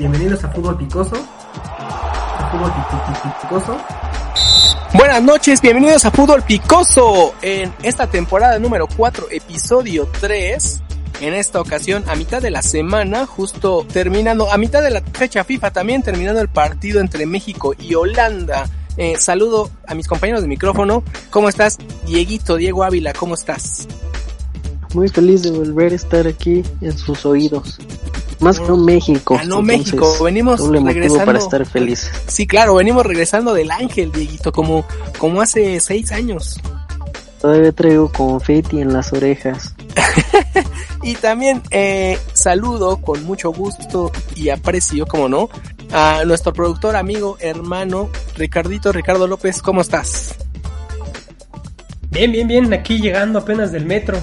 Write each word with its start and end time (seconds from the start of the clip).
bienvenidos 0.00 0.42
a 0.44 0.48
Fútbol 0.48 0.78
Picoso. 0.78 1.14
A 1.54 2.50
Fútbol 2.50 2.72
Picoso. 3.42 3.76
Buenas 4.94 5.22
noches, 5.22 5.60
bienvenidos 5.60 6.06
a 6.06 6.10
Fútbol 6.10 6.42
Picoso 6.42 7.34
en 7.42 7.74
esta 7.82 8.06
temporada 8.06 8.58
número 8.58 8.88
4, 8.96 9.26
episodio 9.30 10.08
3. 10.18 10.80
En 11.20 11.34
esta 11.34 11.60
ocasión, 11.60 12.02
a 12.08 12.14
mitad 12.14 12.40
de 12.40 12.50
la 12.50 12.62
semana, 12.62 13.26
justo 13.26 13.86
terminando, 13.92 14.50
a 14.50 14.56
mitad 14.56 14.82
de 14.82 14.88
la 14.88 15.02
fecha 15.02 15.44
FIFA 15.44 15.70
también, 15.70 16.02
terminando 16.02 16.40
el 16.40 16.48
partido 16.48 17.00
entre 17.00 17.26
México 17.26 17.74
y 17.78 17.94
Holanda. 17.94 18.70
Eh, 18.96 19.16
saludo 19.18 19.70
a 19.86 19.94
mis 19.94 20.08
compañeros 20.08 20.40
de 20.40 20.48
micrófono. 20.48 21.04
¿Cómo 21.28 21.50
estás? 21.50 21.76
Dieguito, 22.06 22.56
Diego 22.56 22.84
Ávila, 22.84 23.12
¿cómo 23.12 23.34
estás? 23.34 23.86
Muy 24.94 25.10
feliz 25.10 25.42
de 25.42 25.50
volver 25.50 25.92
a 25.92 25.96
estar 25.96 26.26
aquí 26.26 26.62
en 26.80 26.96
sus 26.96 27.26
oídos. 27.26 27.78
Más 28.40 28.58
que 28.58 28.72
un 28.72 28.84
México. 28.84 29.36
Ganó 29.36 29.62
México, 29.62 30.12
venimos 30.24 30.66
regresando. 30.68 31.24
para 31.26 31.38
estar 31.38 31.66
felices. 31.66 32.10
Sí, 32.26 32.46
claro, 32.46 32.74
venimos 32.74 33.04
regresando 33.04 33.52
del 33.52 33.70
Ángel, 33.70 34.10
Dieguito, 34.12 34.50
como, 34.52 34.84
como 35.18 35.40
hace 35.42 35.78
seis 35.80 36.10
años. 36.10 36.58
Todavía 37.40 37.72
traigo 37.72 38.10
confeti 38.10 38.80
en 38.80 38.92
las 38.92 39.12
orejas. 39.12 39.74
y 41.02 41.14
también 41.14 41.62
eh, 41.70 42.18
saludo 42.32 42.98
con 42.98 43.24
mucho 43.24 43.50
gusto 43.50 44.10
y 44.36 44.50
aprecio, 44.50 45.06
como 45.06 45.28
no, 45.28 45.48
a 45.92 46.24
nuestro 46.24 46.52
productor, 46.52 46.96
amigo, 46.96 47.36
hermano, 47.40 48.10
Ricardito, 48.36 48.92
Ricardo 48.92 49.26
López, 49.26 49.62
¿cómo 49.62 49.80
estás? 49.80 50.34
Bien, 52.10 52.32
bien, 52.32 52.48
bien, 52.48 52.72
aquí 52.72 53.00
llegando 53.00 53.38
apenas 53.38 53.70
del 53.72 53.86
metro. 53.86 54.18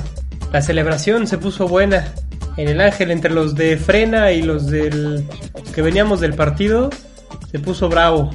La 0.51 0.61
celebración 0.61 1.27
se 1.27 1.37
puso 1.37 1.67
buena. 1.67 2.13
En 2.57 2.67
el 2.67 2.81
Ángel, 2.81 3.11
entre 3.11 3.31
los 3.31 3.55
de 3.55 3.77
Frena 3.77 4.31
y 4.31 4.41
los 4.41 4.67
del 4.67 5.23
que 5.73 5.81
veníamos 5.81 6.19
del 6.19 6.33
partido, 6.33 6.89
se 7.51 7.59
puso 7.59 7.87
bravo. 7.87 8.31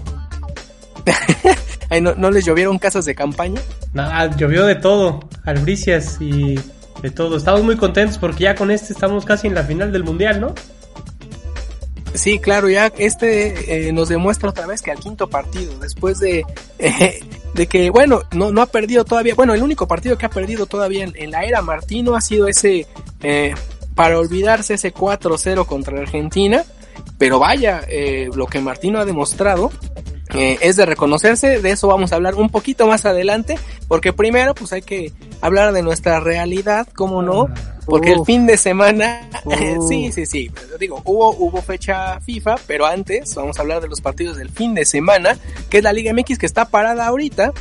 ¿no, 2.01 2.15
¿No 2.15 2.31
les 2.31 2.45
llovieron 2.45 2.79
casas 2.79 3.05
de 3.05 3.15
campaña? 3.15 3.61
Nada, 3.93 4.35
llovió 4.37 4.65
de 4.65 4.77
todo, 4.77 5.21
albricias 5.45 6.19
y 6.21 6.55
de 7.03 7.11
todo. 7.11 7.37
Estamos 7.37 7.63
muy 7.65 7.77
contentos 7.77 8.19
porque 8.19 8.45
ya 8.45 8.55
con 8.55 8.71
este 8.71 8.93
estamos 8.93 9.25
casi 9.25 9.49
en 9.49 9.55
la 9.55 9.65
final 9.65 9.93
del 9.93 10.05
mundial, 10.05 10.41
¿no? 10.41 10.55
Sí, 12.15 12.39
claro, 12.39 12.69
ya 12.69 12.93
este 12.99 13.89
eh, 13.89 13.93
nos 13.93 14.09
demuestra 14.09 14.51
otra 14.51 14.67
vez 14.67 14.83
que 14.83 14.91
al 14.91 14.99
quinto 14.99 15.29
partido, 15.29 15.79
después 15.79 16.19
de, 16.19 16.45
eh, 16.79 17.21
de 17.55 17.67
que, 17.67 17.91
bueno, 17.91 18.23
no, 18.33 18.53
no 18.53 18.63
ha 18.63 18.67
perdido 18.67 19.05
todavía, 19.05 19.35
bueno, 19.35 19.55
el 19.55 19.63
único 19.63 19.89
partido 19.89 20.19
que 20.19 20.27
ha 20.27 20.31
perdido 20.31 20.67
todavía 20.67 21.05
en, 21.05 21.31
la 21.31 21.45
era 21.45 21.63
Martino 21.63 22.15
ha 22.15 22.21
sido 22.21 22.49
ese, 22.49 22.87
eh, 23.23 23.55
para 23.95 24.19
olvidarse 24.19 24.75
ese 24.75 24.93
4-0 24.93 25.67
contra 25.67 26.01
Argentina, 26.01 26.65
pero 27.19 27.39
vaya, 27.39 27.83
lo 28.35 28.47
que 28.47 28.61
Martino 28.61 29.01
ha 29.01 29.05
demostrado 29.05 29.71
eh, 30.35 30.59
es 30.63 30.77
de 30.77 30.87
reconocerse, 30.87 31.61
de 31.61 31.71
eso 31.71 31.89
vamos 31.89 32.13
a 32.13 32.17
hablar 32.17 32.37
un 32.37 32.49
poquito 32.49 32.87
más 32.87 33.05
adelante, 33.05 33.59
porque 33.87 34.15
primero 34.15 34.55
pues 34.55 34.73
hay 34.73 34.81
que 34.81 35.13
hablar 35.43 35.73
de 35.73 35.83
nuestra 35.83 36.21
realidad, 36.21 36.89
¿cómo 36.95 37.21
no? 37.21 37.49
Porque 37.85 38.13
el 38.13 38.25
fin 38.25 38.47
de 38.47 38.57
semana, 38.57 39.29
sí, 39.89 40.11
sí, 40.13 40.25
sí, 40.25 40.51
digo, 40.81 41.03
hubo, 41.05 41.37
hubo 41.37 41.61
fecha 41.61 42.19
FIFA, 42.21 42.55
pero 42.67 42.87
antes 42.87 43.35
vamos 43.35 43.59
a 43.59 43.63
hablar 43.63 43.83
de 43.83 43.89
los 43.89 44.01
partidos 44.01 44.39
del 44.39 44.49
fin 44.49 44.73
de 44.73 44.87
semana, 44.87 45.37
que 45.69 45.79
es 45.79 45.85
la 45.85 45.93
Liga 45.93 46.15
MX 46.15 46.39
que 46.39 46.47
está 46.47 46.65
parada 46.65 47.07
ahorita, 47.07 47.53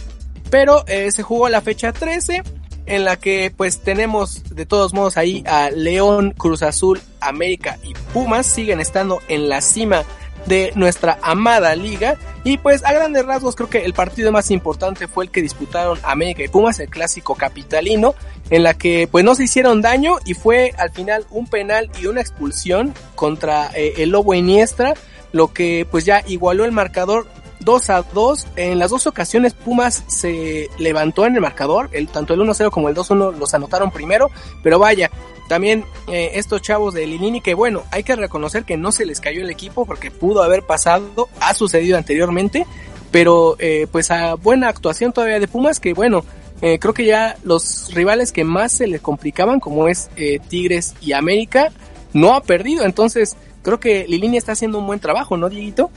pero 0.49 0.85
eh, 0.87 1.11
se 1.11 1.23
jugó 1.23 1.49
la 1.49 1.59
fecha 1.59 1.91
13, 1.91 2.43
en 2.91 3.05
la 3.05 3.15
que 3.15 3.53
pues 3.55 3.79
tenemos 3.79 4.43
de 4.53 4.65
todos 4.65 4.93
modos 4.93 5.17
ahí 5.17 5.43
a 5.47 5.69
León, 5.69 6.33
Cruz 6.37 6.61
Azul, 6.61 7.01
América 7.21 7.79
y 7.83 7.93
Pumas, 8.13 8.45
siguen 8.45 8.81
estando 8.81 9.21
en 9.29 9.47
la 9.47 9.61
cima 9.61 10.03
de 10.45 10.73
nuestra 10.75 11.17
amada 11.21 11.73
liga. 11.75 12.17
Y 12.43 12.57
pues 12.57 12.83
a 12.83 12.91
grandes 12.91 13.25
rasgos 13.25 13.55
creo 13.55 13.69
que 13.69 13.85
el 13.85 13.93
partido 13.93 14.31
más 14.33 14.51
importante 14.51 15.07
fue 15.07 15.25
el 15.25 15.31
que 15.31 15.41
disputaron 15.41 15.99
América 16.03 16.43
y 16.43 16.49
Pumas, 16.49 16.79
el 16.79 16.89
clásico 16.89 17.35
capitalino, 17.35 18.13
en 18.49 18.63
la 18.63 18.73
que 18.73 19.07
pues 19.09 19.23
no 19.23 19.35
se 19.35 19.45
hicieron 19.45 19.81
daño 19.81 20.17
y 20.25 20.33
fue 20.33 20.73
al 20.77 20.91
final 20.91 21.25
un 21.29 21.47
penal 21.47 21.89
y 22.01 22.07
una 22.07 22.19
expulsión 22.19 22.93
contra 23.15 23.71
eh, 23.73 23.93
el 23.97 24.09
Lobo 24.09 24.33
Iniestra, 24.33 24.95
lo 25.31 25.53
que 25.53 25.87
pues 25.89 26.03
ya 26.03 26.23
igualó 26.27 26.65
el 26.65 26.73
marcador 26.73 27.27
2 27.63 27.89
a 27.89 28.01
2. 28.03 28.47
En 28.55 28.79
las 28.79 28.89
dos 28.89 29.07
ocasiones 29.07 29.53
Pumas 29.53 30.03
se 30.07 30.69
levantó 30.77 31.25
en 31.25 31.35
el 31.35 31.41
marcador, 31.41 31.89
el, 31.91 32.07
tanto 32.07 32.33
el 32.33 32.41
1-0 32.41 32.69
como 32.71 32.89
el 32.89 32.95
2-1 32.95 33.37
los 33.37 33.53
anotaron 33.53 33.91
primero, 33.91 34.29
pero 34.63 34.79
vaya, 34.79 35.09
también 35.51 35.83
eh, 36.07 36.31
estos 36.35 36.61
chavos 36.61 36.93
de 36.93 37.05
Lilini 37.05 37.41
que 37.41 37.53
bueno, 37.53 37.83
hay 37.91 38.03
que 38.03 38.15
reconocer 38.15 38.63
que 38.63 38.77
no 38.77 38.93
se 38.93 39.05
les 39.05 39.19
cayó 39.19 39.41
el 39.41 39.49
equipo 39.49 39.85
porque 39.85 40.09
pudo 40.09 40.43
haber 40.43 40.63
pasado, 40.63 41.27
ha 41.41 41.53
sucedido 41.53 41.97
anteriormente, 41.97 42.65
pero 43.11 43.57
eh, 43.59 43.85
pues 43.91 44.11
a 44.11 44.35
buena 44.35 44.69
actuación 44.69 45.11
todavía 45.11 45.41
de 45.41 45.49
Pumas 45.49 45.81
que 45.81 45.93
bueno, 45.93 46.23
eh, 46.61 46.79
creo 46.79 46.93
que 46.93 47.05
ya 47.05 47.35
los 47.43 47.93
rivales 47.93 48.31
que 48.31 48.45
más 48.45 48.71
se 48.71 48.87
les 48.87 49.01
complicaban 49.01 49.59
como 49.59 49.89
es 49.89 50.09
Tigres 50.47 50.93
y 51.01 51.11
América 51.11 51.71
no 52.13 52.33
ha 52.33 52.41
perdido, 52.41 52.85
entonces 52.85 53.35
creo 53.61 53.77
que 53.77 54.05
Lilini 54.07 54.37
está 54.37 54.53
haciendo 54.53 54.77
un 54.77 54.87
buen 54.87 55.01
trabajo, 55.01 55.35
¿no, 55.35 55.49
Dieguito? 55.49 55.91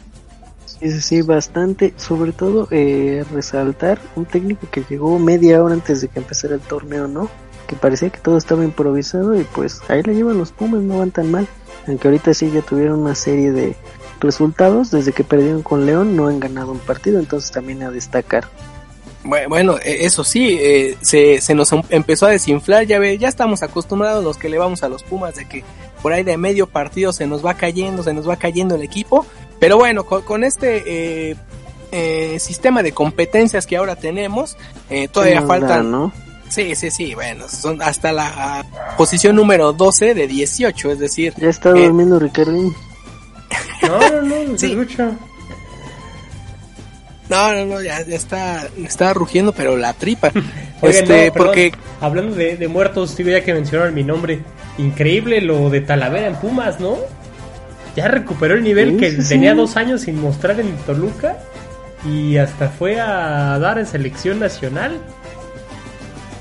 Sí, 0.80 1.00
sí, 1.00 1.22
bastante. 1.22 1.94
Sobre 1.96 2.32
todo 2.32 2.68
resaltar 3.32 4.00
un 4.16 4.26
técnico 4.26 4.68
que 4.70 4.84
llegó 4.88 5.18
media 5.18 5.62
hora 5.62 5.74
antes 5.74 6.00
de 6.00 6.08
que 6.08 6.18
empezara 6.18 6.54
el 6.54 6.60
torneo, 6.60 7.08
¿no? 7.08 7.28
que 7.66 7.76
parecía 7.76 8.10
que 8.10 8.20
todo 8.20 8.36
estaba 8.36 8.64
improvisado 8.64 9.38
y 9.38 9.44
pues 9.44 9.80
ahí 9.88 10.02
le 10.02 10.14
llevan 10.14 10.38
los 10.38 10.52
Pumas, 10.52 10.82
no 10.82 10.98
van 10.98 11.10
tan 11.10 11.30
mal. 11.30 11.46
Aunque 11.86 12.08
ahorita 12.08 12.32
sí 12.32 12.50
ya 12.52 12.62
tuvieron 12.62 13.00
una 13.00 13.14
serie 13.14 13.52
de 13.52 13.76
resultados, 14.20 14.90
desde 14.90 15.12
que 15.12 15.24
perdieron 15.24 15.62
con 15.62 15.86
León 15.86 16.16
no 16.16 16.28
han 16.28 16.40
ganado 16.40 16.72
un 16.72 16.78
partido, 16.78 17.18
entonces 17.18 17.50
también 17.50 17.82
a 17.82 17.90
destacar. 17.90 18.48
Bueno, 19.48 19.78
e, 19.82 20.04
eso 20.04 20.22
sí, 20.24 20.58
eh, 20.60 20.96
se, 21.00 21.40
se 21.40 21.54
nos 21.54 21.72
em, 21.72 21.82
empezó 21.88 22.26
a 22.26 22.30
desinflar, 22.30 22.84
ya 22.84 22.98
ve, 22.98 23.16
ya 23.18 23.28
estamos 23.28 23.62
acostumbrados 23.62 24.22
los 24.22 24.36
que 24.36 24.48
le 24.48 24.58
vamos 24.58 24.82
a 24.82 24.88
los 24.88 25.02
Pumas 25.02 25.34
de 25.34 25.46
que 25.46 25.64
por 26.02 26.12
ahí 26.12 26.22
de 26.22 26.36
medio 26.36 26.66
partido 26.66 27.12
se 27.12 27.26
nos 27.26 27.44
va 27.44 27.54
cayendo, 27.54 28.02
se 28.02 28.12
nos 28.12 28.28
va 28.28 28.36
cayendo 28.36 28.74
el 28.74 28.82
equipo, 28.82 29.26
pero 29.58 29.76
bueno, 29.76 30.04
con, 30.04 30.44
este 30.44 31.30
eh, 31.30 31.36
eh, 31.92 32.38
sistema 32.40 32.82
de 32.82 32.92
competencias 32.92 33.66
que 33.66 33.76
ahora 33.76 33.96
tenemos, 33.96 34.56
todavía 35.12 35.42
faltan... 35.42 35.90
¿no? 35.90 36.12
Sí, 36.54 36.76
sí, 36.76 36.90
sí, 36.92 37.14
bueno, 37.14 37.48
son 37.48 37.82
hasta 37.82 38.12
la 38.12 38.64
posición 38.96 39.34
número 39.34 39.72
12 39.72 40.14
de 40.14 40.28
18, 40.28 40.92
es 40.92 40.98
decir... 41.00 41.34
Ya 41.36 41.48
está 41.48 41.70
eh, 41.70 41.82
durmiendo 41.84 42.18
Ricardo. 42.20 42.52
No, 42.52 44.22
no, 44.22 44.22
no, 44.22 44.58
se 44.58 44.66
escucha. 44.70 45.12
No, 47.28 47.54
no, 47.54 47.64
no, 47.64 47.82
ya, 47.82 48.06
ya 48.06 48.14
está, 48.14 48.68
está 48.76 49.14
rugiendo, 49.14 49.52
pero 49.52 49.76
la 49.76 49.94
tripa. 49.94 50.30
este, 50.82 51.32
porque... 51.32 51.72
Hablando 52.00 52.36
de, 52.36 52.56
de 52.56 52.68
muertos, 52.68 53.16
digo 53.16 53.30
ya 53.30 53.42
que 53.42 53.52
mencionaron 53.52 53.92
mi 53.92 54.04
nombre, 54.04 54.40
increíble 54.78 55.40
lo 55.40 55.70
de 55.70 55.80
Talavera 55.80 56.28
en 56.28 56.36
Pumas, 56.36 56.78
¿no? 56.78 56.98
Ya 57.96 58.08
recuperó 58.08 58.54
el 58.54 58.64
nivel 58.64 58.96
que 58.96 59.12
tenía 59.12 59.54
dos 59.54 59.76
años 59.76 60.02
sin 60.02 60.20
mostrar 60.20 60.58
en 60.60 60.76
Toluca 60.78 61.38
y 62.04 62.36
hasta 62.36 62.68
fue 62.68 63.00
a 63.00 63.58
dar 63.58 63.78
en 63.78 63.86
selección 63.86 64.40
nacional 64.40 65.00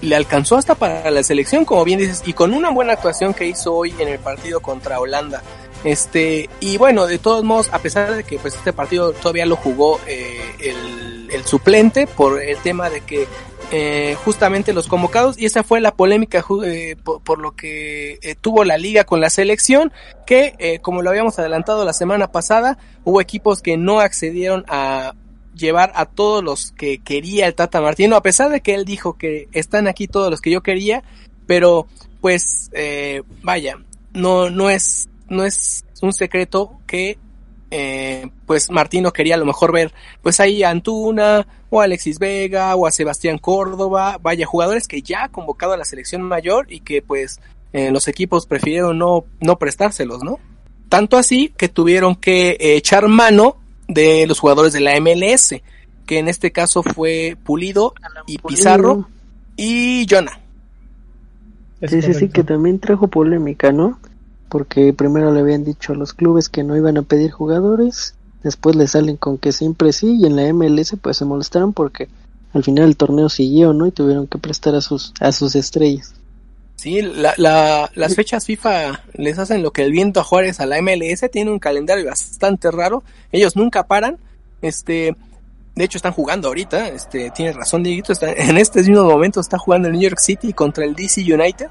le 0.04 0.16
alcanzó 0.16 0.58
hasta 0.58 0.76
para 0.76 1.10
la 1.10 1.24
selección, 1.24 1.66
como 1.66 1.84
bien 1.86 2.00
dices, 2.00 2.24
y 2.26 2.34
con 2.34 2.54
una 2.54 2.70
buena 2.70 2.94
actuación 2.94 3.34
que 3.34 3.48
hizo 3.48 3.74
hoy 3.74 3.96
en 3.98 4.10
el 4.10 4.20
partido 4.20 4.60
contra 4.60 5.00
Holanda. 5.00 5.42
Este, 5.84 6.50
y 6.60 6.78
bueno, 6.78 7.08
de 7.08 7.20
todos 7.20 7.44
modos, 7.44 7.70
a 7.72 7.80
pesar 7.80 8.14
de 8.14 8.24
que 8.24 8.38
pues 8.38 8.56
este 8.56 8.74
partido 8.74 9.14
todavía 9.14 9.46
lo 9.46 9.56
jugó 9.56 10.00
eh, 10.08 10.42
el, 10.60 11.13
el, 11.34 11.46
suplente 11.46 12.08
por 12.08 12.42
el 12.42 12.58
tema 12.58 12.90
de 12.90 13.02
que 13.02 13.28
eh, 13.72 14.16
justamente 14.24 14.74
los 14.74 14.88
convocados, 14.88 15.38
y 15.40 15.46
esa 15.46 15.64
fue 15.64 15.82
la 15.82 15.96
polémica 15.96 16.46
eh, 16.64 16.96
por, 16.96 17.40
lo 17.40 17.56
que 17.56 18.20
eh, 18.22 18.36
tuvo 18.40 18.64
la 18.64 18.78
liga 18.78 19.04
con 19.04 19.20
la 19.20 19.30
selección, 19.30 19.92
que 20.28 20.54
eh, 20.60 20.80
como 20.80 21.02
lo 21.02 21.10
habíamos 21.10 21.40
adelantado 21.40 21.84
la 21.84 21.94
semana 21.94 22.32
pasada, 22.32 22.78
hubo 23.04 23.20
equipos 23.20 23.62
que 23.62 23.78
no 23.78 24.00
accedieron 24.00 24.64
a 24.68 25.16
llevar 25.56 25.92
a 25.96 26.06
todos 26.06 26.44
los 26.44 26.72
que 26.72 27.00
quería 27.00 27.48
el 27.48 27.56
Tata 27.56 27.82
Martino, 27.82 28.16
a 28.16 28.22
pesar 28.22 28.52
de 28.52 28.62
que 28.62 28.76
él 28.76 28.86
dijo 28.86 29.18
que 29.18 29.48
están 29.54 29.88
aquí 29.88 30.08
todos 30.08 30.30
los 30.30 30.40
que 30.40 30.52
yo 30.52 30.62
quería, 30.62 31.04
pero 31.48 31.88
pues 32.22 32.70
vaya, 33.42 33.78
no, 34.14 34.50
no 34.50 34.70
es, 34.70 35.10
no 35.30 35.44
es 35.44 35.84
un 36.02 36.14
secreto 36.14 36.80
que 36.86 37.18
eh, 37.76 38.30
pues 38.46 38.70
Martino 38.70 39.12
quería 39.12 39.34
a 39.34 39.40
lo 39.40 39.46
mejor 39.46 39.72
ver 39.72 39.92
pues 40.22 40.40
ahí 40.40 40.62
a 40.62 40.70
Antuna 40.70 41.48
o 41.72 41.82
a 41.82 41.86
Alexis 41.86 42.20
Vega 42.20 42.76
o 42.76 42.86
a 42.86 42.92
Sebastián 42.92 43.40
Córdoba, 43.40 44.20
vaya 44.22 44.46
jugadores 44.46 44.88
que 44.88 45.02
ya 45.02 45.24
ha 45.24 45.30
convocado 45.30 45.74
a 45.74 45.78
la 45.78 45.84
selección 45.84 46.22
mayor 46.22 46.72
y 46.72 46.82
que 46.82 47.02
pues 47.02 47.40
eh, 47.74 47.90
los 47.90 48.08
equipos 48.08 48.46
prefirieron 48.46 49.00
no, 49.00 49.26
no 49.40 49.58
prestárselos, 49.58 50.24
¿no? 50.24 50.38
Tanto 50.88 51.18
así 51.18 51.52
que 51.58 51.68
tuvieron 51.68 52.16
que 52.16 52.58
echar 52.60 53.08
mano 53.08 53.58
de 53.88 54.28
los 54.28 54.40
jugadores 54.40 54.72
de 54.74 54.80
la 54.80 54.94
MLS, 55.00 55.56
que 56.06 56.20
en 56.20 56.28
este 56.28 56.52
caso 56.52 56.84
fue 56.84 57.38
Pulido 57.44 57.96
y 58.28 58.38
Pizarro 58.38 59.10
y 59.56 60.06
Jonah. 60.08 60.40
Sí, 61.88 62.04
sí, 62.04 62.14
sí, 62.14 62.30
que 62.30 62.44
también 62.44 62.78
trajo 62.78 63.08
polémica, 63.08 63.72
¿no? 63.72 63.98
Porque 64.54 64.94
primero 64.94 65.34
le 65.34 65.40
habían 65.40 65.64
dicho 65.64 65.94
a 65.94 65.96
los 65.96 66.14
clubes 66.14 66.48
que 66.48 66.64
no 66.64 66.78
iban 66.78 66.96
a 67.00 67.02
pedir 67.02 67.32
jugadores, 67.32 68.14
después 68.44 68.76
le 68.76 68.86
salen 68.86 69.18
con 69.18 69.40
que 69.40 69.52
siempre 69.52 69.92
sí 69.94 70.20
y 70.22 70.28
en 70.28 70.36
la 70.36 70.54
MLS 70.54 70.96
pues 71.02 71.18
se 71.18 71.26
molestaron 71.26 71.74
porque 71.74 72.08
al 72.54 72.64
final 72.64 72.86
el 72.86 72.96
torneo 72.96 73.30
siguió, 73.30 73.74
¿no? 73.74 73.88
Y 73.88 73.92
tuvieron 73.92 74.28
que 74.28 74.38
prestar 74.38 74.76
a 74.76 74.82
sus 74.82 75.12
a 75.20 75.32
sus 75.32 75.56
estrellas. 75.56 76.14
Sí, 76.76 77.02
la, 77.02 77.34
la, 77.38 77.90
las 77.96 78.14
fechas 78.14 78.46
FIFA 78.46 79.02
les 79.16 79.40
hacen 79.40 79.64
lo 79.64 79.72
que 79.72 79.82
el 79.82 79.92
viento 79.92 80.20
a 80.20 80.24
Juárez 80.24 80.60
a 80.60 80.68
la 80.68 80.80
MLS, 80.84 81.32
tiene 81.32 81.50
un 81.50 81.58
calendario 81.58 82.06
bastante 82.06 82.70
raro, 82.70 83.02
ellos 83.32 83.56
nunca 83.56 83.88
paran, 83.88 84.20
este, 84.62 85.16
de 85.74 85.84
hecho 85.84 85.98
están 85.98 86.14
jugando 86.14 86.50
ahorita, 86.50 86.90
este, 86.90 87.32
tiene 87.32 87.54
razón 87.54 87.82
Dieguito, 87.82 88.14
está, 88.14 88.32
en 88.32 88.60
este 88.60 88.82
mismo 88.84 89.04
momento 89.04 89.40
está 89.40 89.58
jugando 89.58 89.88
el 89.88 89.94
New 89.94 90.04
York 90.04 90.20
City 90.20 90.54
contra 90.54 90.86
el 90.86 90.94
DC 90.94 91.22
United, 91.22 91.70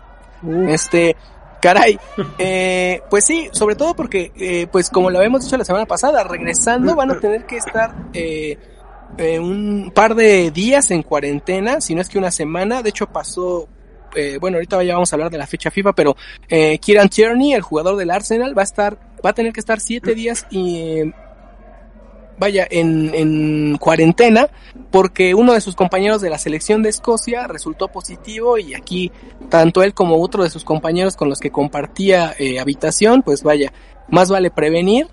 este, 0.66 1.14
caray, 1.62 1.98
eh, 2.38 3.00
pues 3.08 3.24
sí, 3.24 3.48
sobre 3.52 3.76
todo 3.76 3.94
porque, 3.94 4.32
eh, 4.36 4.66
pues 4.70 4.90
como 4.90 5.08
lo 5.08 5.18
habíamos 5.18 5.44
dicho 5.44 5.56
la 5.56 5.64
semana 5.64 5.86
pasada, 5.86 6.24
regresando 6.24 6.94
van 6.96 7.12
a 7.12 7.20
tener 7.20 7.46
que 7.46 7.56
estar, 7.56 7.94
eh, 8.12 8.58
eh, 9.16 9.38
un 9.38 9.92
par 9.94 10.14
de 10.14 10.50
días 10.50 10.90
en 10.90 11.02
cuarentena, 11.02 11.80
si 11.80 11.94
no 11.94 12.00
es 12.00 12.08
que 12.08 12.18
una 12.18 12.30
semana, 12.30 12.82
de 12.82 12.90
hecho 12.90 13.06
pasó 13.06 13.68
eh, 14.14 14.38
bueno, 14.38 14.56
ahorita 14.56 14.82
ya 14.82 14.94
vamos 14.94 15.12
a 15.12 15.16
hablar 15.16 15.30
de 15.30 15.38
la 15.38 15.46
fecha 15.46 15.70
FIFA, 15.70 15.92
pero 15.94 16.16
eh, 16.48 16.78
Kieran 16.78 17.08
Tierney, 17.08 17.54
el 17.54 17.62
jugador 17.62 17.96
del 17.96 18.10
Arsenal, 18.10 18.56
va 18.56 18.62
a 18.62 18.64
estar, 18.64 18.98
va 19.24 19.30
a 19.30 19.32
tener 19.32 19.52
que 19.52 19.60
estar 19.60 19.80
siete 19.80 20.14
días 20.14 20.46
y 20.50 21.12
vaya 22.42 22.66
en, 22.68 23.14
en 23.14 23.78
cuarentena 23.78 24.48
porque 24.90 25.32
uno 25.32 25.52
de 25.52 25.60
sus 25.60 25.76
compañeros 25.76 26.20
de 26.20 26.28
la 26.28 26.38
selección 26.38 26.82
de 26.82 26.88
Escocia 26.88 27.46
resultó 27.46 27.86
positivo 27.86 28.58
y 28.58 28.74
aquí 28.74 29.12
tanto 29.48 29.84
él 29.84 29.94
como 29.94 30.20
otro 30.20 30.42
de 30.42 30.50
sus 30.50 30.64
compañeros 30.64 31.14
con 31.14 31.28
los 31.28 31.38
que 31.38 31.52
compartía 31.52 32.34
eh, 32.36 32.58
habitación, 32.58 33.22
pues 33.22 33.44
vaya, 33.44 33.72
más 34.08 34.28
vale 34.28 34.50
prevenir 34.50 35.06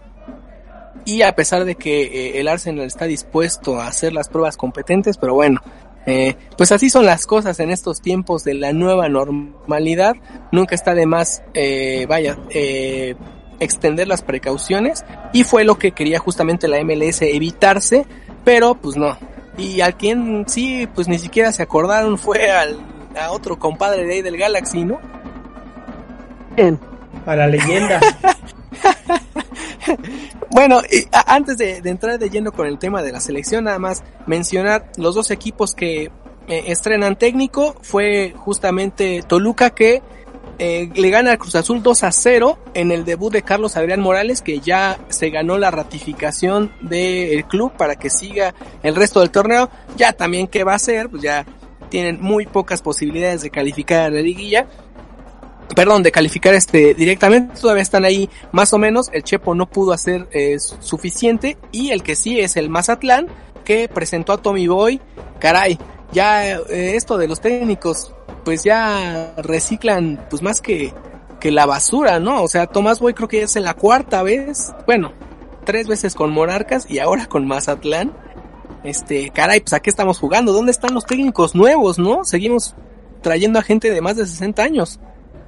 y 1.05 1.21
a 1.21 1.35
pesar 1.35 1.65
de 1.65 1.75
que 1.75 2.01
eh, 2.01 2.39
el 2.39 2.47
Arsenal 2.47 2.87
está 2.87 3.05
dispuesto 3.05 3.79
a 3.79 3.85
hacer 3.85 4.11
las 4.11 4.27
pruebas 4.27 4.57
competentes, 4.57 5.17
pero 5.17 5.35
bueno, 5.35 5.61
eh, 6.07 6.35
pues 6.57 6.71
así 6.71 6.89
son 6.89 7.05
las 7.05 7.27
cosas 7.27 7.59
en 7.59 7.69
estos 7.69 8.01
tiempos 8.01 8.43
de 8.43 8.55
la 8.55 8.73
nueva 8.73 9.07
normalidad. 9.07 10.15
Nunca 10.51 10.73
está 10.73 10.95
de 10.95 11.05
más, 11.05 11.43
eh, 11.53 12.07
vaya, 12.09 12.39
extender 13.59 14.07
las 14.07 14.21
precauciones. 14.21 15.05
Y 15.33 15.43
fue 15.43 15.63
lo 15.63 15.77
que 15.77 15.91
quería 15.91 16.19
justamente 16.19 16.67
la 16.67 16.83
MLS 16.83 17.21
evitarse, 17.21 18.05
pero 18.43 18.75
pues 18.75 18.95
no. 18.95 19.17
Y 19.57 19.81
a 19.81 19.91
quien 19.91 20.45
sí, 20.47 20.87
pues 20.93 21.07
ni 21.07 21.19
siquiera 21.19 21.51
se 21.51 21.63
acordaron 21.63 22.17
fue 22.17 22.51
al, 22.51 22.79
a 23.19 23.31
otro 23.31 23.59
compadre 23.59 24.05
de 24.05 24.15
ahí 24.15 24.21
del 24.21 24.37
Galaxy, 24.37 24.83
¿no? 24.83 24.99
Bien. 26.55 26.79
A 27.25 27.35
la 27.35 27.47
leyenda. 27.47 27.99
bueno, 30.51 30.81
y 30.91 31.07
antes 31.25 31.57
de, 31.57 31.81
de, 31.81 31.89
entrar 31.89 32.17
de 32.17 32.29
lleno 32.29 32.51
con 32.51 32.67
el 32.67 32.79
tema 32.79 33.01
de 33.01 33.11
la 33.11 33.19
selección, 33.19 33.65
nada 33.65 33.79
más 33.79 34.03
mencionar 34.25 34.91
los 34.97 35.15
dos 35.15 35.31
equipos 35.31 35.75
que 35.75 36.11
eh, 36.49 36.71
estrenan 36.71 37.15
técnico. 37.15 37.75
Fue 37.83 38.33
justamente 38.35 39.21
Toluca 39.27 39.69
que 39.69 40.01
eh, 40.59 40.89
le 40.93 41.09
gana 41.09 41.31
al 41.31 41.37
Cruz 41.37 41.55
Azul 41.55 41.81
2 41.81 42.03
a 42.03 42.11
0 42.11 42.59
en 42.73 42.91
el 42.91 43.05
debut 43.05 43.31
de 43.31 43.43
Carlos 43.43 43.77
Adrián 43.77 44.01
Morales, 44.01 44.41
que 44.41 44.59
ya 44.59 44.99
se 45.07 45.29
ganó 45.29 45.57
la 45.57 45.71
ratificación 45.71 46.73
del 46.81 47.45
club 47.45 47.71
para 47.77 47.95
que 47.95 48.09
siga 48.09 48.53
el 48.83 48.95
resto 48.95 49.21
del 49.21 49.31
torneo. 49.31 49.69
Ya 49.95 50.11
también 50.11 50.47
qué 50.47 50.65
va 50.65 50.73
a 50.73 50.75
hacer, 50.75 51.09
pues 51.09 51.23
ya 51.23 51.45
tienen 51.89 52.19
muy 52.21 52.45
pocas 52.45 52.81
posibilidades 52.81 53.41
de 53.41 53.49
calificar 53.49 54.01
a 54.01 54.09
la 54.09 54.21
liguilla. 54.21 54.67
Perdón, 55.75 56.03
de 56.03 56.11
calificar 56.11 56.53
este 56.53 56.93
directamente, 56.93 57.57
todavía 57.59 57.83
están 57.83 58.03
ahí 58.03 58.29
más 58.51 58.73
o 58.73 58.77
menos, 58.77 59.09
el 59.13 59.23
Chepo 59.23 59.55
no 59.55 59.69
pudo 59.69 59.93
hacer 59.93 60.27
eh, 60.31 60.57
suficiente. 60.59 61.57
Y 61.71 61.91
el 61.91 62.03
que 62.03 62.15
sí 62.15 62.39
es 62.39 62.57
el 62.57 62.69
Mazatlán 62.69 63.27
que 63.63 63.87
presentó 63.87 64.33
a 64.33 64.41
Tommy 64.41 64.67
Boy, 64.67 64.99
caray, 65.39 65.79
ya 66.11 66.45
eh, 66.51 66.95
esto 66.95 67.17
de 67.17 67.27
los 67.27 67.41
técnicos 67.41 68.13
pues 68.43 68.63
ya 68.63 69.33
reciclan 69.37 70.25
pues 70.29 70.41
más 70.41 70.61
que 70.61 70.93
que 71.39 71.51
la 71.51 71.65
basura, 71.65 72.19
¿no? 72.19 72.43
O 72.43 72.47
sea, 72.47 72.67
Tomás 72.67 72.99
Boy 72.99 73.13
creo 73.13 73.27
que 73.27 73.43
es 73.43 73.55
en 73.55 73.63
la 73.63 73.73
cuarta 73.73 74.21
vez, 74.23 74.73
bueno, 74.85 75.13
tres 75.63 75.87
veces 75.87 76.13
con 76.13 76.31
Monarcas 76.31 76.89
y 76.89 76.99
ahora 76.99 77.25
con 77.25 77.47
Mazatlán. 77.47 78.11
Este, 78.83 79.31
caray, 79.31 79.61
pues 79.61 79.73
a 79.73 79.79
qué 79.79 79.89
estamos 79.89 80.19
jugando? 80.19 80.53
¿Dónde 80.53 80.71
están 80.71 80.93
los 80.93 81.05
técnicos 81.05 81.55
nuevos, 81.55 81.99
no? 81.99 82.23
Seguimos 82.23 82.75
trayendo 83.21 83.59
a 83.59 83.63
gente 83.63 83.89
de 83.91 84.01
más 84.01 84.15
de 84.15 84.25
60 84.25 84.63
años. 84.63 84.99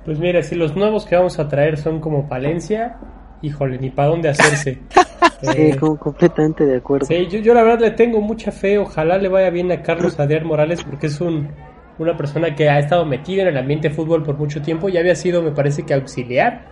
Pues 0.06 0.20
mira, 0.20 0.42
si 0.44 0.56
los 0.56 0.76
nuevos 0.76 1.06
que 1.06 1.16
vamos 1.16 1.40
a 1.40 1.48
traer 1.48 1.78
son 1.78 2.02
como 2.02 2.28
Palencia, 2.28 2.98
híjole, 3.42 3.78
ni 3.78 3.90
para 3.90 4.10
dónde 4.10 4.30
hacerse. 4.30 4.80
sí, 5.42 5.78
completamente 5.78 6.66
de 6.66 6.78
acuerdo. 6.78 7.06
Sí, 7.06 7.28
yo, 7.28 7.40
yo, 7.40 7.54
la 7.54 7.64
verdad 7.64 7.80
le 7.80 7.92
tengo 7.92 8.22
mucha 8.22 8.52
fe, 8.52 8.78
ojalá 8.78 9.18
le 9.18 9.28
vaya 9.30 9.50
bien 9.50 9.72
a 9.72 9.82
Carlos 9.82 10.20
Adrián 10.20 10.46
Morales 10.46 10.84
porque 10.84 11.08
es 11.08 11.22
un, 11.22 11.50
una 11.98 12.18
persona 12.18 12.56
que 12.56 12.70
ha 12.70 12.80
estado 12.80 13.06
metida 13.06 13.44
en 13.44 13.50
el 13.50 13.58
ambiente 13.58 13.90
de 13.90 13.96
fútbol 13.96 14.24
por 14.24 14.38
mucho 14.38 14.62
tiempo 14.62 14.90
y 14.90 14.98
había 14.98 15.16
sido, 15.16 15.42
me 15.42 15.52
parece 15.52 15.84
que 15.84 15.94
auxiliar. 15.94 16.66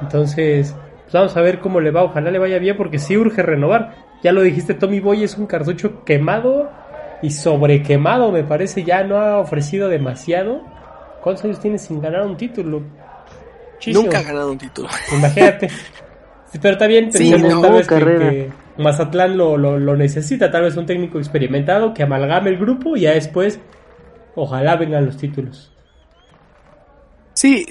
Entonces, 0.00 0.74
pues 1.02 1.12
vamos 1.12 1.36
a 1.36 1.40
ver 1.40 1.58
cómo 1.58 1.80
le 1.80 1.90
va, 1.90 2.04
ojalá 2.04 2.30
le 2.30 2.38
vaya 2.38 2.58
bien 2.58 2.76
porque 2.76 2.98
sí 2.98 3.16
urge 3.16 3.42
renovar. 3.42 3.94
Ya 4.22 4.32
lo 4.32 4.42
dijiste, 4.42 4.74
Tommy 4.74 5.00
Boy 5.00 5.24
es 5.24 5.36
un 5.38 5.46
cartucho 5.46 6.04
quemado 6.04 6.70
y 7.22 7.30
sobrequemado, 7.30 8.30
me 8.30 8.44
parece, 8.44 8.84
ya 8.84 9.02
no 9.04 9.16
ha 9.16 9.38
ofrecido 9.38 9.88
demasiado 9.88 10.62
¿Cuántos 11.20 11.44
años 11.44 11.60
tiene 11.60 11.78
sin 11.78 12.00
ganar 12.00 12.22
un 12.26 12.36
título? 12.36 12.82
Muchísimo. 13.74 14.04
Nunca 14.04 14.18
ha 14.18 14.22
ganado 14.22 14.52
un 14.52 14.58
título. 14.58 14.88
Imagínate. 15.12 15.68
Sí, 16.52 16.58
pero 16.60 16.72
está 16.72 16.86
bien, 16.86 17.10
pensemos 17.10 17.60
tal 17.60 17.72
vez 17.72 17.86
que, 17.86 17.96
que, 17.96 18.50
Mazatlán 18.78 19.36
lo, 19.36 19.56
lo, 19.56 19.78
lo, 19.78 19.96
necesita, 19.96 20.50
tal 20.50 20.62
vez 20.62 20.76
un 20.76 20.86
técnico 20.86 21.18
experimentado 21.18 21.92
que 21.92 22.02
amalgame 22.02 22.50
el 22.50 22.58
grupo 22.58 22.96
y 22.96 23.02
ya 23.02 23.12
después 23.12 23.60
ojalá 24.34 24.76
vengan 24.76 25.04
los 25.04 25.16
títulos. 25.16 25.72
Sí, 27.34 27.66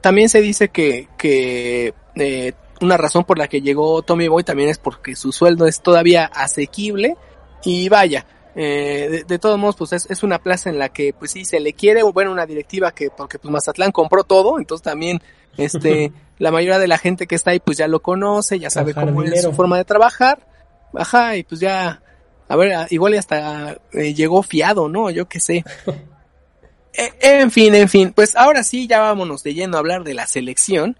también 0.00 0.28
se 0.28 0.40
dice 0.40 0.68
que, 0.68 1.08
que 1.18 1.94
eh, 2.14 2.52
una 2.80 2.96
razón 2.96 3.24
por 3.24 3.38
la 3.38 3.48
que 3.48 3.60
llegó 3.60 4.02
Tommy 4.02 4.28
Boy 4.28 4.44
también 4.44 4.68
es 4.68 4.78
porque 4.78 5.16
su 5.16 5.32
sueldo 5.32 5.66
es 5.66 5.82
todavía 5.82 6.24
asequible 6.24 7.16
y 7.64 7.88
vaya, 7.88 8.26
eh, 8.54 9.08
de, 9.10 9.24
de, 9.24 9.38
todos 9.38 9.58
modos, 9.58 9.76
pues 9.76 9.92
es, 9.92 10.10
es, 10.10 10.22
una 10.22 10.38
plaza 10.38 10.70
en 10.70 10.78
la 10.78 10.88
que, 10.88 11.12
pues 11.12 11.30
sí, 11.30 11.44
se 11.44 11.60
le 11.60 11.72
quiere, 11.72 12.02
bueno, 12.02 12.32
una 12.32 12.46
directiva 12.46 12.92
que, 12.92 13.10
porque 13.10 13.38
pues 13.38 13.50
Mazatlán 13.52 13.92
compró 13.92 14.24
todo, 14.24 14.58
entonces 14.58 14.82
también, 14.82 15.20
este, 15.56 16.12
la 16.38 16.50
mayoría 16.50 16.78
de 16.78 16.88
la 16.88 16.98
gente 16.98 17.26
que 17.26 17.36
está 17.36 17.52
ahí, 17.52 17.60
pues 17.60 17.78
ya 17.78 17.86
lo 17.86 18.00
conoce, 18.00 18.58
ya 18.58 18.70
sabe 18.70 18.94
cómo 18.94 19.22
es 19.22 19.42
su 19.42 19.52
forma 19.52 19.76
de 19.76 19.84
trabajar, 19.84 20.46
ajá, 20.94 21.36
y 21.36 21.44
pues 21.44 21.60
ya, 21.60 22.02
a 22.48 22.56
ver, 22.56 22.86
igual 22.90 23.14
hasta 23.14 23.78
eh, 23.92 24.14
llegó 24.14 24.42
fiado, 24.42 24.88
¿no? 24.88 25.10
Yo 25.10 25.28
qué 25.28 25.38
sé. 25.38 25.64
e, 26.92 27.12
en 27.20 27.50
fin, 27.50 27.74
en 27.74 27.88
fin, 27.88 28.12
pues 28.12 28.34
ahora 28.34 28.64
sí, 28.64 28.88
ya 28.88 28.98
vámonos 28.98 29.44
de 29.44 29.54
lleno 29.54 29.76
a 29.76 29.80
hablar 29.80 30.02
de 30.02 30.14
la 30.14 30.26
selección 30.26 30.96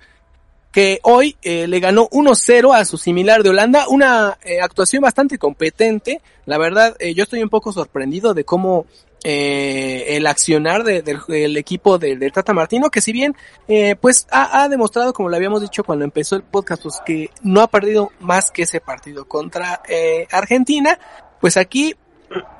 que 0.72 1.00
hoy 1.02 1.36
eh, 1.42 1.66
le 1.66 1.80
ganó 1.80 2.08
1-0 2.10 2.74
a 2.74 2.84
su 2.84 2.96
similar 2.96 3.42
de 3.42 3.50
Holanda, 3.50 3.88
una 3.88 4.38
eh, 4.42 4.60
actuación 4.60 5.02
bastante 5.02 5.38
competente. 5.38 6.20
La 6.46 6.58
verdad, 6.58 6.96
eh, 6.98 7.14
yo 7.14 7.24
estoy 7.24 7.42
un 7.42 7.48
poco 7.48 7.72
sorprendido 7.72 8.34
de 8.34 8.44
cómo 8.44 8.86
eh, 9.24 10.16
el 10.16 10.26
accionar 10.26 10.82
de, 10.82 11.02
de, 11.02 11.18
del 11.28 11.56
equipo 11.56 11.98
de, 11.98 12.16
de, 12.16 12.30
Tata 12.30 12.52
Martino, 12.52 12.90
que 12.90 13.00
si 13.00 13.12
bien 13.12 13.36
eh, 13.68 13.96
pues 14.00 14.26
ha, 14.30 14.62
ha, 14.62 14.68
demostrado, 14.68 15.12
como 15.12 15.28
lo 15.28 15.36
habíamos 15.36 15.60
dicho 15.60 15.84
cuando 15.84 16.04
empezó 16.04 16.36
el 16.36 16.42
podcast, 16.42 16.82
pues 16.82 17.00
que 17.04 17.30
no 17.42 17.60
ha 17.60 17.66
perdido 17.66 18.10
más 18.20 18.50
que 18.50 18.62
ese 18.62 18.80
partido 18.80 19.26
contra 19.26 19.82
eh, 19.88 20.26
Argentina, 20.30 20.98
pues 21.40 21.56
aquí 21.56 21.94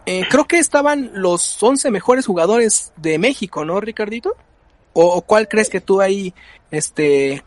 eh, 0.04 0.24
creo 0.28 0.46
que 0.46 0.58
estaban 0.58 1.10
los 1.14 1.62
11 1.62 1.90
mejores 1.90 2.26
jugadores 2.26 2.92
de 2.96 3.18
México, 3.18 3.64
¿no, 3.64 3.80
Ricardito? 3.80 4.36
¿O, 4.92 5.04
o 5.04 5.22
cuál 5.22 5.48
crees 5.48 5.70
que 5.70 5.80
tú 5.80 6.00
ahí, 6.00 6.34
este, 6.70 7.44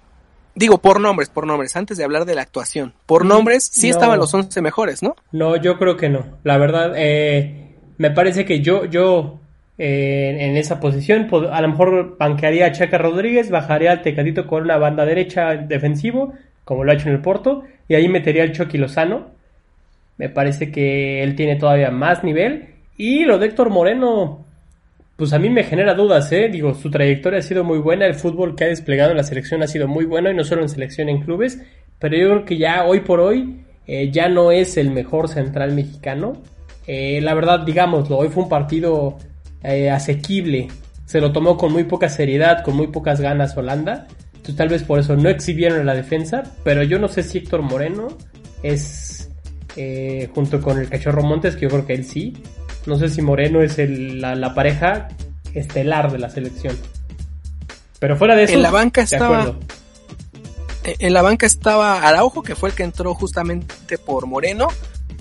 Digo, 0.55 0.77
por 0.77 0.99
nombres, 0.99 1.29
por 1.29 1.47
nombres, 1.47 1.75
antes 1.75 1.97
de 1.97 2.03
hablar 2.03 2.25
de 2.25 2.35
la 2.35 2.41
actuación. 2.41 2.93
Por 3.05 3.25
nombres, 3.25 3.69
sí 3.71 3.89
no, 3.89 3.95
estaban 3.95 4.19
los 4.19 4.33
11 4.33 4.61
mejores, 4.61 5.01
¿no? 5.01 5.15
No, 5.31 5.55
yo 5.55 5.77
creo 5.79 5.97
que 5.97 6.09
no. 6.09 6.25
La 6.43 6.57
verdad, 6.57 6.93
eh, 6.95 7.75
me 7.97 8.11
parece 8.11 8.45
que 8.45 8.61
yo, 8.61 8.85
yo 8.85 9.39
eh, 9.77 10.37
en 10.39 10.55
esa 10.55 10.79
posición, 10.79 11.27
a 11.51 11.61
lo 11.61 11.67
mejor 11.67 12.17
banquearía 12.17 12.67
a 12.67 12.71
Chaca 12.71 12.99
Rodríguez, 12.99 13.49
bajaría 13.49 13.91
al 13.91 14.01
Tecatito 14.03 14.45
con 14.45 14.63
una 14.63 14.77
banda 14.77 15.05
derecha 15.05 15.55
defensivo, 15.55 16.33
como 16.63 16.83
lo 16.83 16.91
ha 16.91 16.95
hecho 16.95 17.09
en 17.09 17.15
el 17.15 17.21
Porto, 17.21 17.63
y 17.87 17.95
ahí 17.95 18.07
metería 18.07 18.43
al 18.43 18.51
Chucky 18.51 18.77
Lozano. 18.77 19.31
Me 20.17 20.29
parece 20.29 20.71
que 20.71 21.23
él 21.23 21.35
tiene 21.35 21.55
todavía 21.55 21.89
más 21.89 22.23
nivel. 22.23 22.75
Y 22.95 23.25
lo 23.25 23.39
de 23.39 23.47
Héctor 23.47 23.71
Moreno, 23.71 24.42
pues 25.15 25.33
a 25.33 25.39
mí 25.39 25.49
me 25.49 25.63
genera 25.63 25.93
dudas, 25.93 26.31
¿eh? 26.31 26.49
Digo, 26.49 26.73
su 26.73 26.89
trayectoria 26.89 27.39
ha 27.39 27.43
sido 27.43 27.63
muy 27.63 27.79
buena, 27.79 28.05
el 28.05 28.15
fútbol 28.15 28.55
que 28.55 28.65
ha 28.65 28.67
desplegado 28.67 29.11
en 29.11 29.17
la 29.17 29.23
selección 29.23 29.61
ha 29.63 29.67
sido 29.67 29.87
muy 29.87 30.05
bueno, 30.05 30.31
y 30.31 30.35
no 30.35 30.43
solo 30.43 30.61
en 30.61 30.69
selección, 30.69 31.09
en 31.09 31.21
clubes, 31.21 31.59
pero 31.99 32.17
yo 32.17 32.29
creo 32.29 32.45
que 32.45 32.57
ya 32.57 32.85
hoy 32.85 33.01
por 33.01 33.19
hoy 33.19 33.63
eh, 33.85 34.09
ya 34.11 34.29
no 34.29 34.51
es 34.51 34.77
el 34.77 34.91
mejor 34.91 35.29
central 35.29 35.73
mexicano. 35.73 36.33
Eh, 36.87 37.21
la 37.21 37.33
verdad, 37.33 37.59
digámoslo, 37.59 38.17
hoy 38.17 38.29
fue 38.29 38.43
un 38.43 38.49
partido 38.49 39.17
eh, 39.63 39.89
asequible, 39.89 40.67
se 41.05 41.21
lo 41.21 41.31
tomó 41.31 41.57
con 41.57 41.71
muy 41.71 41.83
poca 41.83 42.09
seriedad, 42.09 42.63
con 42.63 42.75
muy 42.75 42.87
pocas 42.87 43.21
ganas 43.21 43.55
Holanda, 43.55 44.07
tal 44.51 44.67
vez 44.67 44.83
por 44.83 44.99
eso 44.99 45.15
no 45.15 45.29
exhibieron 45.29 45.85
la 45.85 45.95
defensa, 45.95 46.43
pero 46.63 46.83
yo 46.83 46.99
no 46.99 47.07
sé 47.07 47.23
si 47.23 47.37
Héctor 47.37 47.61
Moreno 47.61 48.09
es 48.61 49.31
eh, 49.75 50.29
junto 50.35 50.61
con 50.61 50.79
el 50.79 50.89
Cachorro 50.89 51.23
Montes, 51.23 51.55
que 51.55 51.61
yo 51.61 51.69
creo 51.69 51.85
que 51.85 51.93
él 51.93 52.03
sí. 52.03 52.33
No 52.85 52.97
sé 52.97 53.09
si 53.09 53.21
Moreno 53.21 53.61
es 53.61 53.77
la, 53.77 54.53
pareja 54.53 55.07
estelar 55.53 56.11
de 56.11 56.19
la 56.19 56.29
selección. 56.29 56.77
Pero 57.99 58.17
fuera 58.17 58.35
de 58.35 58.43
eso, 58.43 58.53
en 58.53 58.61
la 58.61 58.71
banca 58.71 59.01
estaba, 59.01 59.55
en 60.83 61.13
la 61.13 61.21
banca 61.21 61.45
estaba 61.45 62.01
Araujo, 62.01 62.43
que 62.43 62.55
fue 62.55 62.69
el 62.69 62.75
que 62.75 62.83
entró 62.83 63.13
justamente 63.13 63.97
por 63.97 64.25
Moreno, 64.25 64.67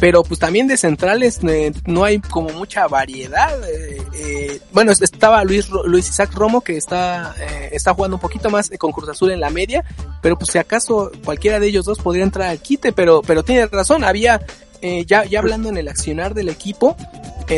pero 0.03 0.25
pues 0.25 0.41
también 0.41 0.67
de 0.67 0.77
centrales 0.77 1.39
eh, 1.45 1.73
no 1.87 2.03
hay 2.03 2.19
como 2.19 2.49
mucha 2.51 2.89
variedad. 2.89 3.57
Eh, 3.71 4.03
eh, 4.15 4.61
bueno, 4.73 4.91
estaba 4.91 5.45
Luis 5.45 5.71
Luis 5.85 6.09
Isaac 6.09 6.35
Romo 6.35 6.61
que 6.61 6.77
está 6.77 7.37
está 7.71 7.95
jugando 7.95 8.17
un 8.17 8.21
poquito 8.21 8.51
más 8.51 8.69
con 8.79 8.91
Cruz 8.91 9.09
Azul 9.09 9.31
en 9.31 9.39
la 9.39 9.51
media, 9.51 9.85
pero 10.21 10.37
pues 10.37 10.51
si 10.51 10.59
acaso 10.59 11.13
cualquiera 11.25 11.61
de 11.61 11.69
ellos 11.69 11.85
dos 11.85 11.99
podría 12.01 12.25
entrar 12.25 12.49
al 12.49 12.59
quite, 12.59 12.93
pero 12.93 13.23
pero 13.23 13.45
tiene 13.45 13.67
razón, 13.67 14.03
había 14.03 14.41
ya 15.07 15.25
ya 15.25 15.39
hablando 15.39 15.69
en 15.69 15.77
el 15.77 15.87
accionar 15.87 16.35
del 16.35 16.49
equipo, 16.49 16.97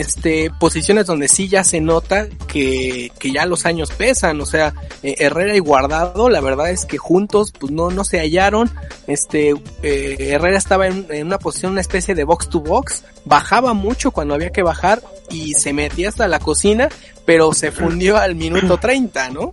este, 0.00 0.50
posiciones 0.58 1.06
donde 1.06 1.28
sí 1.28 1.48
ya 1.48 1.64
se 1.64 1.80
nota 1.80 2.26
que, 2.46 3.12
que 3.18 3.32
ya 3.32 3.46
los 3.46 3.66
años 3.66 3.90
pesan, 3.90 4.40
o 4.40 4.46
sea, 4.46 4.74
eh, 5.02 5.16
Herrera 5.18 5.54
y 5.56 5.60
Guardado, 5.60 6.28
la 6.28 6.40
verdad 6.40 6.70
es 6.70 6.84
que 6.84 6.98
juntos, 6.98 7.52
pues 7.58 7.72
no, 7.72 7.90
no 7.90 8.04
se 8.04 8.18
hallaron, 8.18 8.70
este, 9.06 9.54
eh, 9.82 10.16
Herrera 10.18 10.58
estaba 10.58 10.86
en, 10.86 11.06
una 11.26 11.38
posición, 11.38 11.72
una 11.72 11.80
especie 11.80 12.14
de 12.14 12.24
box 12.24 12.48
to 12.48 12.60
box, 12.60 13.04
bajaba 13.24 13.72
mucho 13.74 14.10
cuando 14.10 14.34
había 14.34 14.50
que 14.50 14.62
bajar 14.62 15.02
y 15.30 15.54
se 15.54 15.72
metía 15.72 16.08
hasta 16.08 16.28
la 16.28 16.38
cocina, 16.38 16.88
pero 17.24 17.52
se 17.52 17.70
fundió 17.72 18.16
al 18.16 18.34
minuto 18.34 18.78
30, 18.78 19.30
¿no? 19.30 19.52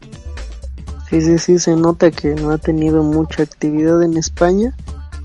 Sí, 1.10 1.22
sí, 1.22 1.38
sí, 1.40 1.60
se 1.60 1.76
nota 1.76 2.10
que 2.10 2.30
no 2.30 2.52
ha 2.52 2.58
tenido 2.58 3.04
mucha 3.04 3.44
actividad 3.44 4.02
en 4.02 4.18
España 4.18 4.74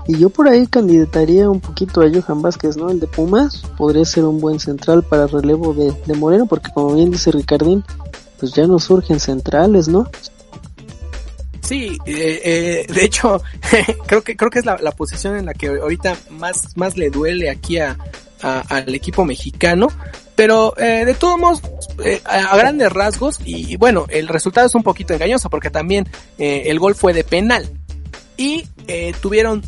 y 0.07 0.17
yo 0.17 0.29
por 0.29 0.47
ahí 0.47 0.67
candidataría 0.67 1.49
un 1.49 1.59
poquito 1.59 2.01
a 2.01 2.09
Johan 2.09 2.41
Vázquez, 2.41 2.77
¿no? 2.77 2.89
El 2.89 2.99
de 2.99 3.07
Pumas 3.07 3.63
podría 3.77 4.05
ser 4.05 4.23
un 4.23 4.39
buen 4.39 4.59
central 4.59 5.03
para 5.03 5.27
relevo 5.27 5.73
de, 5.73 5.93
de 6.05 6.13
Moreno, 6.13 6.45
porque 6.45 6.71
como 6.73 6.95
bien 6.95 7.11
dice 7.11 7.31
Ricardín, 7.31 7.83
pues 8.39 8.53
ya 8.53 8.67
no 8.67 8.79
surgen 8.79 9.19
centrales, 9.19 9.87
¿no? 9.87 10.09
Sí, 11.67 11.97
eh, 12.05 12.41
eh, 12.45 12.93
de 12.93 13.03
hecho, 13.03 13.41
creo 14.07 14.23
que 14.23 14.37
creo 14.37 14.49
que 14.49 14.59
es 14.59 14.65
la, 14.65 14.77
posición 14.91 15.35
en 15.35 15.47
la 15.47 15.53
que 15.53 15.67
ahorita 15.67 16.15
más 16.31 16.77
más 16.77 16.95
le 16.95 17.09
duele 17.09 17.49
aquí 17.49 17.77
a, 17.77 17.97
al 18.41 18.95
equipo 18.95 19.25
mexicano, 19.25 19.89
pero 20.37 20.73
eh, 20.77 21.03
de 21.03 21.13
todos 21.13 21.37
modos 21.37 21.61
a, 22.23 22.55
grandes 22.55 22.93
rasgos 22.93 23.39
y, 23.43 23.75
bueno 23.75 24.05
el 24.07 24.29
resultado 24.29 24.65
es 24.65 24.75
un 24.75 24.83
poquito 24.83 25.13
engañoso 25.13 25.49
porque 25.49 25.69
también 25.69 26.07
el 26.37 26.79
gol 26.79 26.95
fue 26.95 27.11
de 27.11 27.25
penal 27.25 27.69
y 28.37 28.65
tuvieron 29.19 29.61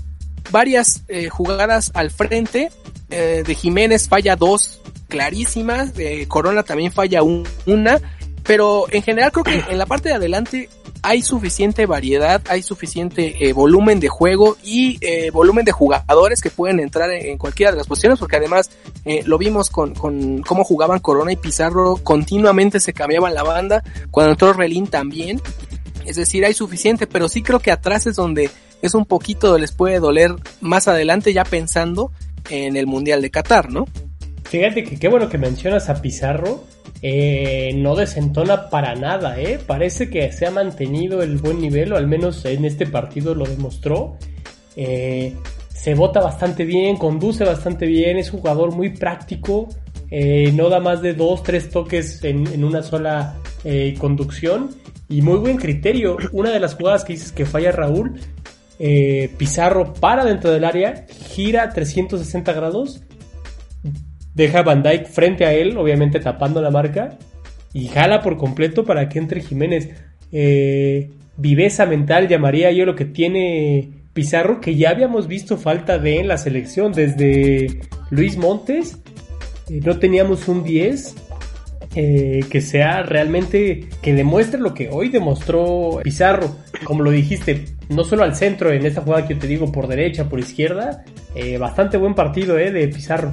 varias 0.51 1.03
eh, 1.08 1.29
jugadas 1.29 1.91
al 1.93 2.12
frente. 2.12 2.69
Eh, 3.12 3.43
de 3.46 3.55
Jiménez 3.55 4.08
falla 4.08 4.36
dos 4.36 4.81
clarísimas. 5.08 5.93
De 5.93 6.27
Corona 6.27 6.63
también 6.63 6.91
falla 6.91 7.22
una. 7.24 8.00
Pero 8.43 8.86
en 8.91 9.03
general 9.03 9.31
creo 9.31 9.43
que 9.43 9.63
en 9.69 9.77
la 9.77 9.86
parte 9.86 10.10
de 10.10 10.15
adelante 10.15 10.69
hay 11.01 11.22
suficiente 11.22 11.86
variedad, 11.86 12.41
hay 12.50 12.62
suficiente 12.62 13.48
eh, 13.48 13.53
volumen 13.53 14.00
de 14.00 14.10
juego 14.10 14.58
y 14.63 14.98
eh, 15.01 15.31
volumen 15.31 15.65
de 15.65 15.72
jugadores 15.72 16.41
que 16.41 16.50
pueden 16.50 16.79
entrar 16.79 17.12
en, 17.12 17.38
cualquiera 17.38 17.72
de 17.72 17.77
las 17.77 17.88
posiciones, 17.88 18.19
porque 18.19 18.38
además 18.38 18.69
eh, 19.05 19.24
lo 19.25 19.38
vimos 19.38 19.69
con, 19.69 19.93
con 19.93 20.41
cómo 20.41 20.63
jugaban 20.63 21.00
Corona 21.00 21.31
y 21.31 21.38
Pizarro, 21.38 21.98
continuamente 22.03 22.79
se 22.79 22.93
cambiaban 22.93 23.34
la 23.34 23.43
banda, 23.43 23.84
cuando 24.12 24.31
entró 24.31 24.53
Relín 24.53 24.88
también, 24.88 25.41
es 26.05 26.15
decir, 26.15 26.43
hay 26.43 26.53
suficiente, 26.53 27.08
pero 27.08 27.29
sí 27.29 27.43
creo 27.43 27.60
que 27.60 27.72
atrás 27.72 28.08
es 28.08 28.15
donde 28.15 28.50
es 28.81 28.93
un 28.93 29.05
poquito 29.05 29.57
les 29.57 29.71
puede 29.71 30.00
doler 30.00 30.31
más 30.62 30.88
adelante 30.88 31.33
ya 31.33 31.43
pensando 31.43 32.12
en 32.50 32.77
el 32.77 32.88
Mundial 32.88 33.21
de 33.21 33.31
Qatar, 33.31 33.71
¿no? 33.71 33.86
Fíjate 34.43 34.83
que 34.83 34.98
qué 34.98 35.07
bueno 35.07 35.29
que 35.29 35.38
mencionas 35.38 35.89
a 35.89 36.01
Pizarro. 36.01 36.63
Eh, 37.01 37.71
no 37.75 37.95
desentona 37.95 38.69
para 38.69 38.95
nada, 38.95 39.39
¿eh? 39.39 39.59
Parece 39.65 40.09
que 40.09 40.31
se 40.33 40.45
ha 40.45 40.51
mantenido 40.51 41.21
el 41.21 41.38
buen 41.38 41.62
nivel, 41.62 41.93
o 41.93 41.98
al 41.98 42.07
menos 42.07 42.43
en 42.45 42.65
este 42.65 42.88
partido 42.88 43.36
lo 43.36 43.45
demostró. 43.45 44.17
Eh, 44.75 45.36
se 45.74 45.93
vota 45.93 46.19
bastante 46.19 46.65
bien, 46.65 46.98
conduce 46.98 47.45
bastante 47.45 47.86
bien, 47.86 48.17
es 48.17 48.33
un 48.33 48.39
jugador 48.39 48.75
muy 48.75 48.89
práctico, 48.89 49.69
eh, 50.12 50.51
no 50.53 50.67
da 50.67 50.79
más 50.79 51.01
de 51.01 51.13
dos, 51.13 51.43
tres 51.43 51.69
toques 51.69 52.24
en, 52.24 52.48
en 52.48 52.63
una 52.63 52.81
sola 52.81 53.36
conducción 54.00 54.69
y 55.09 55.21
muy 55.21 55.38
buen 55.38 55.57
criterio. 55.57 56.17
Una 56.31 56.50
de 56.50 56.59
las 56.59 56.75
jugadas 56.75 57.03
que 57.03 57.13
dices 57.13 57.31
que 57.31 57.45
falla 57.45 57.71
Raúl 57.71 58.19
eh, 58.79 59.29
Pizarro 59.38 59.93
para 59.93 60.24
dentro 60.24 60.51
del 60.51 60.63
área, 60.63 61.05
gira 61.29 61.69
360 61.69 62.53
grados, 62.53 63.03
deja 64.33 64.63
Van 64.63 64.81
Dyke 64.81 65.05
frente 65.05 65.45
a 65.45 65.53
él, 65.53 65.77
obviamente 65.77 66.19
tapando 66.19 66.62
la 66.62 66.71
marca, 66.71 67.17
y 67.74 67.89
jala 67.89 68.21
por 68.21 68.38
completo 68.38 68.86
para 68.86 69.09
que 69.09 69.19
entre 69.19 69.41
Jiménez. 69.41 69.89
Eh, 70.31 71.12
viveza 71.38 71.86
mental 71.86 72.27
llamaría 72.27 72.71
yo 72.71 72.86
lo 72.86 72.95
que 72.95 73.05
tiene 73.05 73.89
Pizarro, 74.13 74.59
que 74.59 74.75
ya 74.75 74.89
habíamos 74.89 75.27
visto 75.27 75.57
falta 75.57 75.98
de 75.98 76.19
en 76.19 76.27
la 76.27 76.38
selección 76.38 76.91
desde 76.93 77.81
Luis 78.09 78.38
Montes. 78.38 78.98
No 79.69 80.00
teníamos 80.00 80.48
un 80.48 80.63
10 80.63 81.15
eh, 81.95 82.41
que 82.50 82.62
sea 82.62 83.03
realmente, 83.03 83.88
que 84.01 84.13
demuestre 84.13 84.59
lo 84.59 84.74
que 84.74 84.89
hoy 84.89 85.09
demostró 85.09 86.00
Pizarro, 86.03 86.55
como 86.83 87.03
lo 87.03 87.12
dijiste, 87.12 87.65
no 87.89 88.03
solo 88.03 88.24
al 88.24 88.36
centro 88.36 88.72
en 88.72 88.86
esta 88.86 89.01
jugada 89.01 89.27
que 89.27 89.34
yo 89.34 89.39
te 89.39 89.48
digo 89.48 89.72
por 89.72 89.88
derecha, 89.88 90.29
por 90.29 90.39
izquierda, 90.39 91.03
eh, 91.36 91.58
bastante 91.58 91.98
buen 91.98 92.15
partido 92.15 92.58
eh, 92.58 92.72
de 92.72 92.88
Pizarro. 92.88 93.31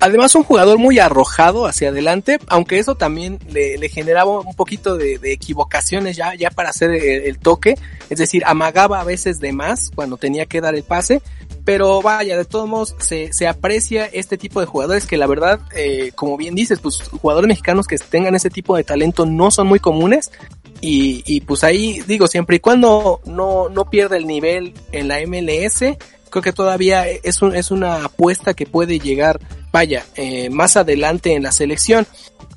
Además 0.00 0.34
un 0.36 0.44
jugador 0.44 0.78
muy 0.78 1.00
arrojado 1.00 1.66
hacia 1.66 1.88
adelante, 1.88 2.38
aunque 2.46 2.78
eso 2.78 2.94
también 2.94 3.40
le, 3.50 3.88
generaba 3.88 4.38
un 4.38 4.54
poquito 4.54 4.96
de, 4.96 5.18
equivocaciones 5.24 6.16
ya, 6.16 6.34
ya 6.36 6.50
para 6.50 6.68
hacer 6.68 6.92
el, 6.92 7.38
toque, 7.38 7.74
es 8.08 8.18
decir, 8.18 8.44
amagaba 8.46 9.00
a 9.00 9.04
veces 9.04 9.40
de 9.40 9.52
más 9.52 9.90
cuando 9.92 10.16
tenía 10.16 10.46
que 10.46 10.60
dar 10.60 10.76
el 10.76 10.84
pase, 10.84 11.20
pero 11.64 12.00
vaya, 12.00 12.36
de 12.36 12.44
todos 12.44 12.68
modos 12.68 12.94
se, 13.00 13.32
se 13.32 13.48
aprecia 13.48 14.06
este 14.06 14.38
tipo 14.38 14.60
de 14.60 14.66
jugadores 14.66 15.04
que 15.04 15.16
la 15.16 15.26
verdad, 15.26 15.60
eh, 15.74 16.12
como 16.14 16.36
bien 16.36 16.54
dices, 16.54 16.78
pues 16.78 17.02
jugadores 17.20 17.48
mexicanos 17.48 17.88
que 17.88 17.98
tengan 17.98 18.36
ese 18.36 18.50
tipo 18.50 18.76
de 18.76 18.84
talento 18.84 19.26
no 19.26 19.50
son 19.50 19.66
muy 19.66 19.80
comunes 19.80 20.30
y, 20.80 21.22
y 21.26 21.40
pues 21.40 21.64
ahí 21.64 22.02
digo, 22.06 22.26
siempre 22.26 22.56
y 22.56 22.60
cuando 22.60 23.20
no, 23.24 23.68
no 23.68 23.90
pierda 23.90 24.16
el 24.16 24.26
nivel 24.26 24.74
en 24.92 25.08
la 25.08 25.18
MLS, 25.26 25.96
creo 26.28 26.42
que 26.42 26.52
todavía 26.52 27.08
es, 27.08 27.42
un, 27.42 27.54
es 27.54 27.70
una 27.70 28.04
apuesta 28.04 28.54
que 28.54 28.66
puede 28.66 28.98
llegar, 28.98 29.40
vaya, 29.72 30.04
eh, 30.16 30.50
más 30.50 30.76
adelante 30.76 31.34
en 31.34 31.42
la 31.42 31.52
selección. 31.52 32.06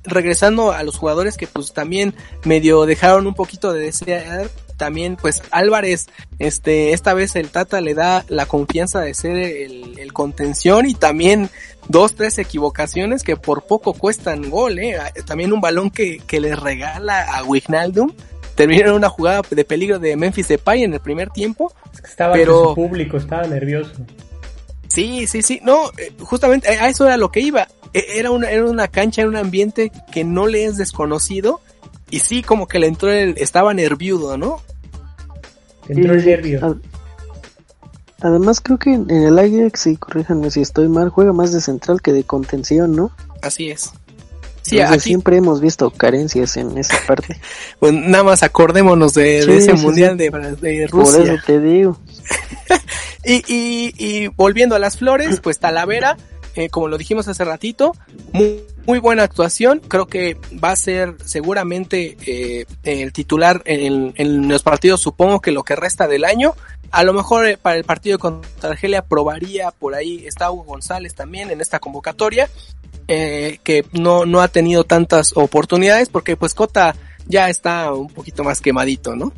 Regresando 0.04 0.72
a 0.72 0.82
los 0.82 0.98
jugadores 0.98 1.38
que 1.38 1.46
pues 1.46 1.74
también 1.74 2.16
medio 2.44 2.88
dejaron 2.88 3.28
un 3.28 3.36
poquito 3.36 3.72
de 3.72 3.82
desear, 3.82 4.50
también 4.76 5.16
pues 5.16 5.44
Álvarez, 5.52 6.08
este, 6.40 6.94
esta 6.94 7.14
vez 7.14 7.36
el 7.36 7.50
Tata 7.50 7.82
le 7.82 7.94
da 7.94 8.26
la 8.28 8.48
confianza 8.48 9.02
de 9.02 9.14
ser 9.14 9.36
el, 9.36 10.00
el 10.00 10.12
contención 10.12 10.90
y 10.90 10.96
también 10.96 11.52
dos, 11.88 12.16
tres 12.16 12.38
equivocaciones 12.38 13.24
que 13.24 13.38
por 13.38 13.64
poco 13.64 13.94
cuestan 13.94 14.50
gol, 14.50 14.80
eh. 14.80 14.98
También 15.26 15.54
un 15.54 15.62
balón 15.62 15.90
que, 15.90 16.20
que 16.20 16.40
le 16.40 16.56
regala 16.56 17.24
a 17.24 17.44
Wijnaldum 17.44 18.12
terminó 18.56 18.90
en 18.90 18.94
una 18.94 19.10
jugada 19.10 19.42
de 19.50 19.66
peligro 19.66 20.00
de 20.00 20.16
Memphis 20.16 20.48
Depay 20.48 20.84
en 20.84 20.94
el 20.94 21.00
primer 21.00 21.30
tiempo. 21.30 21.74
estaba 22.04 22.34
pero 22.34 22.70
su 22.70 22.76
público, 22.76 23.18
estaba 23.18 23.48
nervioso. 23.48 23.92
Sí, 24.88 25.26
sí, 25.26 25.42
sí, 25.42 25.60
no, 25.64 25.90
eh, 25.98 26.12
justamente 26.20 26.68
a 26.68 26.90
eso 26.90 27.06
era 27.06 27.18
lo 27.18 27.32
que 27.32 27.40
iba. 27.40 27.68
E, 27.94 28.20
era 28.20 28.32
una, 28.32 28.50
era 28.50 28.66
una 28.66 28.88
cancha, 28.88 29.22
en 29.22 29.30
un 29.30 29.38
ambiente 29.38 29.92
que 30.12 30.24
no 30.24 30.48
le 30.48 30.66
es 30.66 30.78
desconocido 30.78 31.62
y 32.10 32.20
sí 32.20 32.44
como 32.44 32.68
que 32.68 32.80
le 32.80 32.88
entró 32.88 33.12
el, 33.12 33.36
estaba 33.38 33.74
nerviudo, 33.74 34.38
¿no? 34.38 34.62
entró 35.88 36.14
el 36.14 36.26
nervio. 36.26 36.80
Además 38.22 38.62
creo 38.62 38.78
que 38.78 38.94
en 38.94 39.10
el 39.10 39.40
Ajax, 39.40 39.88
y 39.88 39.98
corríjanme 39.98 40.52
si 40.52 40.62
estoy 40.62 40.88
mal, 40.88 41.10
juega 41.10 41.34
más 41.34 41.52
de 41.52 41.62
central 41.62 42.02
que 42.02 42.14
de 42.14 42.24
contención, 42.24 42.96
¿no? 42.96 43.12
Así 43.42 43.70
es. 43.70 43.92
Sí, 44.62 44.78
siempre 45.00 45.38
hemos 45.38 45.60
visto 45.60 45.90
carencias 45.90 46.56
en 46.56 46.78
esa 46.78 46.96
parte. 47.08 47.40
pues 47.80 47.94
nada 47.94 48.24
más 48.24 48.44
acordémonos 48.44 49.16
de, 49.16 49.40
ese 49.40 49.74
mundial 49.74 50.18
de, 50.18 50.30
de, 50.30 50.88
Rusia. 50.88 51.18
Por 51.18 51.30
eso 51.30 51.44
te 51.46 51.60
digo. 51.60 52.00
y, 53.26 53.44
y, 53.48 53.94
y 53.98 54.28
volviendo 54.28 54.76
a 54.76 54.80
las 54.80 54.98
flores, 54.98 55.40
pues 55.42 55.58
Talavera, 55.58 56.16
eh, 56.56 56.70
como 56.70 56.88
lo 56.90 56.98
dijimos 56.98 57.28
hace 57.28 57.44
ratito, 57.44 57.94
muy, 58.34 58.62
muy, 58.86 59.00
buena 59.00 59.24
actuación. 59.24 59.82
Creo 59.88 60.06
que 60.06 60.38
va 60.64 60.72
a 60.72 60.76
ser 60.76 61.16
seguramente 61.26 62.18
eh, 62.26 62.66
el 62.84 63.14
titular 63.14 63.62
en, 63.66 64.14
en, 64.16 64.48
los 64.48 64.62
partidos, 64.62 65.02
supongo 65.02 65.40
que 65.40 65.52
lo 65.52 65.64
que 65.64 65.76
resta 65.76 66.08
del 66.08 66.26
año. 66.26 66.54
A 66.92 67.04
lo 67.04 67.14
mejor 67.14 67.46
eh, 67.46 67.58
para 67.58 67.78
el 67.78 67.84
partido 67.84 68.20
contra 68.20 68.70
Argelia 68.70 69.02
probaría 69.02 69.72
por 69.72 69.96
ahí, 69.96 70.26
está 70.26 70.52
Hugo 70.52 70.64
González 70.64 71.16
también 71.16 71.50
en 71.52 71.62
esta 71.62 71.80
convocatoria. 71.80 72.50
Eh, 73.08 73.60
que 73.64 73.84
no, 73.92 74.26
no 74.26 74.42
ha 74.42 74.48
tenido 74.48 74.84
tantas 74.86 75.36
oportunidades 75.36 76.08
porque 76.08 76.38
pues 76.38 76.54
Cota 76.54 76.96
ya 77.26 77.50
está 77.50 77.92
un 77.92 78.08
poquito 78.08 78.44
más 78.44 78.62
quemadito, 78.62 79.16
¿no? 79.16 79.34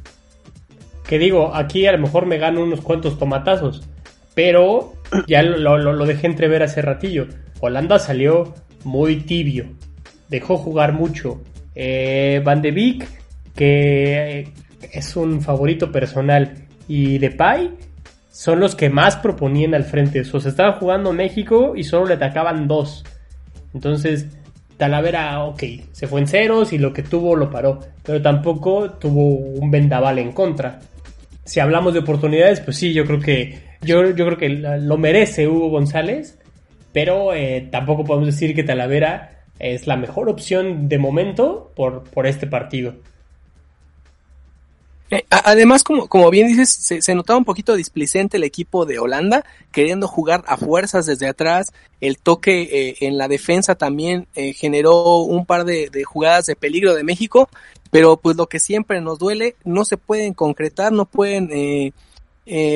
que 1.07 1.19
digo, 1.19 1.53
aquí 1.53 1.85
a 1.85 1.91
lo 1.91 1.99
mejor 1.99 2.25
me 2.25 2.37
gano 2.37 2.63
unos 2.63 2.81
cuantos 2.81 3.19
tomatazos, 3.19 3.83
pero 4.33 4.93
ya 5.27 5.43
lo, 5.43 5.77
lo, 5.77 6.05
dejé 6.05 6.27
entrever 6.27 6.63
hace 6.63 6.81
ratillo. 6.81 7.27
Holanda 7.59 7.99
salió 7.99 8.53
muy 8.83 9.17
tibio, 9.17 9.65
dejó 10.29 10.57
jugar 10.57 10.93
mucho. 10.93 11.41
Eh, 11.75 12.41
Van 12.43 12.61
de 12.61 12.71
Beek, 12.71 13.07
que 13.55 14.51
es 14.91 15.15
un 15.15 15.41
favorito 15.41 15.91
personal, 15.91 16.62
y 16.87 17.17
Depay 17.17 17.71
son 18.31 18.59
los 18.59 18.75
que 18.75 18.89
más 18.89 19.15
proponían 19.17 19.75
al 19.75 19.83
frente. 19.83 20.21
O 20.21 20.39
sea, 20.39 20.49
estaban 20.49 20.79
jugando 20.79 21.13
México 21.13 21.73
y 21.75 21.83
solo 21.83 22.07
le 22.07 22.15
atacaban 22.15 22.67
dos. 22.67 23.03
Entonces, 23.73 24.27
Talavera, 24.77 25.43
ok, 25.43 25.63
se 25.91 26.07
fue 26.07 26.21
en 26.21 26.27
ceros 26.27 26.73
y 26.73 26.77
lo 26.79 26.93
que 26.93 27.03
tuvo 27.03 27.35
lo 27.35 27.49
paró. 27.49 27.79
Pero 28.03 28.21
tampoco 28.21 28.91
tuvo 28.91 29.35
un 29.35 29.69
vendaval 29.69 30.19
en 30.19 30.31
contra. 30.31 30.79
Si 31.45 31.59
hablamos 31.59 31.93
de 31.93 31.99
oportunidades, 31.99 32.59
pues 32.59 32.77
sí, 32.77 32.91
yo 32.93 33.05
creo 33.05 33.19
que 33.19 33.59
yo, 33.81 34.09
yo 34.11 34.25
creo 34.25 34.37
que 34.37 34.49
lo 34.49 34.97
merece 34.97 35.47
Hugo 35.47 35.69
González. 35.69 36.39
Pero 36.91 37.33
eh, 37.33 37.67
tampoco 37.71 38.03
podemos 38.03 38.27
decir 38.27 38.55
que 38.55 38.63
Talavera 38.63 39.43
es 39.59 39.87
la 39.87 39.95
mejor 39.95 40.29
opción 40.29 40.89
de 40.89 40.97
momento 40.97 41.71
por, 41.75 42.03
por 42.03 42.27
este 42.27 42.47
partido. 42.47 42.95
Eh, 45.13 45.25
además, 45.29 45.83
como, 45.83 46.07
como 46.07 46.31
bien 46.31 46.47
dices, 46.47 46.71
se, 47.03 47.15
notaba 47.15 47.37
un 47.37 47.45
poquito 47.45 47.75
displicente 47.75 48.37
el 48.37 48.43
equipo 48.43 48.87
de 48.87 48.97
Holanda, 48.97 49.45
queriendo 49.71 50.07
jugar 50.07 50.43
a 50.47 50.57
fuerzas 50.57 51.05
desde 51.05 51.27
atrás. 51.27 51.71
El 52.01 52.17
toque 52.17 52.63
eh, 52.63 52.95
en 53.01 53.19
la 53.19 53.27
defensa 53.27 53.75
también 53.75 54.27
eh, 54.33 54.53
generó 54.53 55.19
un 55.19 55.45
par 55.45 55.65
de, 55.65 56.03
jugadas 56.03 56.47
de 56.47 56.55
peligro 56.55 56.95
de 56.95 57.03
México, 57.03 57.47
pero 57.91 58.17
pues 58.17 58.35
lo 58.37 58.47
que 58.47 58.59
siempre 58.59 59.01
nos 59.01 59.19
duele, 59.19 59.55
no 59.63 59.85
se 59.85 59.97
pueden 59.97 60.33
concretar, 60.33 60.91
no 60.91 61.05
pueden, 61.05 61.93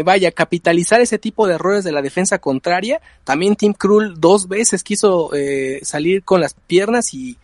vaya, 0.05 0.31
capitalizar 0.31 1.01
ese 1.01 1.17
tipo 1.17 1.47
de 1.47 1.55
errores 1.55 1.83
de 1.83 1.91
la 1.91 2.03
defensa 2.03 2.37
contraria. 2.37 3.01
También 3.23 3.55
Tim 3.55 3.73
Krul 3.73 4.21
dos 4.21 4.47
veces 4.47 4.83
quiso 4.83 5.31
salir 5.81 6.23
con 6.23 6.39
las 6.39 6.53
piernas 6.53 7.15
y, 7.15 7.39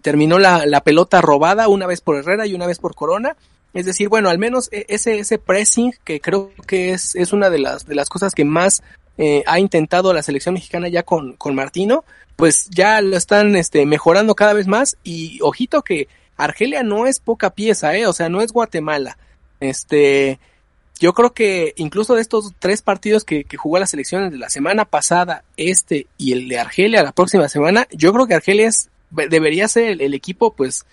terminó 0.00 0.38
la, 0.38 0.64
la 0.64 0.82
pelota 0.82 1.20
robada, 1.20 1.68
una 1.68 1.86
vez 1.86 2.00
por 2.00 2.16
Herrera 2.16 2.46
y 2.46 2.54
una 2.54 2.66
vez 2.66 2.78
por 2.78 2.94
Corona 2.94 3.36
es 3.78 3.86
decir, 3.86 4.08
bueno, 4.08 4.28
al 4.28 4.38
menos 4.38 4.68
e, 4.72 4.86
ese, 4.88 5.20
ese 5.20 5.38
pressing, 5.38 5.94
que 6.02 6.20
creo 6.20 6.50
que 6.66 6.90
es, 6.90 7.14
es 7.14 7.32
una 7.32 7.48
de 7.48 7.60
las, 7.60 7.86
de 7.86 7.94
las 7.94 8.08
cosas 8.08 8.34
que 8.34 8.44
más 8.44 8.82
eh, 9.18 9.44
ha 9.46 9.60
intentado 9.60 10.12
la 10.12 10.24
selección 10.24 10.54
mexicana 10.54 10.88
ya 10.88 11.04
con, 11.04 11.34
con 11.34 11.54
Martino, 11.54 12.04
pues 12.34 12.68
ya 12.70 13.00
lo 13.00 13.16
están 13.16 13.54
este, 13.54 13.86
mejorando 13.86 14.34
cada 14.34 14.52
vez 14.52 14.66
más. 14.66 14.96
Y 15.04 15.38
ojito 15.42 15.82
que 15.82 16.08
Argelia 16.36 16.82
no 16.82 17.06
es 17.06 17.20
poca 17.20 17.50
pieza, 17.50 17.94
¿eh? 17.94 18.08
O 18.08 18.12
sea, 18.12 18.28
no 18.28 18.40
es 18.40 18.50
Guatemala. 18.50 19.16
Este, 19.60 20.40
yo 20.98 21.12
creo 21.12 21.32
que 21.32 21.72
incluso 21.76 22.16
de 22.16 22.20
estos 22.20 22.54
tres 22.58 22.82
partidos 22.82 23.22
que, 23.22 23.44
que 23.44 23.56
jugó 23.56 23.78
la 23.78 23.86
selección 23.86 24.28
de 24.28 24.38
la 24.38 24.50
semana 24.50 24.86
pasada, 24.86 25.44
este 25.56 26.08
y 26.16 26.32
el 26.32 26.48
de 26.48 26.58
Argelia 26.58 27.04
la 27.04 27.12
próxima 27.12 27.48
semana, 27.48 27.86
yo 27.92 28.12
creo 28.12 28.26
que 28.26 28.34
Argelia 28.34 28.70
debería 29.10 29.68
ser 29.68 29.84
el, 29.84 30.00
el 30.00 30.14
equipo, 30.14 30.52
pues, 30.52 30.84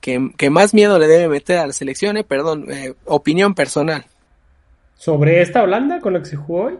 que, 0.00 0.50
más 0.50 0.74
miedo 0.74 0.98
le 0.98 1.06
debe 1.06 1.28
meter 1.28 1.58
a 1.58 1.66
la 1.66 1.72
selección, 1.72 2.16
eh, 2.16 2.24
perdón, 2.24 2.66
eh, 2.70 2.94
opinión 3.04 3.54
personal. 3.54 4.04
¿Sobre 4.96 5.42
esta 5.42 5.62
Holanda 5.62 6.00
con 6.00 6.12
la 6.12 6.20
que 6.20 6.26
se 6.26 6.36
jugó 6.36 6.64
hoy? 6.64 6.78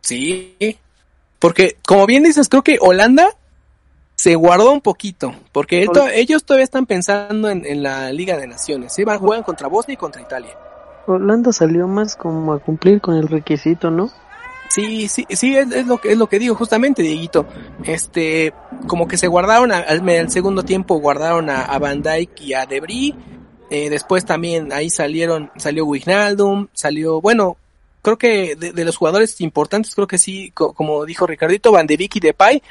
Sí, 0.00 0.56
porque 1.38 1.76
como 1.86 2.06
bien 2.06 2.22
dices, 2.22 2.48
creo 2.48 2.62
que 2.62 2.78
Holanda 2.80 3.28
se 4.14 4.34
guardó 4.34 4.72
un 4.72 4.80
poquito, 4.80 5.34
porque 5.52 5.86
ellos 6.14 6.44
todavía 6.44 6.64
están 6.64 6.86
pensando 6.86 7.50
en, 7.50 7.82
la 7.82 8.12
Liga 8.12 8.36
de 8.36 8.46
Naciones, 8.46 8.94
¿sí? 8.94 9.04
Van, 9.04 9.18
juegan 9.18 9.42
contra 9.42 9.68
Bosnia 9.68 9.94
y 9.94 9.96
contra 9.96 10.22
Italia. 10.22 10.56
Holanda 11.06 11.52
salió 11.52 11.86
más 11.88 12.16
como 12.16 12.52
a 12.52 12.60
cumplir 12.60 13.00
con 13.00 13.16
el 13.16 13.28
requisito, 13.28 13.90
¿no? 13.90 14.10
Sí, 14.68 15.08
sí, 15.08 15.26
sí, 15.30 15.56
es, 15.56 15.86
lo 15.86 15.98
que 15.98 16.12
es 16.12 16.18
lo 16.18 16.28
que 16.28 16.38
digo 16.38 16.54
justamente, 16.54 17.02
Dieguito. 17.02 17.46
Este, 17.84 18.52
como 18.86 19.06
que 19.06 19.16
se 19.16 19.28
guardaron 19.28 19.72
al, 19.72 20.30
segundo 20.30 20.64
tiempo 20.64 20.96
guardaron 20.96 21.50
a, 21.50 21.78
Van 21.78 22.02
Dyke 22.02 22.40
y 22.40 22.54
a 22.54 22.66
Debris. 22.66 23.14
Eh, 23.70 23.88
después 23.90 24.24
también 24.24 24.72
ahí 24.72 24.90
salieron, 24.90 25.50
salió 25.56 25.86
Wijnaldum, 25.86 26.68
salió, 26.74 27.20
bueno, 27.20 27.56
creo 28.02 28.18
que 28.18 28.54
de, 28.56 28.84
los 28.84 28.96
jugadores 28.96 29.40
importantes, 29.40 29.94
creo 29.94 30.06
que 30.06 30.18
sí, 30.18 30.50
como 30.52 31.06
dijo 31.06 31.26
Ricardito, 31.26 31.72
Van 31.72 31.86
de 31.86 31.96
Beek 31.96 32.16
y 32.16 32.20
Depay, 32.20 32.62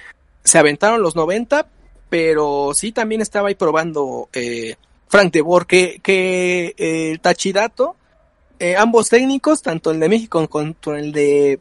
se 0.44 0.60
aventaron 0.60 1.02
los 1.02 1.16
90, 1.16 1.68
pero 2.10 2.72
sí 2.76 2.92
también 2.92 3.22
estaba 3.22 3.48
ahí 3.48 3.56
probando 3.56 4.30
eh, 4.32 4.76
Frank 5.08 5.34
de 5.34 5.42
Boer, 5.42 5.66
que, 5.66 6.00
que 6.04 6.76
eh, 6.78 7.18
Tachidato, 7.20 7.96
eh, 8.60 8.76
ambos 8.78 9.10
técnicos, 9.10 9.64
tanto 9.64 9.90
el 9.92 10.00
de 10.00 10.10
México 10.10 10.48
como 10.48 10.96
el 10.96 11.12
de 11.12 11.60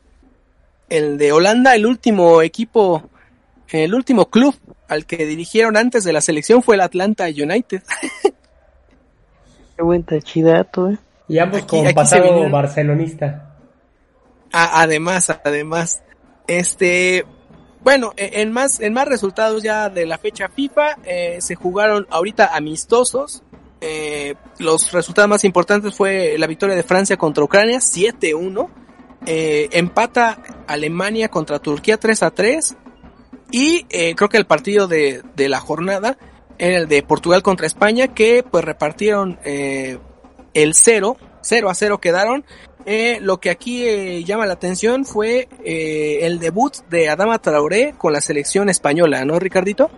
el 0.93 1.17
de 1.17 1.33
Holanda, 1.33 1.75
el 1.75 1.87
último 1.87 2.43
equipo, 2.43 3.09
el 3.69 3.95
último 3.95 4.29
club 4.29 4.55
al 4.89 5.07
que 5.07 5.25
dirigieron 5.25 5.79
antes 5.79 6.05
de 6.05 6.13
la 6.13 6.21
selección 6.21 6.63
fue 6.63 6.75
el 6.75 6.83
Atlanta 6.83 7.25
United. 7.25 7.83
Qué 9.77 9.83
buen 9.83 10.03
tachidato, 10.05 10.91
eh. 10.91 10.99
Y 11.29 11.39
ambos 11.39 11.63
con 11.63 11.91
pasado 11.95 12.51
barcelonista. 12.51 13.57
además, 14.53 15.31
además, 15.43 16.03
este, 16.47 17.25
bueno, 17.83 18.13
e, 18.19 18.43
en 18.43 18.53
más, 18.53 18.79
en 18.81 18.93
más 18.93 19.09
resultados 19.09 19.63
ya 19.63 19.89
de 19.89 20.05
la 20.05 20.19
fecha 20.19 20.51
FIFA, 20.51 20.99
eh, 21.05 21.39
se 21.41 21.55
jugaron 21.55 22.07
ahorita 22.11 22.55
amistosos. 22.55 23.43
Eh, 23.81 24.35
los 24.59 24.93
resultados 24.93 25.31
más 25.31 25.45
importantes 25.45 25.95
fue 25.95 26.37
la 26.37 26.47
victoria 26.47 26.77
de 26.77 26.83
Francia 26.83 27.17
contra 27.17 27.43
Ucrania, 27.43 27.79
7-1 27.79 28.83
eh, 29.27 29.69
empata 29.73 30.39
Alemania 30.67 31.29
contra 31.29 31.61
Turquía 31.61 31.97
3 31.97 32.23
a 32.25 32.31
3 32.33 32.77
y 33.53 33.87
eh, 33.91 34.15
creo 34.17 34.29
que 34.29 34.37
el 34.37 34.47
partido 34.47 34.89
de, 34.89 35.23
de, 35.37 35.49
la 35.49 35.61
jornada 35.61 36.19
era 36.59 36.79
el 36.79 36.89
de 36.89 37.03
Portugal 37.03 37.43
contra 37.43 37.67
España 37.67 38.09
que 38.09 38.45
pues 38.49 38.65
repartieron 38.65 39.39
eh, 39.45 39.99
el 40.55 40.75
0, 40.75 41.17
0 41.41 41.71
a 41.71 41.75
0 41.75 41.99
quedaron. 41.99 42.45
Lo 43.21 43.39
que 43.39 43.51
aquí 43.51 44.25
llama 44.25 44.45
la 44.45 44.55
atención 44.55 45.05
fue 45.05 45.49
el 45.65 46.41
debut 46.41 46.75
de 46.91 47.09
Adama 47.09 47.39
Traoré 47.39 47.95
con 47.97 48.13
la 48.13 48.21
selección 48.21 48.69
española, 48.69 49.25
¿no, 49.25 49.39
Ricardito? 49.39 49.89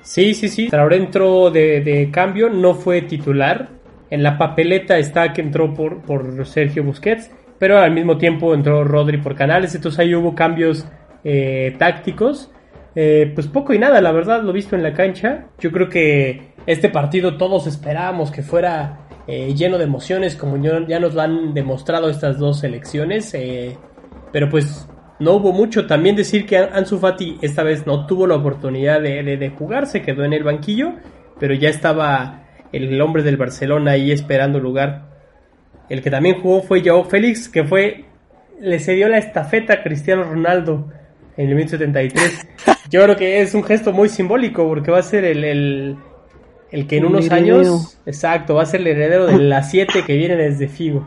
Sí, 0.00 0.32
sí, 0.32 0.48
sí. 0.48 0.68
Traoré 0.70 0.96
entró 0.96 1.50
de, 1.50 1.82
de 1.82 2.10
cambio, 2.10 2.48
no 2.48 2.74
fue 2.74 3.02
titular. 3.02 3.68
En 4.08 4.22
la 4.22 4.38
papeleta 4.38 4.96
está 4.96 5.34
que 5.34 5.42
entró 5.42 5.74
por, 5.74 6.00
por 6.00 6.46
Sergio 6.46 6.84
Busquets 6.84 7.30
pero 7.62 7.78
al 7.78 7.92
mismo 7.92 8.18
tiempo 8.18 8.54
entró 8.54 8.82
Rodri 8.82 9.18
por 9.18 9.36
Canales, 9.36 9.72
entonces 9.72 10.00
ahí 10.00 10.12
hubo 10.16 10.34
cambios 10.34 10.84
eh, 11.22 11.76
tácticos. 11.78 12.50
Eh, 12.96 13.30
pues 13.36 13.46
poco 13.46 13.72
y 13.72 13.78
nada, 13.78 14.00
la 14.00 14.10
verdad, 14.10 14.42
lo 14.42 14.52
visto 14.52 14.74
en 14.74 14.82
la 14.82 14.94
cancha. 14.94 15.46
Yo 15.60 15.70
creo 15.70 15.88
que 15.88 16.54
este 16.66 16.88
partido 16.88 17.36
todos 17.36 17.68
esperábamos 17.68 18.32
que 18.32 18.42
fuera 18.42 19.06
eh, 19.28 19.54
lleno 19.54 19.78
de 19.78 19.84
emociones, 19.84 20.34
como 20.34 20.56
ya 20.88 20.98
nos 20.98 21.14
lo 21.14 21.20
han 21.20 21.54
demostrado 21.54 22.10
estas 22.10 22.36
dos 22.36 22.58
selecciones. 22.58 23.32
pero 24.32 24.48
pues 24.48 24.88
no 25.20 25.34
hubo 25.34 25.52
mucho. 25.52 25.86
También 25.86 26.16
decir 26.16 26.46
que 26.46 26.58
Ansu 26.58 26.98
Fati 26.98 27.38
esta 27.42 27.62
vez 27.62 27.86
no 27.86 28.06
tuvo 28.06 28.26
la 28.26 28.34
oportunidad 28.34 29.00
de, 29.00 29.22
de, 29.22 29.36
de 29.36 29.50
jugar, 29.50 29.86
se 29.86 30.02
quedó 30.02 30.24
en 30.24 30.32
el 30.32 30.42
banquillo, 30.42 30.94
pero 31.38 31.54
ya 31.54 31.68
estaba 31.68 32.42
el 32.72 33.00
hombre 33.00 33.22
del 33.22 33.36
Barcelona 33.36 33.92
ahí 33.92 34.10
esperando 34.10 34.58
lugar 34.58 35.11
el 35.88 36.02
que 36.02 36.10
también 36.10 36.40
jugó 36.40 36.62
fue 36.62 36.82
Joao 36.82 37.04
Félix, 37.04 37.48
que 37.48 37.64
fue 37.64 38.04
le 38.62 38.78
cedió 38.78 39.08
la 39.08 39.18
estafeta 39.18 39.74
a 39.74 39.82
Cristiano 39.82 40.24
Ronaldo 40.24 40.88
en 41.36 41.48
el 41.48 41.54
1973. 41.54 42.46
Yo 42.90 43.02
creo 43.02 43.16
que 43.16 43.40
es 43.40 43.54
un 43.54 43.64
gesto 43.64 43.92
muy 43.92 44.08
simbólico 44.08 44.66
porque 44.66 44.90
va 44.90 44.98
a 44.98 45.02
ser 45.02 45.24
el, 45.24 45.44
el, 46.70 46.86
que 46.86 46.96
en 46.96 47.06
unos 47.06 47.30
años, 47.30 47.98
exacto, 48.06 48.54
va 48.54 48.62
a 48.62 48.66
ser 48.66 48.80
el 48.80 48.88
heredero 48.88 49.26
de 49.26 49.38
las 49.38 49.70
siete 49.70 50.04
que 50.04 50.16
viene 50.16 50.36
desde 50.36 50.68
Figo. 50.68 51.06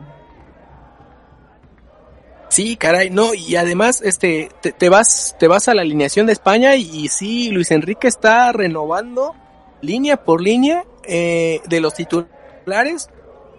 Sí, 2.49 2.75
caray, 2.75 3.09
no, 3.09 3.33
y 3.33 3.55
además, 3.55 4.01
este, 4.01 4.49
te, 4.77 4.89
vas, 4.89 5.35
te 5.39 5.47
vas 5.47 5.67
a 5.67 5.73
la 5.73 5.81
alineación 5.81 6.25
de 6.25 6.33
España 6.33 6.75
y, 6.75 7.07
sí, 7.09 7.51
Luis 7.51 7.71
Enrique 7.71 8.07
está 8.07 8.51
renovando 8.51 9.35
línea 9.81 10.23
por 10.23 10.41
línea 10.41 10.85
eh, 11.03 11.59
de 11.67 11.79
los 11.81 11.93
titulares 11.93 13.09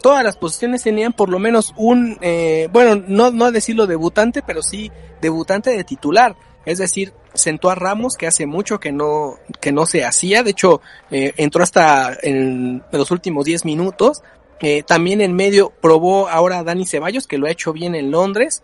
todas 0.01 0.25
las 0.25 0.37
posiciones 0.37 0.83
tenían 0.83 1.13
por 1.13 1.29
lo 1.29 1.39
menos 1.39 1.73
un, 1.77 2.19
eh, 2.21 2.69
bueno, 2.73 3.03
no, 3.07 3.31
no 3.31 3.51
decirlo 3.53 3.87
debutante, 3.87 4.43
pero 4.43 4.63
sí 4.63 4.91
debutante 5.21 5.71
de 5.71 5.85
titular. 5.85 6.37
Es 6.65 6.79
decir, 6.79 7.13
sentó 7.35 7.71
a 7.71 7.75
Ramos, 7.75 8.17
que 8.17 8.27
hace 8.27 8.47
mucho 8.47 8.81
que 8.81 8.93
no, 8.93 9.35
que 9.61 9.73
no 9.73 9.87
se 9.87 10.05
hacía. 10.05 10.43
De 10.43 10.51
hecho, 10.51 10.81
eh, 11.11 11.33
entró 11.37 11.63
hasta 11.63 12.17
en, 12.23 12.83
los 12.91 13.11
últimos 13.11 13.45
10 13.45 13.65
minutos. 13.65 14.23
Eh, 14.61 14.83
también 14.83 15.21
en 15.21 15.35
medio 15.35 15.71
probó 15.81 16.29
ahora 16.29 16.59
a 16.59 16.65
Dani 16.65 16.87
Ceballos, 16.87 17.27
que 17.27 17.39
lo 17.39 17.47
ha 17.47 17.51
hecho 17.51 17.73
bien 17.73 17.95
en 17.95 18.11
Londres. 18.11 18.63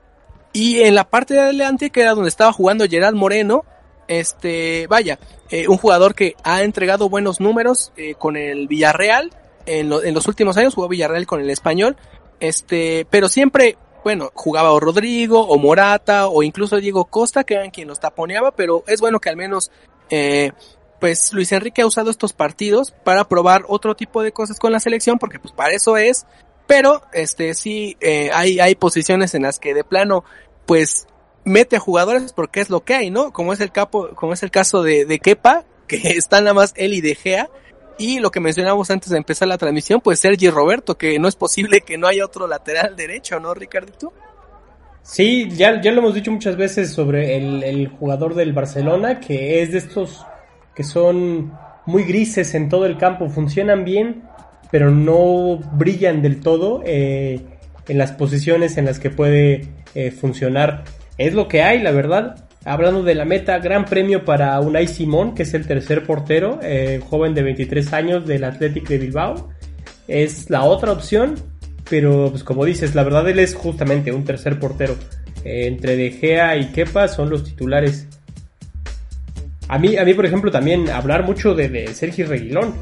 Y 0.53 0.81
en 0.81 0.95
la 0.95 1.09
parte 1.09 1.35
de 1.35 1.41
adelante, 1.41 1.91
que 1.91 2.01
era 2.01 2.15
donde 2.15 2.29
estaba 2.29 2.53
jugando 2.53 2.87
Gerard 2.89 3.15
Moreno, 3.15 3.65
este, 4.09 4.87
vaya, 4.89 5.19
eh, 5.51 5.69
un 5.69 5.79
jugador 5.79 6.15
que 6.15 6.35
ha 6.45 6.63
entregado 6.63 7.09
buenos 7.09 7.41
números 7.41 7.93
eh, 7.97 8.15
con 8.15 8.37
el 8.37 8.69
Villarreal 8.69 9.31
en, 9.67 9.89
los 9.89 10.27
últimos 10.27 10.57
años 10.57 10.75
jugó 10.75 10.89
Villarreal 10.89 11.27
con 11.27 11.41
el 11.41 11.51
español. 11.51 11.97
Este, 12.41 13.07
pero 13.11 13.29
siempre, 13.29 13.77
bueno, 14.05 14.31
jugaba 14.35 14.73
o 14.73 14.81
Rodrigo, 14.81 15.41
o 15.41 15.59
Morata, 15.59 16.27
o 16.29 16.43
incluso 16.43 16.79
Diego 16.79 17.05
Costa, 17.05 17.45
que 17.45 17.55
eran 17.55 17.71
quien 17.71 17.89
los 17.89 18.01
taponeaba, 18.01 18.51
pero 18.53 18.85
es 18.87 19.01
bueno 19.01 19.21
que 19.21 19.31
al 19.31 19.37
menos, 19.37 19.71
eh, 20.11 20.53
pues 21.01 21.33
Luis 21.33 21.53
Enrique 21.53 21.83
ha 21.83 21.87
usado 21.87 22.11
estos 22.11 22.33
partidos 22.33 22.93
para 23.05 23.29
probar 23.29 23.65
otro 23.69 23.95
tipo 23.95 24.23
de 24.23 24.33
cosas 24.33 24.59
con 24.59 24.73
la 24.73 24.81
selección, 24.81 25.19
porque 25.19 25.39
pues 25.39 25.53
para 25.55 25.73
eso 25.73 25.97
es, 25.97 26.27
pero 26.67 27.03
este 27.13 27.55
sí, 27.55 27.97
eh, 28.01 28.31
hay, 28.33 28.59
hay 28.61 28.75
posiciones 28.75 29.35
en 29.35 29.43
las 29.43 29.59
que 29.59 29.75
de 29.75 29.85
plano, 29.85 30.25
pues 30.67 31.07
mete 31.45 31.77
a 31.77 31.81
jugadores 31.81 32.33
porque 32.33 32.61
es 32.61 32.71
lo 32.71 32.85
que 32.85 32.95
hay, 32.95 33.11
¿no? 33.11 33.33
Como 33.33 33.53
es 33.53 33.61
el 33.61 33.73
capo, 33.73 34.11
como 34.15 34.33
es 34.33 34.43
el 34.43 34.51
caso 34.51 34.83
de, 34.83 35.05
de 35.05 35.19
Kepa, 35.19 35.65
que 35.87 35.97
está 36.17 36.41
nada 36.41 36.55
más 36.55 36.73
él 36.77 36.95
y 36.95 37.01
De 37.01 37.15
Gea, 37.15 37.49
y 37.99 38.21
lo 38.21 38.31
que 38.31 38.41
mencionamos 38.41 38.91
antes 38.91 39.11
de 39.11 39.19
empezar 39.19 39.49
la 39.49 39.59
transmisión, 39.59 40.01
pues 40.01 40.21
Sergi 40.21 40.51
Roberto, 40.51 40.97
que 40.97 41.19
no 41.19 41.29
es 41.29 41.37
posible 41.37 41.81
que 41.81 41.99
no 41.99 42.07
haya 42.07 42.25
otro 42.25 42.47
lateral 42.47 42.97
derecho, 42.97 43.39
¿no, 43.41 43.55
Ricardito? 43.55 44.13
Sí, 45.03 45.49
ya, 45.51 45.81
ya 45.81 45.93
lo 45.93 46.01
hemos 46.01 46.15
dicho 46.15 46.31
muchas 46.31 46.57
veces 46.57 46.93
sobre 46.93 47.37
el, 47.37 47.63
el 47.63 47.89
jugador 47.89 48.35
del 48.35 48.53
Barcelona, 48.53 49.21
que 49.21 49.63
es 49.63 49.73
de 49.73 49.79
estos 49.79 50.25
que 50.75 50.85
son 50.85 51.53
muy 51.87 52.05
grises 52.05 52.55
en 52.55 52.69
todo 52.69 52.87
el 52.87 52.97
campo, 52.97 53.29
funcionan 53.29 53.85
bien, 53.85 54.23
pero 54.71 54.91
no 54.91 55.59
brillan 55.73 56.23
del 56.23 56.41
todo 56.41 56.83
eh, 56.87 57.41
en 57.89 57.99
las 57.99 58.13
posiciones 58.13 58.77
en 58.79 58.87
las 58.87 58.99
que 58.99 59.11
puede 59.11 59.69
eh, 59.95 60.11
funcionar. 60.11 60.85
Es 61.19 61.35
lo 61.35 61.49
que 61.49 61.63
hay, 61.63 61.81
la 61.81 61.91
verdad. 61.91 62.49
Hablando 62.65 63.03
de 63.03 63.17
la 63.17 63.25
meta, 63.25 63.59
gran 63.59 63.85
premio 63.85 64.25
para 64.25 64.59
Unai 64.61 64.87
Simón, 64.87 65.35
que 65.35 65.43
es 65.43 65.53
el 65.55 65.67
tercer 65.67 66.05
portero, 66.05 66.61
eh, 66.63 67.01
joven 67.09 67.35
de 67.35 67.43
23 67.43 67.93
años 67.93 68.27
del 68.27 68.45
Athletic 68.45 68.89
de 68.89 68.99
Bilbao. 68.99 69.51
Es 70.07 70.49
la 70.49 70.63
otra 70.63 70.93
opción, 70.93 71.35
pero 71.91 72.31
pues 72.31 72.45
como 72.45 72.65
dices, 72.65 72.95
la 72.95 73.03
verdad 73.03 73.29
él 73.29 73.41
es 73.41 73.55
justamente 73.55 74.13
un 74.13 74.25
tercer 74.25 74.61
portero. 74.61 74.95
Eh, 75.45 75.67
entre 75.67 75.97
De 75.97 76.13
Gea 76.13 76.57
y 76.57 76.67
Kepa 76.67 77.09
son 77.09 77.31
los 77.31 77.43
titulares. 77.43 78.07
A 79.67 79.79
mí, 79.79 79.97
a 79.97 80.05
mí, 80.05 80.15
por 80.15 80.27
ejemplo, 80.27 80.53
también 80.53 80.89
hablar 80.89 81.25
mucho 81.25 81.55
de, 81.55 81.69
de 81.69 81.89
Sergio 81.89 82.29
Reguilón. 82.29 82.75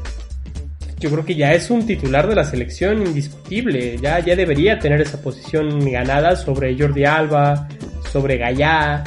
Yo 0.99 1.09
creo 1.09 1.25
que 1.25 1.33
ya 1.33 1.53
es 1.53 1.71
un 1.71 1.87
titular 1.87 2.27
de 2.27 2.35
la 2.35 2.43
selección 2.43 3.07
indiscutible. 3.07 3.97
Ya, 3.97 4.19
ya 4.19 4.35
debería 4.35 4.77
tener 4.77 5.01
esa 5.01 5.19
posición 5.19 5.89
ganada 5.89 6.35
sobre 6.35 6.77
Jordi 6.77 7.05
Alba, 7.05 7.67
sobre 8.11 8.37
Gallá, 8.37 9.03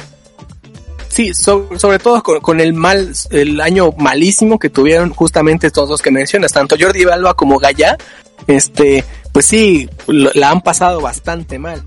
Sí, 1.15 1.33
sobre 1.33 1.97
todo 1.97 2.21
con, 2.21 2.59
el 2.59 2.73
mal, 2.73 3.13
el 3.29 3.61
año 3.61 3.93
malísimo 3.97 4.59
que 4.59 4.69
tuvieron 4.69 5.11
justamente 5.11 5.67
estos 5.67 5.87
dos 5.87 6.01
que 6.01 6.11
mencionas, 6.11 6.51
tanto 6.51 6.75
Jordi 6.77 7.05
Alba 7.05 7.35
como 7.35 7.57
Gaya, 7.57 7.97
este, 8.47 9.05
pues 9.31 9.45
sí, 9.45 9.89
la 10.07 10.49
han 10.49 10.59
pasado 10.59 10.99
bastante 10.99 11.57
mal. 11.57 11.81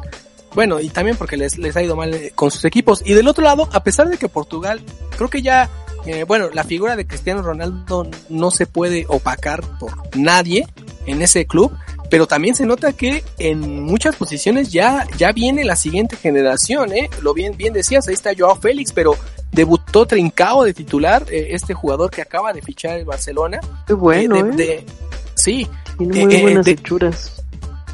Bueno, 0.55 0.81
y 0.81 0.89
también 0.89 1.19
porque 1.19 1.37
les, 1.37 1.59
les 1.59 1.77
ha 1.77 1.83
ido 1.83 1.95
mal 1.95 2.15
eh, 2.15 2.33
con 2.35 2.51
sus 2.51 2.65
equipos. 2.65 3.03
Y 3.05 3.13
del 3.13 3.29
otro 3.29 3.45
lado, 3.45 3.69
a 3.71 3.85
pesar 3.85 4.09
de 4.09 4.17
que 4.17 4.31
Portugal, 4.31 4.81
creo 5.15 5.29
que 5.29 5.43
ya, 5.43 5.69
eh, 6.09 6.25
bueno, 6.25 6.49
la 6.53 6.65
figura 6.65 6.97
de 6.97 7.07
Cristiano 7.07 7.43
Ronaldo 7.43 8.09
no 8.29 8.51
se 8.51 8.67
puede 8.67 9.05
opacar 9.09 9.63
por 9.79 9.93
nadie 10.17 10.67
en 11.07 11.23
ese 11.23 11.47
club, 11.47 11.73
pero 12.11 12.27
también 12.27 12.55
se 12.55 12.67
nota 12.67 12.93
que 12.93 13.23
en 13.39 13.83
muchas 13.83 14.17
posiciones 14.17 14.71
ya, 14.73 15.07
ya 15.17 15.33
viene 15.33 15.65
la 15.65 15.77
siguiente 15.77 16.17
generación, 16.17 16.93
¿eh? 16.93 17.11
Lo 17.23 17.35
bien, 17.35 17.57
bien 17.57 17.73
decías, 17.73 18.09
ahí 18.09 18.15
está 18.15 18.31
Joao 18.37 18.57
Félix, 18.57 18.93
pero 18.93 19.17
debutó 19.53 20.07
Trincao 20.07 20.65
de 20.65 20.75
titular, 20.75 21.25
eh, 21.31 21.49
este 21.51 21.75
jugador 21.75 22.11
que 22.11 22.23
acaba 22.23 22.53
de 22.53 22.63
fichar 22.63 22.99
el 22.99 23.05
Barcelona. 23.05 23.61
Qué 23.87 23.93
bueno, 23.95 24.37
eh, 24.37 24.57
de, 24.57 24.87
sí. 25.35 25.69
Tiene 25.99 26.27
muy 26.27 26.43
buenas 26.43 26.67
hechuras. 26.67 27.43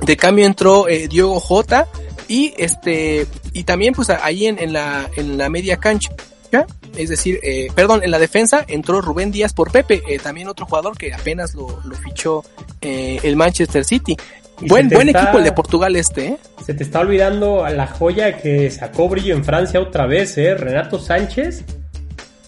De 0.05 0.17
cambio 0.17 0.45
entró 0.45 0.87
Diogo 1.09 1.41
Jota 1.41 1.89
y 2.29 2.53
este, 2.59 3.27
y 3.53 3.65
también 3.65 3.95
pues 3.95 4.11
ahí 4.11 4.47
en, 4.47 4.59
en 4.59 4.73
la, 4.73 5.09
en 5.17 5.39
la 5.39 5.49
media 5.49 5.79
cancha 5.79 6.11
es 6.97 7.09
decir, 7.09 7.41
eh, 7.43 7.69
perdón, 7.75 8.03
en 8.05 8.11
la 8.11 8.19
defensa 8.19 8.65
entró 8.69 9.01
Rubén 9.01 9.31
Díaz 9.31 9.53
por 9.53 9.71
Pepe, 9.73 10.03
eh, 10.09 10.19
también 10.19 10.49
otro 10.49 10.67
jugador 10.67 10.97
que 10.97 11.13
apenas 11.13 11.55
lo, 11.55 11.81
lo 11.85 11.97
fichó 11.97 12.45
eh, 12.81 13.19
el 13.23 13.37
Manchester 13.37 13.85
City. 13.85 14.17
buen, 14.61 14.89
buen 14.89 15.09
equipo 15.09 15.39
el 15.39 15.45
de 15.45 15.53
Portugal 15.53 15.97
este, 15.97 16.27
¿eh? 16.29 16.37
Se 16.65 16.75
te 16.75 16.83
está 16.85 17.01
olvidando 17.01 17.65
a 17.65 17.71
la 17.71 17.87
joya 17.87 18.37
que 18.39 18.71
sacó 18.71 19.09
brillo 19.09 19.35
en 19.35 19.45
Francia 19.45 19.81
otra 19.81 20.07
vez, 20.07 20.39
¿eh? 20.39 20.55
Renato 20.55 20.99
Sánchez. 20.99 21.65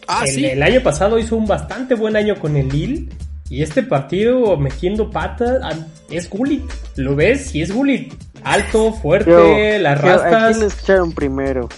Ah, 0.08 0.22
el, 0.24 0.32
sí. 0.34 0.46
El 0.46 0.62
año 0.62 0.82
pasado 0.82 1.18
hizo 1.18 1.36
un 1.36 1.46
bastante 1.46 1.94
buen 1.94 2.16
año 2.16 2.36
con 2.38 2.56
el 2.56 2.68
Lille. 2.68 3.08
Y 3.48 3.62
este 3.62 3.82
partido 3.84 4.56
metiendo 4.56 5.08
patas 5.10 5.60
es 6.10 6.28
Gullit. 6.28 6.64
¿Lo 6.96 7.14
ves? 7.14 7.50
Sí 7.50 7.62
es 7.62 7.72
Gullit. 7.72 8.12
Alto, 8.42 8.92
fuerte, 8.92 9.30
Yo, 9.30 9.78
las 9.80 10.00
yo, 10.02 10.08
¿a 10.08 10.16
rastas. 10.16 10.56
quién 10.56 10.68
les 10.68 10.82
echaron 10.82 11.12
primero? 11.12 11.68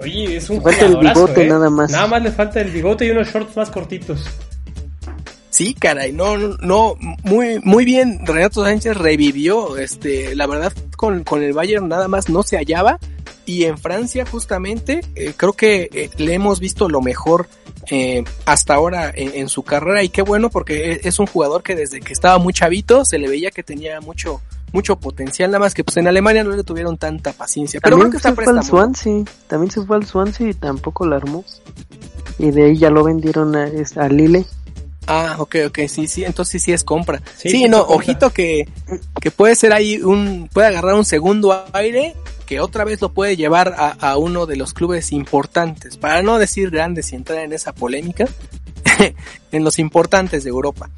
Oye, 0.00 0.36
es 0.36 0.50
un 0.50 0.62
Falta 0.62 0.86
el 0.86 0.96
bigote 0.96 1.44
¿eh? 1.44 1.48
nada 1.48 1.70
más. 1.70 1.90
Nada 1.90 2.06
más 2.06 2.22
le 2.22 2.30
falta 2.32 2.60
el 2.60 2.70
bigote 2.70 3.06
y 3.06 3.10
unos 3.10 3.28
shorts 3.28 3.56
más 3.56 3.70
cortitos. 3.70 4.26
Sí, 5.52 5.74
caray, 5.74 6.12
no, 6.12 6.38
no, 6.38 6.56
no, 6.62 6.96
muy, 7.24 7.60
muy 7.62 7.84
bien, 7.84 8.24
Renato 8.24 8.64
Sánchez 8.64 8.96
revivió, 8.96 9.76
este, 9.76 10.34
la 10.34 10.46
verdad, 10.46 10.72
con, 10.96 11.24
con 11.24 11.42
el 11.42 11.52
Bayern 11.52 11.88
nada 11.88 12.08
más 12.08 12.30
no 12.30 12.42
se 12.42 12.56
hallaba, 12.56 12.98
y 13.44 13.64
en 13.64 13.76
Francia 13.76 14.24
justamente, 14.24 15.02
eh, 15.14 15.34
creo 15.36 15.52
que 15.52 15.90
eh, 15.92 16.10
le 16.16 16.32
hemos 16.32 16.58
visto 16.58 16.88
lo 16.88 17.02
mejor 17.02 17.48
eh, 17.90 18.24
hasta 18.46 18.72
ahora 18.72 19.12
en, 19.14 19.34
en, 19.34 19.50
su 19.50 19.62
carrera, 19.62 20.02
y 20.02 20.08
qué 20.08 20.22
bueno, 20.22 20.48
porque 20.48 20.92
es, 20.92 21.04
es 21.04 21.18
un 21.18 21.26
jugador 21.26 21.62
que 21.62 21.76
desde 21.76 22.00
que 22.00 22.14
estaba 22.14 22.38
muy 22.38 22.54
chavito, 22.54 23.04
se 23.04 23.18
le 23.18 23.28
veía 23.28 23.50
que 23.50 23.62
tenía 23.62 24.00
mucho, 24.00 24.40
mucho 24.72 24.96
potencial, 24.96 25.50
nada 25.50 25.60
más 25.60 25.74
que 25.74 25.84
pues 25.84 25.96
en 25.98 26.08
Alemania 26.08 26.42
no 26.44 26.50
le 26.56 26.64
tuvieron 26.64 26.96
tanta 26.98 27.32
paciencia, 27.32 27.80
pero 27.80 27.96
También 27.96 28.10
creo 28.10 28.20
que 28.22 28.28
está 28.28 28.30
se 28.30 28.34
fue 28.50 28.58
al. 28.58 28.64
Swansea, 28.64 29.24
también 29.46 29.70
se 29.70 29.82
fue 29.82 29.96
al 29.96 30.06
Swansea 30.06 30.48
y 30.50 30.54
tampoco 30.54 31.06
la 31.06 31.16
armó. 31.16 31.44
Y 32.38 32.50
de 32.50 32.64
ahí 32.64 32.76
ya 32.78 32.90
lo 32.90 33.04
vendieron 33.04 33.54
a, 33.54 33.66
es- 33.66 33.96
a 33.96 34.08
Lille. 34.08 34.44
Ah, 35.06 35.36
ok, 35.38 35.56
ok, 35.66 35.78
sí, 35.88 36.06
sí, 36.06 36.24
entonces 36.24 36.62
sí, 36.62 36.72
es 36.72 36.84
compra. 36.84 37.20
Sí, 37.36 37.64
no, 37.68 37.80
compra. 37.86 37.96
ojito 37.96 38.30
que, 38.30 38.68
que 39.20 39.30
puede 39.30 39.54
ser 39.56 39.72
ahí 39.72 40.00
un, 40.00 40.48
puede 40.52 40.68
agarrar 40.68 40.94
un 40.94 41.04
segundo 41.04 41.64
aire 41.72 42.14
que 42.46 42.60
otra 42.60 42.84
vez 42.84 43.00
lo 43.00 43.08
puede 43.12 43.36
llevar 43.36 43.74
a, 43.76 43.88
a 43.90 44.16
uno 44.16 44.46
de 44.46 44.56
los 44.56 44.72
clubes 44.74 45.10
importantes, 45.12 45.96
para 45.96 46.22
no 46.22 46.38
decir 46.38 46.70
grandes 46.70 47.12
y 47.12 47.16
entrar 47.16 47.40
en 47.40 47.52
esa 47.52 47.72
polémica, 47.72 48.26
en 49.52 49.64
los 49.64 49.78
importantes 49.78 50.44
de 50.44 50.50
Europa. 50.50 50.88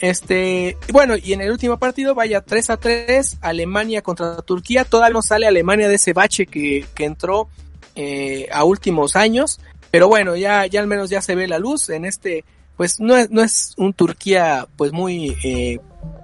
Este, 0.00 0.76
bueno, 0.92 1.14
y 1.16 1.32
en 1.32 1.40
el 1.40 1.50
último 1.50 1.78
partido, 1.78 2.14
vaya 2.14 2.40
3 2.40 2.70
a 2.70 2.76
3, 2.76 3.38
Alemania 3.40 4.02
contra 4.02 4.36
Turquía, 4.42 4.84
todavía 4.84 5.14
no 5.14 5.22
sale 5.22 5.46
Alemania 5.46 5.88
de 5.88 5.96
ese 5.96 6.12
bache 6.12 6.46
que, 6.46 6.86
que 6.94 7.04
entró 7.04 7.48
eh, 7.96 8.48
a 8.52 8.64
últimos 8.64 9.16
años, 9.16 9.60
pero 9.90 10.08
bueno, 10.08 10.36
ya, 10.36 10.66
ya 10.66 10.80
al 10.80 10.86
menos 10.86 11.10
ya 11.10 11.20
se 11.20 11.34
ve 11.34 11.48
la 11.48 11.58
luz 11.58 11.90
en 11.90 12.04
este, 12.04 12.44
pues 12.76 13.00
no 13.00 13.16
es, 13.16 13.30
no 13.30 13.42
es 13.42 13.74
un 13.76 13.92
Turquía 13.92 14.68
pues 14.76 14.92
muy 14.92 15.36
eh, 15.42 15.80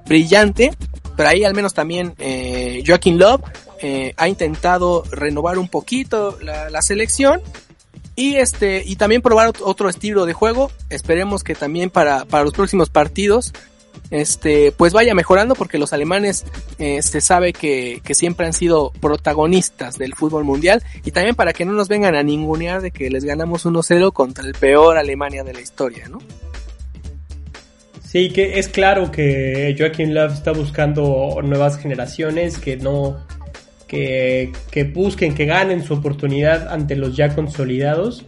brillante, 0.07 0.71
pero 1.17 1.29
ahí 1.29 1.43
al 1.43 1.55
menos 1.55 1.75
también 1.75 2.15
eh, 2.19 2.83
Joaquín 2.87 3.19
Love 3.19 3.43
eh, 3.83 4.15
ha 4.17 4.29
intentado 4.29 5.03
renovar 5.11 5.59
un 5.59 5.69
poquito 5.69 6.39
la, 6.41 6.71
la 6.71 6.81
selección 6.81 7.43
y 8.17 8.37
este 8.37 8.83
y 8.87 8.97
también 8.97 9.23
probar 9.23 9.49
ot- 9.49 9.63
otro 9.65 9.89
estilo 9.89 10.27
de 10.27 10.33
juego 10.33 10.71
esperemos 10.91 11.43
que 11.45 11.55
también 11.55 11.91
para, 11.91 12.25
para 12.25 12.45
los 12.45 12.53
próximos 12.53 12.89
partidos 12.91 13.53
este 14.11 14.73
pues 14.73 14.93
vaya 14.93 15.15
mejorando 15.15 15.55
porque 15.55 15.79
los 15.79 15.93
alemanes 15.93 16.45
eh, 16.79 17.01
se 17.03 17.21
sabe 17.21 17.53
que, 17.53 18.01
que 18.05 18.15
siempre 18.15 18.47
han 18.47 18.53
sido 18.53 18.91
protagonistas 19.01 19.99
del 19.99 20.15
fútbol 20.15 20.45
mundial 20.45 20.83
y 21.05 21.11
también 21.13 21.35
para 21.35 21.53
que 21.53 21.65
no 21.65 21.73
nos 21.73 21.89
vengan 21.89 22.15
a 22.15 22.23
ningunear 22.23 22.83
de 22.83 22.91
que 22.91 23.09
les 23.11 23.25
ganamos 23.25 23.65
1-0 23.67 24.13
contra 24.13 24.45
el 24.47 24.55
peor 24.55 24.99
Alemania 24.99 25.43
de 25.45 25.55
la 25.55 25.61
historia, 25.61 26.09
¿no? 26.09 26.19
Sí, 28.07 28.31
que 28.31 28.59
es 28.61 28.69
claro 28.69 29.11
que 29.11 29.75
Joaquín 29.77 30.15
Love 30.15 30.35
está 30.35 30.53
buscando 30.53 31.37
nuevas 31.43 31.79
generaciones 31.79 32.59
que 32.59 32.77
no 32.77 33.19
que, 33.95 34.53
que 34.73 34.83
busquen, 34.83 35.37
que 35.37 35.47
ganen 35.47 35.85
su 35.85 35.95
oportunidad 35.95 36.67
ante 36.73 36.97
los 36.97 37.17
ya 37.17 37.33
consolidados. 37.33 38.25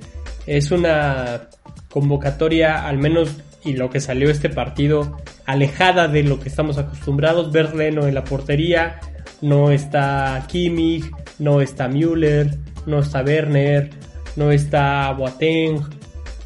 Es 0.46 0.70
una 0.70 1.48
convocatoria, 1.90 2.86
al 2.86 2.98
menos 2.98 3.38
y 3.64 3.72
lo 3.72 3.90
que 3.90 3.98
salió 3.98 4.30
este 4.30 4.48
partido, 4.48 5.16
alejada 5.44 6.06
de 6.06 6.22
lo 6.22 6.38
que 6.38 6.48
estamos 6.48 6.78
acostumbrados. 6.78 7.50
Ver 7.50 7.74
Leno 7.74 8.06
en 8.06 8.14
la 8.14 8.22
portería, 8.22 9.00
no 9.42 9.72
está 9.72 10.46
Kimmich, 10.46 11.10
no 11.40 11.60
está 11.60 11.88
Müller, 11.88 12.56
no 12.86 13.00
está 13.00 13.22
Werner, 13.22 13.90
no 14.36 14.52
está 14.52 15.10
Boateng. 15.14 15.80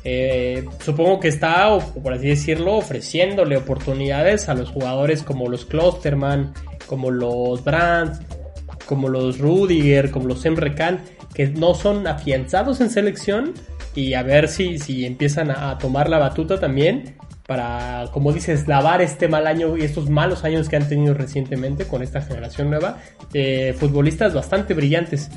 Eh, 0.02 0.64
supongo 0.82 1.20
que 1.20 1.28
está, 1.28 1.78
por 1.78 2.14
así 2.14 2.28
decirlo, 2.28 2.76
ofreciéndole 2.76 3.58
oportunidades 3.58 4.48
a 4.48 4.54
los 4.54 4.70
jugadores 4.70 5.22
como 5.22 5.46
los 5.50 5.66
Klosterman, 5.66 6.54
como 6.86 7.10
los 7.10 7.62
Brands, 7.62 8.18
como 8.90 9.08
los 9.08 9.38
Rudiger, 9.38 10.10
como 10.10 10.26
los 10.26 10.44
Emre 10.44 10.74
Can, 10.74 11.00
que 11.32 11.46
no 11.46 11.76
son 11.76 12.08
afianzados 12.08 12.80
en 12.80 12.90
selección 12.90 13.54
y 13.94 14.14
a 14.14 14.24
ver 14.24 14.48
si, 14.48 14.80
si 14.80 15.06
empiezan 15.06 15.52
a, 15.52 15.78
tomar 15.78 16.10
la 16.10 16.18
batuta 16.18 16.58
también 16.58 17.14
para, 17.46 18.08
como 18.12 18.32
dices, 18.32 18.66
lavar 18.66 19.00
este 19.00 19.28
mal 19.28 19.46
año 19.46 19.76
y 19.76 19.82
estos 19.82 20.10
malos 20.10 20.42
años 20.42 20.68
que 20.68 20.74
han 20.74 20.88
tenido 20.88 21.14
recientemente 21.14 21.86
con 21.86 22.02
esta 22.02 22.20
generación 22.20 22.68
nueva, 22.68 22.98
eh, 23.32 23.76
futbolistas 23.78 24.34
bastante 24.34 24.74
brillantes. 24.74 25.30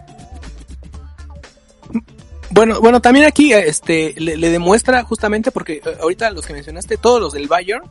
Bueno, 2.49 2.81
bueno, 2.81 3.01
también 3.01 3.27
aquí 3.27 3.53
este 3.53 4.15
le, 4.17 4.49
demuestra 4.49 5.03
justamente 5.03 5.51
porque 5.51 5.73
eh, 5.73 5.97
ahorita 6.01 6.31
los 6.31 6.47
que 6.47 6.53
mencionaste, 6.53 6.97
todos 6.97 7.21
los 7.21 7.33
del 7.33 7.47
Bayern 7.47 7.83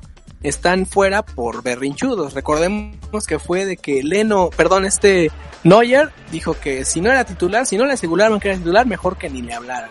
están 0.42 0.86
fuera 0.86 1.22
por 1.22 1.62
berrinchudos. 1.62 2.34
Recordemos 2.34 3.26
que 3.26 3.38
fue 3.38 3.64
de 3.64 3.76
que 3.76 4.02
Leno, 4.02 4.50
perdón, 4.50 4.84
este 4.84 5.30
Neuer 5.64 6.10
dijo 6.30 6.54
que 6.54 6.84
si 6.84 7.00
no 7.00 7.10
era 7.10 7.24
titular, 7.24 7.66
si 7.66 7.76
no 7.76 7.86
le 7.86 7.92
aseguraron 7.92 8.40
que 8.40 8.48
era 8.48 8.58
titular, 8.58 8.86
mejor 8.86 9.16
que 9.16 9.30
ni 9.30 9.42
le 9.42 9.54
hablaran. 9.54 9.90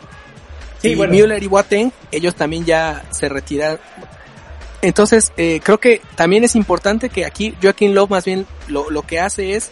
Sí, 0.82 0.90
y 0.90 0.96
Müller 0.96 1.42
y 1.42 1.48
Boateng, 1.48 1.92
ellos 2.12 2.36
también 2.36 2.66
ya 2.66 3.04
se 3.12 3.30
retiraron. 3.30 3.80
Entonces, 4.82 5.32
eh, 5.38 5.62
creo 5.64 5.80
que 5.80 6.02
también 6.16 6.44
es 6.44 6.56
importante 6.56 7.10
que 7.10 7.24
aquí 7.24 7.56
Joaquín 7.62 7.94
Love 7.94 8.10
más 8.10 8.26
bien 8.26 8.48
lo, 8.68 8.90
lo 8.90 9.04
que 9.04 9.20
hace 9.20 9.56
es, 9.56 9.72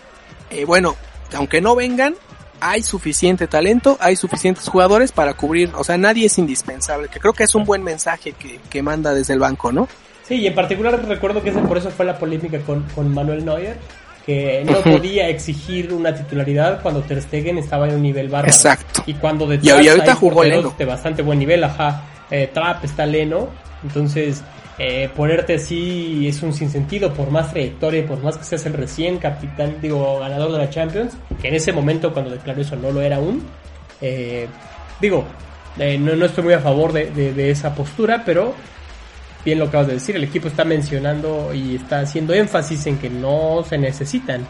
eh, 0.52 0.66
bueno, 0.66 0.96
aunque 1.34 1.62
no 1.62 1.76
vengan, 1.76 2.16
hay 2.62 2.84
suficiente 2.84 3.48
talento, 3.48 3.98
hay 4.00 4.16
suficientes 4.16 4.68
jugadores 4.68 5.12
para 5.12 5.34
cubrir, 5.34 5.72
o 5.76 5.84
sea, 5.84 5.98
nadie 5.98 6.28
es 6.28 6.38
indispensable, 6.38 7.08
que 7.08 7.20
creo 7.20 7.34
que 7.34 7.44
es 7.44 7.56
un 7.56 7.66
buen 7.66 7.84
mensaje 7.84 8.34
que, 8.34 8.60
que 8.70 8.84
manda 8.84 9.14
desde 9.14 9.34
el 9.34 9.40
banco, 9.40 9.72
¿no? 9.72 9.88
Sí, 10.30 10.36
y 10.36 10.48
en 10.48 10.54
particular 10.56 11.04
recuerdo 11.08 11.44
que 11.44 11.52
por 11.52 11.78
eso 11.78 11.90
fue 11.90 12.06
la 12.06 12.18
polémica 12.18 12.60
con, 12.60 12.84
con 12.96 13.14
Manuel 13.14 13.44
Neuer, 13.44 13.78
que 14.26 14.64
no 14.64 14.80
podía 14.82 15.28
exigir 15.28 15.92
una 15.92 16.14
titularidad 16.14 16.82
cuando 16.82 17.02
Ter 17.02 17.22
Stegen 17.22 17.58
estaba 17.58 17.90
en 17.90 17.96
un 17.96 18.04
nivel 18.04 18.30
bárbaro. 18.30 18.54
Exacto. 18.54 19.04
Y 19.08 19.16
cuando 19.16 19.48
de 19.48 19.60
y 19.62 19.70
ahorita 19.70 20.16
jugó 20.16 20.44
Leno. 20.44 20.74
de 20.78 20.86
bastante 20.86 21.24
buen 21.24 21.40
nivel, 21.40 21.64
ajá, 21.64 22.04
eh, 22.30 22.50
Trap 22.54 22.86
está 22.86 23.08
Leno, 23.08 23.50
entonces 23.84 24.44
eh, 24.82 25.10
ponerte 25.14 25.56
así 25.56 26.26
es 26.26 26.42
un 26.42 26.54
sinsentido 26.54 27.14
por 27.14 27.32
más 27.32 27.52
trayectoria, 27.52 28.06
por 28.06 28.24
más 28.24 28.38
que 28.38 28.46
seas 28.46 28.66
el 28.66 28.74
recién 28.74 29.18
capitán, 29.18 29.78
digo, 29.82 30.20
ganador 30.20 30.54
de 30.54 30.60
la 30.60 30.70
Champions, 30.70 31.18
que 31.42 31.50
en 31.50 31.56
ese 31.56 31.74
momento 31.74 32.14
cuando 32.14 32.32
declaró 32.32 32.62
eso 32.62 32.78
no 32.78 32.92
lo 32.92 33.02
era 33.02 33.18
aún. 33.18 33.44
Eh, 34.00 34.48
digo, 35.02 35.26
eh, 35.78 35.98
no, 35.98 36.16
no, 36.16 36.26
estoy 36.26 36.46
muy 36.46 36.54
a 36.54 36.60
favor 36.60 36.94
de, 36.94 37.12
de, 37.12 37.52
esa 37.52 37.76
postura, 37.76 38.24
pero 38.26 38.54
bien 39.46 39.60
lo 39.60 39.66
acabas 39.66 39.88
de 39.88 39.94
decir, 39.94 40.16
el 40.16 40.24
equipo 40.24 40.48
está 40.48 40.66
mencionando 40.66 41.54
y 41.54 41.76
está 41.76 42.02
haciendo 42.02 42.34
énfasis 42.34 42.86
en 42.88 42.98
que 42.98 43.10
no 43.10 43.64
se 43.68 43.78
necesitan. 43.78 44.46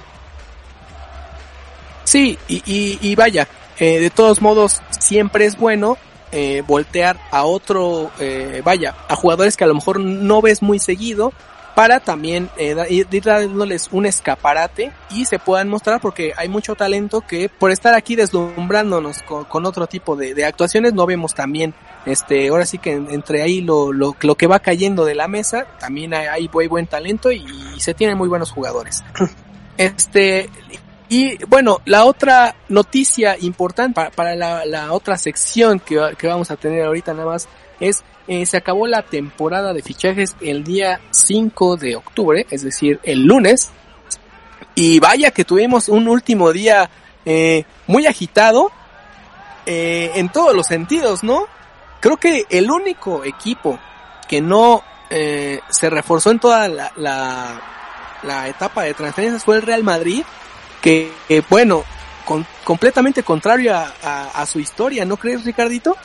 Sí, 2.03 2.37
y, 2.47 2.63
y, 2.65 2.97
y 3.01 3.15
vaya, 3.15 3.47
de 3.79 4.09
todos 4.09 4.41
modos 4.41 4.81
siempre 4.89 5.45
es 5.45 5.57
bueno 5.57 5.97
eh, 6.31 6.63
voltear 6.67 7.17
a 7.31 7.43
otro, 7.45 8.11
eh, 8.19 8.61
vaya, 8.63 8.95
a 9.07 9.15
jugadores 9.15 9.57
que 9.57 9.63
a 9.63 9.67
lo 9.67 9.73
mejor 9.73 9.99
no 9.99 10.41
ves 10.41 10.61
muy 10.61 10.77
seguido 10.77 11.33
para 11.79 12.01
también 12.01 12.49
eh, 12.57 12.75
ir 12.89 13.23
dándoles 13.23 13.87
un 13.93 14.05
escaparate 14.05 14.91
y 15.11 15.23
se 15.23 15.39
puedan 15.39 15.69
mostrar 15.69 16.01
porque 16.01 16.33
hay 16.35 16.49
mucho 16.49 16.75
talento 16.75 17.21
que 17.21 17.47
por 17.47 17.71
estar 17.71 17.93
aquí 17.93 18.17
deslumbrándonos 18.17 19.21
con, 19.21 19.65
otro 19.65 19.87
tipo 19.87 20.17
de, 20.17 20.43
actuaciones 20.43 20.93
no 20.93 21.05
vemos 21.05 21.33
también 21.33 21.73
este 22.05 22.49
ahora 22.49 22.65
sí 22.65 22.79
que 22.79 22.91
entre 22.91 23.43
ahí 23.43 23.61
lo, 23.61 23.93
lo, 23.93 24.13
que 24.13 24.45
va 24.45 24.59
cayendo 24.59 25.05
de 25.05 25.15
la 25.15 25.29
mesa 25.29 25.67
también 25.79 26.13
hay, 26.13 26.49
buen, 26.49 26.85
talento 26.85 27.31
y, 27.31 27.47
se 27.77 27.93
tienen 27.93 28.17
muy 28.17 28.27
buenos 28.27 28.51
jugadores. 28.51 29.01
Este 29.77 30.49
y 31.07 31.41
bueno, 31.45 31.79
la 31.85 32.03
otra 32.03 32.55
noticia 32.67 33.37
importante 33.39 34.09
para, 34.13 34.35
la, 34.35 34.91
otra 34.91 35.17
sección 35.17 35.79
que, 35.79 35.97
vamos 36.23 36.51
a 36.51 36.57
tener 36.57 36.83
ahorita 36.83 37.13
nada 37.13 37.25
más 37.25 37.47
es, 37.79 38.03
eh, 38.31 38.45
se 38.45 38.57
acabó 38.57 38.85
la 38.85 39.01
temporada 39.01 39.73
de 39.73 39.81
fichajes 39.81 40.35
el 40.39 40.63
día 40.63 41.01
5 41.09 41.77
de 41.77 41.95
octubre, 41.95 42.45
es 42.51 42.61
decir, 42.61 42.99
el 43.01 43.23
lunes. 43.23 43.71
Y 44.75 44.99
vaya 44.99 45.31
que 45.31 45.43
tuvimos 45.43 45.89
un 45.89 46.07
último 46.07 46.53
día 46.53 46.91
eh, 47.25 47.63
muy 47.87 48.05
agitado 48.05 48.71
eh, 49.65 50.11
en 50.13 50.29
todos 50.29 50.55
los 50.55 50.67
sentidos, 50.67 51.23
¿no? 51.23 51.47
Creo 52.01 52.17
que 52.17 52.45
el 52.51 52.69
único 52.69 53.23
equipo 53.23 53.79
que 54.27 54.41
no 54.41 54.83
se 55.09 55.89
reforzó 55.89 56.29
en 56.29 56.37
toda 56.37 56.67
la, 56.67 56.91
la, 58.21 58.47
etapa 58.47 58.83
de 58.83 58.93
transferencias 58.93 59.43
fue 59.43 59.55
el 59.55 59.63
Real 59.63 59.83
Madrid 59.83 60.21
que, 60.83 61.11
bueno, 61.49 61.83
con, 62.25 62.45
completamente 62.63 63.23
contrario 63.23 63.73
a, 63.75 64.45
su 64.45 64.59
historia, 64.59 65.03
¿no 65.05 65.17
crees, 65.17 65.45
Ricardito? 65.45 65.97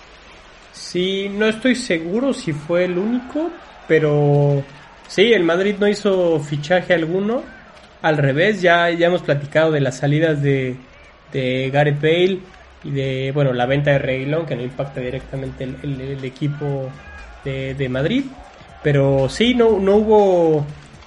Sí, 0.75 1.29
no 1.29 1.47
estoy 1.47 1.77
seguro 1.77 2.35
si 2.35 2.53
fue 2.53 2.85
el 2.85 2.99
único, 2.99 3.49
pero 3.87 4.65
sí, 5.07 5.33
el 5.33 5.45
Madrid 5.45 5.77
no 5.79 5.87
hizo 5.87 6.41
fichaje 6.41 6.93
alguno. 6.93 7.43
Al 8.03 8.19
revés, 8.19 8.61
ya, 8.61 8.91
ya 8.91 9.07
hemos 9.07 9.23
platicado 9.23 9.71
de 9.71 9.81
las 9.81 9.99
salidas 9.99 10.43
de, 10.43 10.77
de 11.33 11.71
Gareth 11.73 12.03
Bale 12.03 12.41
y 12.83 12.91
de, 12.91 13.31
bueno, 13.33 13.53
la 13.53 13.67
venta 13.67 13.93
de 13.93 13.99
Reguilón, 14.01 14.47
que 14.47 14.57
no 14.57 14.63
impacta 14.63 15.01
directamente 15.01 15.63
el, 15.63 16.25
equipo 16.25 16.91
de, 17.45 17.75
de, 17.75 17.89
Madrid. 17.89 18.25
Pero 18.83 19.29
sí, 19.29 19.55
no, 19.55 19.79
no 19.79 19.97
hubo 19.97 20.67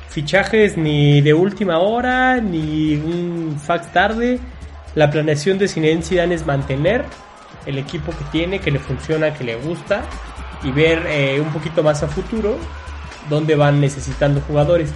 fichajes 0.10 0.78
ni 0.78 1.20
de 1.20 1.34
última 1.34 1.80
hora, 1.80 2.40
ni 2.40 2.96
un 2.96 3.60
fax 3.60 3.92
tarde. 3.92 4.40
La 4.96 5.12
planeación 5.12 5.58
de 5.58 5.68
Zinedine 5.68 6.04
Zidane 6.04 6.36
es 6.36 6.46
mantener 6.46 7.04
el 7.68 7.78
equipo 7.78 8.12
que 8.12 8.24
tiene, 8.32 8.60
que 8.60 8.72
le 8.72 8.80
funciona, 8.80 9.34
que 9.34 9.44
le 9.44 9.56
gusta 9.56 10.04
y 10.64 10.72
ver 10.72 11.06
eh, 11.08 11.40
un 11.40 11.52
poquito 11.54 11.84
más 11.84 12.02
a 12.02 12.08
futuro 12.08 12.58
dónde 13.30 13.56
van 13.56 13.80
necesitando 13.80 14.42
jugadores. 14.42 14.92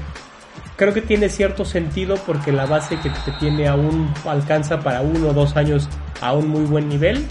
Creo 0.76 0.94
que 0.94 1.02
tiene 1.02 1.30
cierto 1.30 1.66
sentido 1.66 2.16
porque 2.26 2.52
la 2.52 2.66
base 2.66 2.98
que, 3.00 3.12
que 3.12 3.32
tiene 3.40 3.68
aún 3.68 4.12
alcanza 4.26 4.80
para 4.80 5.02
uno 5.02 5.28
o 5.30 5.34
dos 5.34 5.56
años 5.56 5.88
a 6.22 6.34
un 6.34 6.48
muy 6.48 6.64
buen 6.64 6.90
nivel, 6.90 7.24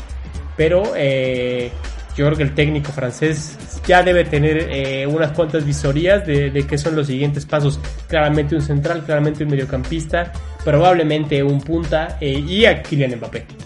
pero 0.57 0.83
eh, 0.95 1.73
yo 2.17 2.27
creo 2.27 2.37
que 2.37 2.43
el 2.43 2.55
técnico 2.55 2.93
francés 2.93 3.81
ya 3.87 4.03
debe 4.03 4.25
tener 4.25 4.69
eh, 4.71 5.07
unas 5.07 5.33
cuantas 5.33 5.65
visorías 5.65 6.27
de, 6.27 6.67
qué 6.69 6.77
son 6.77 6.95
los 6.95 7.07
siguientes 7.07 7.47
pasos. 7.47 7.81
Claramente 8.09 8.55
un 8.55 8.63
central, 8.63 9.05
claramente 9.05 9.45
un 9.45 9.51
mediocampista, 9.51 10.33
probablemente 10.65 11.43
un 11.43 11.61
punta 11.61 12.19
eh, 12.21 12.31
y 12.31 12.67
a 12.67 12.83
Kylian 12.83 13.17
Mbappé. 13.17 13.60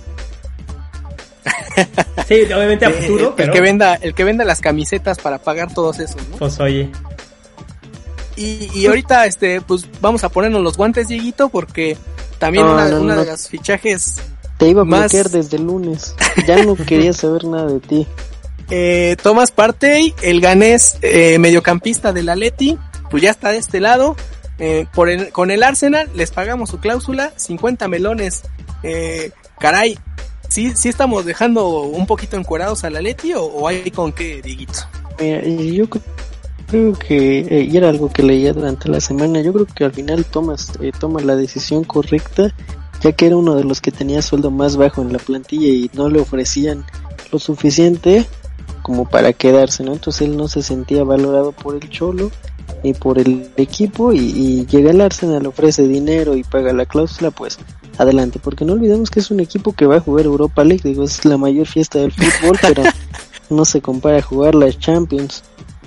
Sí, 2.27 2.41
obviamente 2.45 2.87
a 2.87 2.91
futuro, 2.91 3.35
el, 3.37 3.51
que 3.51 3.61
venda, 3.61 3.97
el 3.97 4.15
que 4.15 4.25
venda 4.25 4.47
las 4.47 4.63
camisetas 4.63 5.19
para 5.19 5.39
pagar 5.39 5.75
todos 5.75 5.99
esos, 5.99 6.27
¿no? 6.29 6.37
Pues 6.39 6.59
oye. 6.59 6.91
Y, 8.35 8.71
y 8.75 8.87
ahorita, 8.87 9.27
este, 9.27 9.61
pues 9.61 9.87
vamos 10.01 10.25
a 10.25 10.31
ponernos 10.31 10.63
los 10.63 10.79
guantes, 10.79 11.09
Dieguito, 11.09 11.51
porque 11.51 11.99
también 12.39 12.65
una, 12.65 13.17
de 13.17 13.27
las 13.27 13.49
fichajes 13.49 14.17
te 14.59 14.69
iba 14.69 14.83
a 14.83 14.85
bloquear 14.85 15.29
desde 15.29 15.57
el 15.57 15.65
lunes. 15.65 16.15
Ya 16.47 16.63
no 16.65 16.77
quería 16.87 17.13
saber 17.13 17.45
nada 17.45 17.67
de 17.67 17.81
ti. 17.81 18.07
Eh, 18.71 19.17
Tomás 19.23 19.51
Partey, 19.51 20.15
el 20.23 20.41
ganés 20.41 20.97
eh, 21.03 21.39
mediocampista 21.39 22.13
del 22.13 22.29
Atleti, 22.29 22.79
pues 23.11 23.23
ya 23.23 23.31
está 23.31 23.51
de 23.51 23.59
este 23.59 23.81
lado. 23.81 24.17
Eh, 24.59 24.87
por 24.95 25.09
el, 25.09 25.33
con 25.33 25.51
el 25.51 25.63
Arsenal 25.65 26.09
les 26.15 26.31
pagamos 26.31 26.71
su 26.71 26.79
cláusula, 26.79 27.33
50 27.37 27.89
melones. 27.89 28.43
Eh, 28.83 29.33
caray, 29.59 29.99
¿sí, 30.55 30.73
¿sí 30.77 30.89
estamos 30.89 31.25
dejando 31.25 31.81
un 31.83 32.07
poquito 32.07 32.37
encuerados 32.37 32.85
al 32.85 32.95
Atleti 32.95 33.33
o, 33.33 33.43
o 33.43 33.67
hay 33.67 33.91
con 33.91 34.13
qué, 34.13 34.41
Dieguito? 34.41 34.81
yo 35.19 35.87
creo 36.69 36.93
que, 36.93 37.41
eh, 37.41 37.69
y 37.69 37.77
era 37.77 37.89
algo 37.89 38.09
que 38.09 38.23
leía 38.23 38.53
durante 38.53 38.89
la 38.89 39.01
semana, 39.01 39.41
yo 39.41 39.53
creo 39.53 39.67
que 39.67 39.85
al 39.85 39.93
final 39.93 40.25
Tomás 40.25 40.73
eh, 40.81 40.93
toma 40.97 41.21
la 41.23 41.35
decisión 41.35 41.83
correcta, 41.83 42.55
ya 43.03 43.11
que 43.11 43.27
era 43.27 43.37
uno 43.37 43.57
de 43.57 43.65
los 43.65 43.81
que 43.81 43.91
tenía 43.91 44.23
sueldo 44.23 44.53
más 44.53 44.77
bajo 44.77 45.03
en 45.03 45.13
la 45.13 45.19
plantilla 45.19 45.67
y 45.67 45.91
no 45.93 46.09
le 46.09 46.21
ofrecían 46.21 46.85
lo 47.33 47.41
suficiente 47.41 48.25
como 48.83 49.09
para 49.09 49.33
quedarse, 49.33 49.83
¿no? 49.83 49.93
Entonces 49.93 50.23
él 50.23 50.37
no 50.37 50.47
se 50.47 50.63
sentía 50.63 51.03
valorado 51.03 51.51
por 51.51 51.75
el 51.75 51.89
Cholo 51.91 52.31
ni 52.85 52.95
por 52.95 53.19
el 53.19 53.51
equipo 53.57 54.13
y, 54.13 54.67
llega 54.67 54.93
el 54.93 55.01
Arsenal, 55.01 55.47
ofrece 55.47 55.89
dinero 55.89 56.37
y 56.37 56.45
paga 56.45 56.73
la 56.73 56.87
cláusula, 56.87 57.33
pues 57.33 57.59
adelante, 57.99 58.39
porque 58.43 58.65
no 58.65 58.75
olvidemos 58.75 59.11
que 59.11 59.21
es 59.21 59.31
un 59.31 59.41
equipo 59.41 59.73
que 59.73 59.87
va 59.87 59.97
a 59.97 60.01
jugar 60.01 60.27
Europa 60.27 60.65
League, 60.65 60.83
digo, 60.85 61.05
es 61.05 61.25
la 61.25 61.37
mayor 61.37 61.67
fiesta 61.67 61.99
del 61.99 62.13
fútbol, 62.13 62.59
pero 62.61 62.83
no 63.51 63.65
se 63.65 63.81
compara 63.81 64.19
a 64.19 64.23
jugar 64.23 64.55
las 64.55 64.79
Champions. 64.79 65.43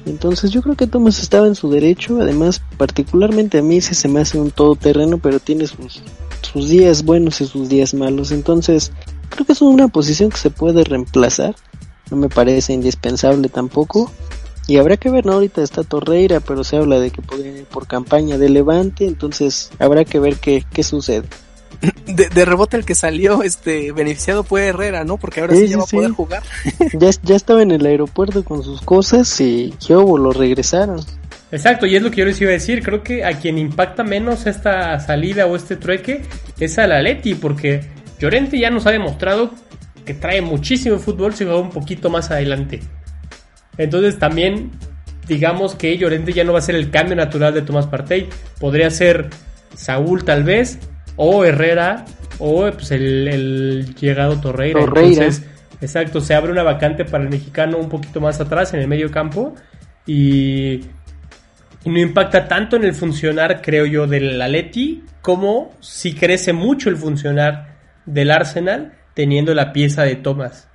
Entonces 0.05 0.51
yo 0.51 0.61
creo 0.61 0.75
que 0.75 0.87
Thomas 0.87 1.19
estaba 1.19 1.47
en 1.47 1.55
su 1.55 1.69
derecho, 1.69 2.19
además 2.21 2.61
particularmente 2.77 3.57
a 3.57 3.61
mí 3.61 3.81
sí 3.81 3.93
se 3.93 4.07
me 4.07 4.21
hace 4.21 4.39
un 4.39 4.51
todoterreno, 4.51 5.17
pero 5.17 5.39
tiene 5.39 5.67
sus, 5.67 6.01
sus 6.41 6.69
días 6.69 7.03
buenos 7.03 7.41
y 7.41 7.45
sus 7.45 7.67
días 7.67 7.93
malos, 7.93 8.31
entonces 8.31 8.93
creo 9.29 9.45
que 9.45 9.51
es 9.51 9.61
una 9.61 9.89
posición 9.89 10.29
que 10.29 10.37
se 10.37 10.49
puede 10.49 10.85
reemplazar 10.85 11.55
no 12.09 12.17
me 12.17 12.29
parece 12.29 12.73
indispensable 12.73 13.49
tampoco. 13.49 14.11
Y 14.67 14.77
habrá 14.77 14.97
que 14.97 15.09
ver, 15.09 15.25
¿no? 15.25 15.33
Ahorita 15.33 15.61
está 15.61 15.83
Torreira, 15.83 16.41
pero 16.41 16.63
se 16.63 16.75
habla 16.75 16.99
de 16.99 17.09
que 17.09 17.21
podría 17.21 17.59
ir 17.59 17.65
por 17.65 17.87
campaña 17.87 18.37
de 18.37 18.49
Levante, 18.49 19.05
entonces 19.05 19.71
habrá 19.79 20.03
que 20.03 20.19
ver 20.19 20.37
qué, 20.37 20.65
qué 20.73 20.83
sucede. 20.83 21.27
De, 22.05 22.45
rebote 22.45 22.77
el 22.77 22.85
que 22.85 22.95
salió 22.95 23.43
este 23.43 23.91
beneficiado 23.91 24.43
fue 24.43 24.67
Herrera, 24.67 25.03
¿no? 25.03 25.17
Porque 25.17 25.41
ahora 25.41 25.55
sí, 25.55 25.67
ya 25.67 25.77
va 25.77 25.83
a 25.83 25.87
poder 25.87 26.11
jugar. 26.11 26.43
ya, 26.93 27.09
ya 27.23 27.35
estaba 27.35 27.61
en 27.61 27.71
el 27.71 27.85
aeropuerto 27.85 28.43
con 28.43 28.63
sus 28.63 28.81
cosas 28.81 29.39
y 29.41 29.73
Kiobo 29.79 30.17
lo 30.17 30.31
regresaron. 30.31 30.99
Exacto, 31.51 31.85
y 31.85 31.95
es 31.95 32.01
lo 32.01 32.11
que 32.11 32.17
yo 32.17 32.25
les 32.25 32.39
iba 32.41 32.49
a 32.49 32.53
decir. 32.53 32.83
Creo 32.83 33.03
que 33.03 33.23
a 33.23 33.33
quien 33.33 33.57
impacta 33.57 34.03
menos 34.03 34.47
esta 34.47 34.99
salida 34.99 35.45
o 35.45 35.55
este 35.55 35.75
trueque 35.75 36.23
es 36.59 36.77
a 36.77 36.87
la 36.87 37.01
Leti, 37.01 37.35
porque 37.35 37.81
Llorente 38.19 38.59
ya 38.59 38.69
nos 38.69 38.85
ha 38.85 38.91
demostrado 38.91 39.51
que 40.05 40.13
trae 40.13 40.41
muchísimo 40.41 40.97
fútbol 40.99 41.33
si 41.33 41.43
va 41.45 41.57
un 41.57 41.69
poquito 41.69 42.09
más 42.09 42.31
adelante. 42.31 42.81
Entonces 43.77 44.17
también 44.17 44.71
digamos 45.27 45.75
que 45.75 45.97
Llorente 45.97 46.33
ya 46.33 46.43
no 46.43 46.53
va 46.53 46.59
a 46.59 46.61
ser 46.61 46.75
el 46.75 46.89
cambio 46.89 47.15
natural 47.15 47.53
de 47.53 47.61
Tomás 47.61 47.87
Partey. 47.87 48.29
Podría 48.59 48.89
ser 48.89 49.29
Saúl 49.75 50.23
tal 50.23 50.43
vez, 50.43 50.79
o 51.17 51.43
Herrera, 51.43 52.05
o 52.39 52.71
pues, 52.71 52.91
el, 52.91 53.93
llegado 53.99 54.39
Torreira. 54.39 54.79
Entonces, 54.79 55.43
exacto, 55.81 56.21
se 56.21 56.33
abre 56.33 56.51
una 56.51 56.63
vacante 56.63 57.03
para 57.03 57.23
el 57.23 57.29
mexicano 57.29 57.77
un 57.77 57.89
poquito 57.89 58.21
más 58.21 58.39
atrás 58.39 58.73
en 58.73 58.79
el 58.79 58.87
medio 58.87 59.11
campo 59.11 59.53
y, 60.05 60.81
y 61.83 61.89
no 61.89 61.99
impacta 61.99 62.47
tanto 62.47 62.77
en 62.77 62.85
el 62.85 62.93
funcionar, 62.93 63.61
creo 63.61 63.85
yo, 63.85 64.07
del 64.07 64.41
Atleti 64.41 65.03
como 65.21 65.73
si 65.81 66.13
crece 66.13 66.53
mucho 66.53 66.89
el 66.89 66.95
funcionar 66.95 67.75
del 68.05 68.31
Arsenal 68.31 68.93
teniendo 69.13 69.53
la 69.53 69.73
pieza 69.73 70.03
de 70.03 70.15
Thomas. 70.15 70.69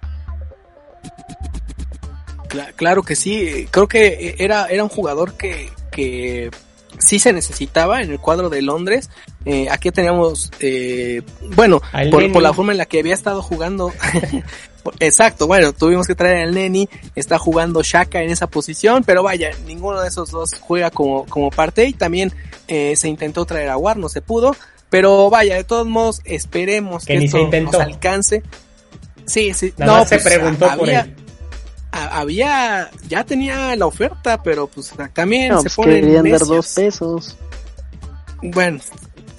Claro 2.77 3.03
que 3.03 3.17
sí, 3.17 3.67
creo 3.71 3.89
que 3.89 4.35
era, 4.39 4.67
era 4.67 4.83
un 4.83 4.91
jugador 4.91 5.39
que, 5.39 5.71
que 5.91 6.51
sí 6.99 7.19
se 7.19 7.33
necesitaba 7.33 8.03
en 8.03 8.11
el 8.11 8.19
cuadro 8.19 8.51
de 8.51 8.61
Londres. 8.61 9.09
Eh, 9.45 9.67
aquí 9.71 9.91
teníamos, 9.91 10.51
eh, 10.61 11.23
bueno, 11.57 11.81
por, 12.11 12.43
la 12.43 12.53
forma 12.53 12.73
en 12.73 12.79
la 12.79 12.87
que 12.87 13.01
había 13.01 13.15
estado 13.15 13.43
jugando. 13.43 13.93
Exacto, 14.99 15.47
bueno, 15.47 15.73
tuvimos 15.73 16.09
que 16.09 16.17
traer 16.17 16.49
al 16.49 16.55
Neni, 16.55 16.89
está 17.15 17.39
jugando 17.39 17.83
Shaka 17.83 18.23
en 18.23 18.31
esa 18.31 18.49
posición, 18.49 19.05
pero 19.05 19.23
vaya, 19.23 19.51
ninguno 19.65 20.01
de 20.01 20.09
esos 20.09 20.33
dos 20.33 20.55
juega 20.59 20.91
como, 20.91 21.25
como 21.27 21.51
parte 21.51 21.87
y 21.87 21.93
también 21.93 22.33
eh, 22.67 22.97
se 22.97 23.09
intentó 23.09 23.45
traer 23.45 23.69
a 23.69 23.77
War, 23.77 23.97
no 23.97 24.09
se 24.09 24.23
pudo, 24.23 24.57
pero 24.91 25.31
vaya, 25.31 25.55
de 25.55 25.63
todos 25.63 25.87
modos, 25.87 26.21
esperemos 26.25 27.05
que, 27.05 27.17
esto 27.17 27.49
nos 27.49 27.75
alcance. 27.77 28.43
Sí, 29.25 29.55
sí, 29.55 29.73
no, 29.77 30.05
se 30.05 30.19
pues, 30.19 30.25
preguntó 30.25 30.69
por 30.77 30.91
él 30.91 31.15
había, 31.93 32.91
ya 33.09 33.25
tenía 33.25 33.77
la 33.77 33.87
oferta, 33.87 34.43
pero 34.43 34.67
pues 34.67 34.93
también 35.13 35.59
se 35.61 35.71
pues, 35.71 35.89
querían 35.89 36.29
dar 36.29 36.41
dos 36.41 36.75
pesos. 36.75 37.37
Bueno, 38.43 38.81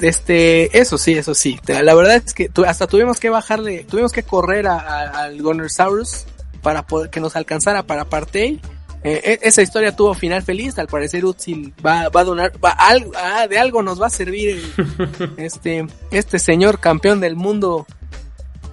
este, 0.04 0.78
eso 0.78 0.98
sí, 0.98 1.14
eso 1.14 1.34
sí. 1.34 1.60
La 1.66 1.94
verdad 1.94 2.16
es 2.16 2.34
que 2.34 2.50
hasta 2.68 2.88
tuvimos 2.88 3.20
que 3.20 3.30
bajarle, 3.30 3.86
tuvimos 3.86 4.12
que 4.12 4.24
correr 4.24 4.68
al 4.68 5.42
Gonersaurus 5.42 6.26
para 6.62 6.86
poder, 6.86 7.10
que 7.10 7.20
nos 7.20 7.36
alcanzara 7.36 7.84
para 7.84 8.06
Partey. 8.06 8.60
Eh, 9.06 9.40
e, 9.42 9.48
esa 9.48 9.62
historia 9.62 9.96
tuvo 9.96 10.14
final 10.14 10.44
feliz, 10.44 10.78
al 10.78 10.88
parecer 10.88 11.26
Utzil 11.26 11.74
va, 11.86 12.10
va 12.10 12.22
a 12.22 12.24
donar, 12.24 12.54
va, 12.64 12.72
algo, 12.72 13.12
ah, 13.18 13.48
de 13.48 13.60
algo 13.60 13.84
nos 13.84 14.02
va 14.02 14.08
a 14.08 14.10
servir 14.10 14.62
este, 15.38 15.88
este 16.12 16.40
señor 16.40 16.80
campeón 16.80 17.20
del 17.20 17.36
mundo, 17.36 17.86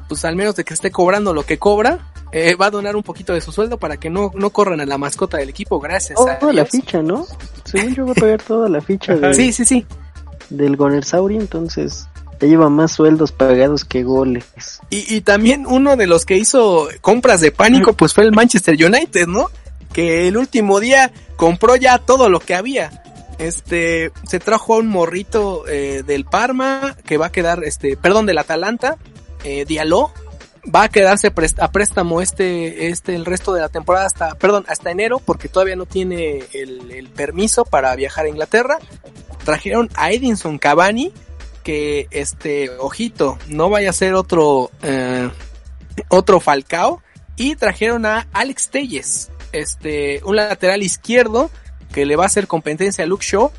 pues 0.09 0.25
al 0.25 0.37
menos 0.37 0.55
de 0.57 0.65
que 0.65 0.75
esté 0.75 0.93
cobrando 0.93 1.35
lo 1.35 1.45
que 1.45 1.59
cobra, 1.59 2.13
eh, 2.33 2.55
va 2.55 2.67
a 2.67 2.71
donar 2.71 2.95
un 2.95 3.03
poquito 3.03 3.33
de 3.33 3.41
su 3.41 3.51
sueldo 3.51 3.77
para 3.79 3.97
que 3.97 4.09
no, 4.09 4.31
no 4.35 4.51
corran 4.51 4.81
a 4.81 4.87
la 4.87 4.99
mascota 4.99 5.37
del 5.39 5.49
equipo, 5.49 5.81
gracias 5.81 6.19
toda 6.39 6.53
la 6.53 6.65
ficha, 6.65 7.03
¿no? 7.03 7.27
Según 7.65 7.95
yo 7.95 8.05
voy 8.05 8.13
a 8.17 8.21
pagar 8.21 8.43
toda 8.43 8.69
la 8.69 8.81
ficha 8.81 9.17
de, 9.17 9.35
sí, 9.35 9.53
sí, 9.53 9.65
sí. 9.65 9.87
Del 10.51 10.77
Gonersauri, 10.77 11.37
entonces 11.37 12.09
ya 12.41 12.47
lleva 12.47 12.69
más 12.69 12.93
sueldos 12.93 13.33
pagados 13.33 13.85
que 13.85 14.03
goles. 14.03 14.81
Y, 14.91 15.15
y 15.15 15.21
también 15.21 15.67
uno 15.67 15.97
de 15.97 16.07
los 16.07 16.25
que 16.25 16.37
hizo 16.37 16.89
compras 17.01 17.41
de 17.41 17.53
pánico, 17.53 17.93
pues 17.93 18.15
fue 18.15 18.25
el 18.25 18.33
Manchester 18.33 18.75
United, 18.75 19.27
¿no? 19.27 19.49
Que 19.93 20.29
el 20.29 20.37
último 20.37 20.81
día 20.81 21.13
compró 21.37 21.77
ya 21.77 21.99
todo 21.99 22.29
lo 22.29 22.41
que 22.41 22.55
había. 22.55 23.03
Este, 23.39 24.13
se 24.29 24.39
trajo 24.39 24.75
a 24.75 24.79
un 24.79 24.89
morrito 24.89 25.67
eh, 25.67 26.03
del 26.07 26.27
Parma, 26.27 26.95
que 27.07 27.17
va 27.17 27.27
a 27.27 27.33
quedar, 27.33 27.65
este, 27.65 27.97
perdón, 27.97 28.27
del 28.27 28.37
Atalanta, 28.37 28.99
eh, 29.45 29.65
Diallo, 29.65 30.13
va 30.65 30.85
a 30.85 30.89
quedarse 30.89 31.33
a 31.59 31.73
préstamo 31.73 32.21
este, 32.21 32.89
este, 32.89 33.15
el 33.15 33.25
resto 33.25 33.55
de 33.55 33.63
la 33.63 33.69
temporada 33.69 34.07
hasta, 34.07 34.35
perdón, 34.35 34.65
hasta 34.69 34.91
enero, 34.91 35.21
porque 35.25 35.49
todavía 35.49 35.77
no 35.77 35.87
tiene 35.87 36.45
el, 36.53 37.09
permiso 37.17 37.65
para 37.65 37.95
viajar 37.97 38.27
a 38.27 38.29
Inglaterra. 38.29 38.79
Trajeron 39.45 39.89
a 39.95 40.11
Edinson 40.13 40.59
Cavani, 40.59 41.13
que 41.63 42.09
este, 42.11 42.71
ojito, 42.79 43.39
no 43.49 43.71
vaya 43.71 43.91
a 43.91 43.93
ser 43.93 44.15
otro, 44.15 44.71
eh, 44.83 45.29
otro 46.09 46.41
Falcao. 46.41 47.03
Y 47.37 47.57
trajeron 47.57 48.05
a 48.05 48.27
Alex 48.33 48.69
Telles, 48.69 49.31
este, 49.53 50.21
un 50.25 50.37
lateral 50.37 50.83
izquierdo 50.83 51.51
que 51.93 52.05
le 52.05 52.17
va 52.17 52.25
a 52.25 52.27
hacer 52.27 52.47
competencia 52.47 53.05
a 53.05 53.07
Luke 53.07 53.25
Shaw. 53.27 53.51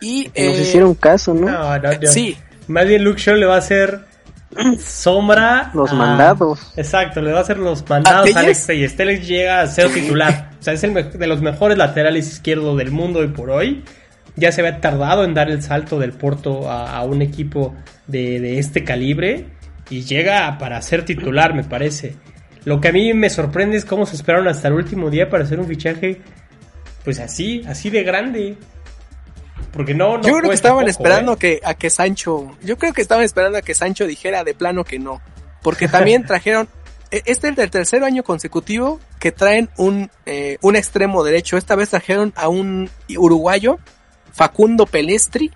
Y, 0.00 0.26
Nos 0.26 0.32
eh, 0.34 0.62
hicieron 0.62 0.94
caso, 0.94 1.34
¿no? 1.34 1.50
no, 1.50 1.78
no 1.78 1.90
sí. 2.04 2.36
Más 2.68 2.86
bien 2.86 3.02
Luke 3.02 3.20
Shaw 3.20 3.36
le 3.36 3.46
va 3.46 3.56
a 3.56 3.58
hacer 3.58 4.06
sombra. 4.84 5.70
Los 5.74 5.92
mandados. 5.92 6.72
Exacto, 6.76 7.20
le 7.20 7.32
va 7.32 7.38
a 7.38 7.42
hacer 7.42 7.58
los 7.58 7.88
mandados 7.88 8.34
a 8.34 8.40
Alex 8.40 8.68
y 8.70 9.02
Alex 9.02 9.26
llega 9.26 9.60
a 9.60 9.66
ser 9.66 9.90
titular. 9.94 10.50
O 10.58 10.62
sea, 10.62 10.74
es 10.74 10.82
el 10.84 10.94
de 10.94 11.26
los 11.26 11.40
mejores 11.40 11.78
laterales 11.78 12.26
izquierdos 12.26 12.76
del 12.78 12.90
mundo 12.90 13.22
y 13.22 13.28
por 13.28 13.50
hoy. 13.50 13.84
Ya 14.36 14.52
se 14.52 14.60
había 14.60 14.80
tardado 14.80 15.24
en 15.24 15.34
dar 15.34 15.50
el 15.50 15.62
salto 15.62 15.98
del 15.98 16.12
Porto 16.12 16.70
a, 16.70 17.02
un 17.04 17.22
equipo 17.22 17.74
de, 18.06 18.58
este 18.58 18.84
calibre 18.84 19.46
y 19.88 20.02
llega 20.02 20.58
para 20.58 20.80
ser 20.82 21.04
titular, 21.04 21.54
me 21.54 21.64
parece. 21.64 22.14
Lo 22.64 22.80
que 22.80 22.88
a 22.88 22.92
mí 22.92 23.14
me 23.14 23.30
sorprende 23.30 23.76
es 23.76 23.84
cómo 23.84 24.06
se 24.06 24.16
esperaron 24.16 24.48
hasta 24.48 24.68
el 24.68 24.74
último 24.74 25.08
día 25.08 25.30
para 25.30 25.44
hacer 25.44 25.58
un 25.58 25.66
fichaje, 25.66 26.20
pues 27.04 27.18
así, 27.18 27.62
así 27.66 27.90
de 27.90 28.02
grande. 28.02 28.56
Porque 29.72 29.94
no, 29.94 30.20
yo 30.22 30.36
creo 30.38 30.50
que 30.50 30.54
estaban 30.54 30.88
esperando 30.88 31.34
¿eh? 31.34 31.36
que, 31.38 31.60
a 31.62 31.74
que 31.74 31.90
Sancho, 31.90 32.56
yo 32.62 32.76
creo 32.76 32.92
que 32.92 33.02
estaban 33.02 33.24
esperando 33.24 33.58
a 33.58 33.62
que 33.62 33.74
Sancho 33.74 34.06
dijera 34.06 34.42
de 34.42 34.54
plano 34.54 34.84
que 34.84 34.98
no. 34.98 35.20
Porque 35.62 35.88
también 35.88 36.24
trajeron, 36.26 36.68
e, 37.10 37.22
este 37.26 37.48
es 37.48 37.58
el 37.58 37.70
tercer 37.70 38.02
año 38.02 38.22
consecutivo 38.22 39.00
que 39.18 39.32
traen 39.32 39.68
un, 39.76 40.10
eh, 40.24 40.58
un 40.62 40.76
extremo 40.76 41.24
derecho. 41.24 41.56
Esta 41.56 41.74
vez 41.74 41.90
trajeron 41.90 42.32
a 42.36 42.48
un 42.48 42.90
uruguayo, 43.16 43.78
Facundo 44.36 44.84
Pelestri, 44.84 45.50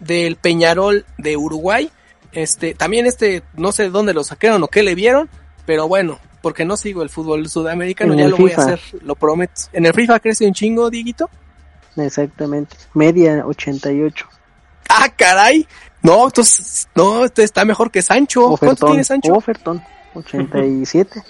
del 0.00 0.36
Peñarol 0.36 1.04
de 1.18 1.36
Uruguay. 1.36 1.90
Este, 2.32 2.74
también 2.74 3.04
este, 3.04 3.42
no 3.54 3.72
sé 3.72 3.90
dónde 3.90 4.14
lo 4.14 4.24
sacaron 4.24 4.62
o 4.62 4.68
qué 4.68 4.82
le 4.82 4.94
vieron, 4.94 5.28
pero 5.66 5.86
bueno, 5.86 6.18
porque 6.40 6.64
no 6.64 6.78
sigo 6.78 7.02
el 7.02 7.10
fútbol 7.10 7.46
sudamericano, 7.50 8.14
ya 8.14 8.28
lo 8.28 8.38
voy 8.38 8.52
a 8.52 8.56
hacer, 8.56 8.80
lo 9.02 9.14
prometo. 9.16 9.52
¿En 9.74 9.84
el 9.84 9.92
FIFA 9.92 10.18
crece 10.20 10.46
un 10.46 10.54
chingo, 10.54 10.88
Diguito? 10.88 11.28
Exactamente. 11.96 12.74
Media 12.94 13.46
88. 13.46 14.26
Ah, 14.88 15.08
caray. 15.14 15.68
No, 16.00 16.24
entonces, 16.24 16.88
no, 16.94 17.26
este 17.26 17.42
está 17.42 17.66
mejor 17.66 17.90
que 17.90 18.00
Sancho. 18.00 18.56
¿Cuánto 18.58 18.86
tiene 18.86 19.04
Sancho? 19.04 19.34
Oferton, 19.34 19.82
87. 20.14 21.22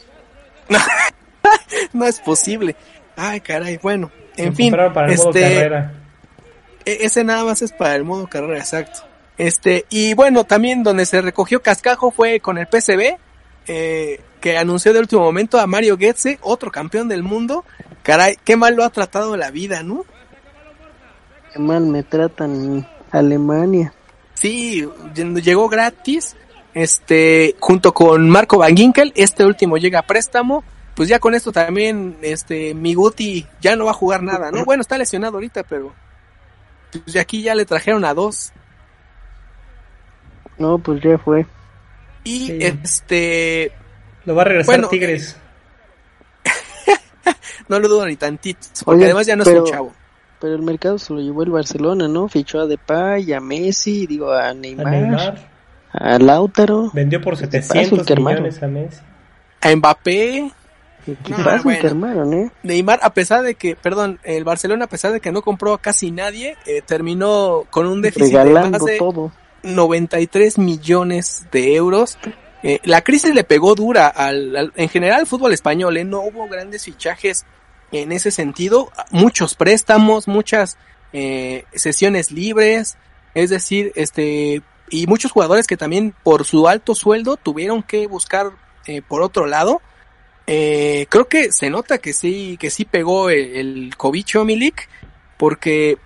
no, 1.92 2.06
es 2.06 2.20
posible. 2.20 2.76
Ay, 3.16 3.40
caray, 3.40 3.78
bueno, 3.82 4.12
en 4.36 4.54
fin. 4.54 4.72
este, 5.08 5.66
e, 5.66 6.01
ese 6.84 7.24
nada 7.24 7.44
más 7.44 7.62
es 7.62 7.72
para 7.72 7.94
el 7.94 8.04
modo 8.04 8.26
carrera, 8.26 8.58
exacto. 8.58 9.00
Este, 9.38 9.86
y 9.90 10.14
bueno, 10.14 10.44
también 10.44 10.82
donde 10.82 11.06
se 11.06 11.20
recogió 11.22 11.62
cascajo 11.62 12.10
fue 12.10 12.40
con 12.40 12.58
el 12.58 12.66
PCB, 12.66 13.16
eh, 13.66 14.20
que 14.40 14.58
anunció 14.58 14.92
de 14.92 15.00
último 15.00 15.22
momento 15.22 15.58
a 15.58 15.66
Mario 15.66 15.96
Goetze, 15.96 16.38
otro 16.42 16.70
campeón 16.70 17.08
del 17.08 17.22
mundo. 17.22 17.64
Caray, 18.02 18.36
qué 18.44 18.56
mal 18.56 18.74
lo 18.74 18.84
ha 18.84 18.90
tratado 18.90 19.36
la 19.36 19.50
vida, 19.50 19.82
¿no? 19.82 20.04
Qué 21.52 21.58
mal 21.58 21.86
me 21.86 22.02
tratan 22.02 22.54
en 22.54 22.86
Alemania. 23.10 23.94
Sí, 24.34 24.88
llegó 25.14 25.68
gratis, 25.68 26.36
este, 26.74 27.54
junto 27.60 27.92
con 27.94 28.28
Marco 28.28 28.58
Van 28.58 28.76
Ginkel, 28.76 29.12
este 29.14 29.44
último 29.44 29.76
llega 29.76 30.00
a 30.00 30.06
préstamo, 30.06 30.64
pues 30.94 31.08
ya 31.08 31.20
con 31.20 31.34
esto 31.34 31.52
también, 31.52 32.16
este, 32.22 32.74
Miguti 32.74 33.46
ya 33.60 33.76
no 33.76 33.84
va 33.84 33.92
a 33.92 33.94
jugar 33.94 34.22
nada, 34.22 34.50
¿no? 34.50 34.64
Bueno, 34.64 34.80
está 34.80 34.98
lesionado 34.98 35.34
ahorita, 35.34 35.62
pero, 35.62 35.94
pues 37.00 37.14
de 37.14 37.20
aquí 37.20 37.42
ya 37.42 37.54
le 37.54 37.64
trajeron 37.64 38.04
a 38.04 38.14
dos. 38.14 38.52
No, 40.58 40.78
pues 40.78 41.02
ya 41.02 41.18
fue. 41.18 41.46
Y 42.24 42.62
este... 42.62 43.72
Lo 44.24 44.34
va 44.34 44.42
a 44.42 44.44
regresar 44.44 44.88
Tigres. 44.88 45.36
no 47.68 47.80
lo 47.80 47.88
dudo 47.88 48.06
ni 48.06 48.16
tantito, 48.16 48.68
porque 48.84 49.04
además 49.04 49.26
ya 49.26 49.34
no 49.34 49.42
es 49.42 49.48
un 49.48 49.64
chavo 49.64 49.92
pero 50.42 50.56
el 50.56 50.62
mercado 50.62 50.98
se 50.98 51.14
lo 51.14 51.20
llevó 51.20 51.44
el 51.44 51.50
Barcelona, 51.50 52.08
¿no? 52.08 52.26
Fichó 52.26 52.58
a 52.58 52.66
Depay, 52.66 53.32
a 53.32 53.40
Messi, 53.40 54.08
digo 54.08 54.32
a 54.32 54.52
Neymar, 54.52 55.38
a, 55.92 56.18
Lautaro. 56.18 56.90
Vendió 56.92 57.20
por 57.20 57.36
700 57.36 58.10
millones 58.18 58.60
a 58.60 58.66
Messi. 58.66 59.00
A 59.60 59.76
Mbappé. 59.76 60.50
¿Qué 61.04 61.34
armaron, 61.86 62.32
¿eh? 62.34 62.50
Neymar, 62.62 63.00
a 63.02 63.12
pesar 63.12 63.42
de 63.42 63.54
que, 63.54 63.76
perdón, 63.76 64.20
el 64.22 64.44
Barcelona, 64.44 64.84
a 64.84 64.88
pesar 64.88 65.12
de 65.12 65.20
que 65.20 65.32
no 65.32 65.42
compró 65.42 65.74
a 65.74 65.80
casi 65.80 66.10
nadie, 66.10 66.56
eh, 66.66 66.82
terminó 66.84 67.64
con 67.70 67.86
un 67.86 68.02
déficit 68.02 68.34
Regalando 68.34 68.84
de 68.84 68.98
todo. 68.98 69.32
93 69.62 70.58
millones 70.58 71.46
de 71.50 71.74
euros. 71.74 72.18
Eh, 72.62 72.80
la 72.84 73.02
crisis 73.02 73.34
le 73.34 73.44
pegó 73.44 73.74
dura 73.74 74.06
al, 74.06 74.72
en 74.76 74.88
general 74.88 75.20
al 75.20 75.26
fútbol 75.26 75.52
español, 75.52 75.96
¿eh? 75.96 76.04
no 76.04 76.20
hubo 76.20 76.46
grandes 76.48 76.84
fichajes 76.84 77.44
en 77.90 78.12
ese 78.12 78.30
sentido, 78.30 78.90
muchos 79.10 79.54
préstamos, 79.54 80.26
muchas 80.26 80.78
eh, 81.12 81.64
sesiones 81.74 82.30
libres, 82.30 82.96
es 83.34 83.50
decir, 83.50 83.92
este 83.96 84.62
y 84.88 85.06
muchos 85.06 85.32
jugadores 85.32 85.66
que 85.66 85.76
también 85.76 86.14
por 86.22 86.44
su 86.44 86.68
alto 86.68 86.94
sueldo 86.94 87.36
tuvieron 87.36 87.82
que 87.82 88.06
buscar 88.06 88.50
eh, 88.86 89.02
por 89.02 89.22
otro 89.22 89.46
lado. 89.46 89.80
Eh, 90.46 91.06
creo 91.08 91.28
que 91.28 91.52
se 91.52 91.70
nota 91.70 91.98
que 91.98 92.12
sí 92.12 92.56
que 92.58 92.70
sí 92.70 92.84
pegó 92.84 93.30
el, 93.30 93.56
el 93.56 93.96
cobicho 93.96 94.44
Milik 94.44 94.88
porque 95.38 95.98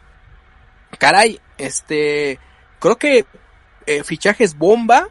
caray, 0.98 1.40
este 1.56 2.38
creo 2.78 2.96
que 2.96 3.24
eh, 3.86 4.04
fichajes 4.04 4.58
bomba 4.58 5.08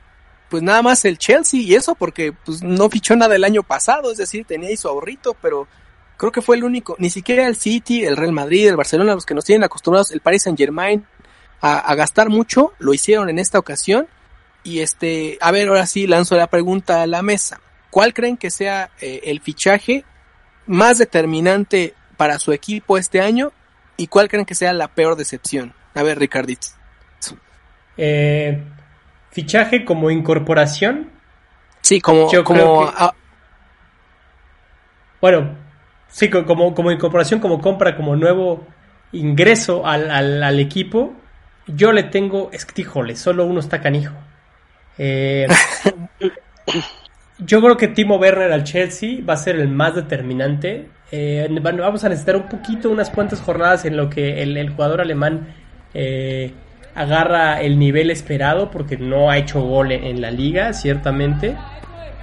pues 0.50 0.62
nada 0.62 0.82
más 0.84 1.06
el 1.06 1.18
Chelsea 1.18 1.60
y 1.60 1.74
eso 1.74 1.96
porque 1.96 2.34
pues 2.34 2.62
no 2.62 2.90
fichó 2.90 3.16
nada 3.16 3.36
el 3.36 3.44
año 3.44 3.64
pasado, 3.64 4.12
es 4.12 4.18
decir, 4.18 4.46
tenía 4.46 4.76
su 4.78 4.88
ahorrito, 4.88 5.36
pero 5.42 5.68
creo 6.18 6.32
que 6.32 6.42
fue 6.42 6.56
el 6.56 6.64
único, 6.64 6.96
ni 7.00 7.10
siquiera 7.10 7.48
el 7.48 7.56
City, 7.56 8.06
el 8.06 8.16
Real 8.16 8.32
Madrid, 8.32 8.68
el 8.68 8.76
Barcelona, 8.76 9.16
los 9.16 9.26
que 9.26 9.34
nos 9.34 9.46
tienen 9.46 9.64
acostumbrados, 9.64 10.12
el 10.12 10.22
Paris 10.22 10.44
Saint 10.44 10.58
Germain, 10.58 11.06
a, 11.62 11.96
gastar 11.96 12.30
mucho, 12.30 12.74
lo 12.78 12.94
hicieron 12.94 13.30
en 13.30 13.40
esta 13.40 13.58
ocasión. 13.58 14.08
Y 14.64 14.80
este, 14.80 15.38
a 15.42 15.52
ver, 15.52 15.68
ahora 15.68 15.86
sí 15.86 16.08
lanzo 16.08 16.36
la 16.36 16.48
pregunta 16.48 17.02
a 17.02 17.08
la 17.08 17.22
mesa. 17.22 17.60
¿Cuál 17.96 18.14
creen 18.14 18.36
que 18.36 18.52
sea 18.52 18.90
eh, 19.00 19.22
el 19.24 19.40
fichaje 19.40 20.04
más 20.66 20.98
determinante 20.98 21.94
para 22.18 22.40
su 22.40 22.52
equipo 22.52 22.98
este 22.98 23.22
año? 23.22 23.54
¿Y 23.96 24.08
cuál 24.08 24.28
creen 24.28 24.46
que 24.46 24.54
sea 24.54 24.74
la 24.74 24.90
peor 24.90 25.16
decepción? 25.16 25.74
A 25.94 26.04
ver, 26.04 26.20
Ricardito. 26.20 26.68
Eh, 27.96 28.62
fichaje 29.32 29.86
como 29.86 30.12
incorporación. 30.12 31.10
Sí, 31.80 32.02
como, 32.02 32.30
como 32.44 32.92
bueno, 35.22 35.56
sí, 36.10 36.30
como, 36.30 36.76
como 36.76 36.92
incorporación, 36.92 37.40
como 37.40 37.62
compra, 37.62 37.96
como 37.96 38.18
nuevo 38.18 38.68
ingreso 39.14 39.88
al, 39.88 40.12
al, 40.12 40.60
equipo. 40.60 41.14
Yo 41.66 41.94
le 41.94 42.04
tengo, 42.04 42.50
es 42.52 42.66
que, 42.66 42.82
híjole, 42.82 43.16
solo 43.16 43.46
uno 43.46 43.62
está 43.62 43.80
canijo. 43.80 44.16
Eh, 44.98 45.48
yo 47.40 47.62
creo 47.62 47.78
que 47.78 47.88
Timo 47.88 48.18
Werner 48.18 48.52
al 48.52 48.64
Chelsea 48.64 49.20
va 49.28 49.34
a 49.34 49.38
ser 49.38 49.58
el 49.58 49.68
más 49.68 49.96
determinante. 49.96 50.88
Eh, 51.12 51.48
vamos 51.62 52.04
a 52.04 52.10
necesitar 52.10 52.36
un 52.36 52.48
poquito, 52.48 52.90
unas 52.90 53.10
cuantas 53.10 53.42
jornadas 53.42 53.86
en 53.86 53.98
lo 53.98 54.10
que 54.10 54.42
el, 54.42 54.70
jugador 54.70 55.02
alemán 55.02 55.48
eh, 55.94 56.52
agarra 56.94 57.62
el 57.62 57.78
nivel 57.78 58.10
esperado 58.10 58.72
porque 58.72 58.98
no 58.98 59.30
ha 59.30 59.38
hecho 59.38 59.62
gol 59.62 59.92
en 59.92 60.22
la 60.22 60.32
liga, 60.32 60.72
ciertamente. 60.74 61.56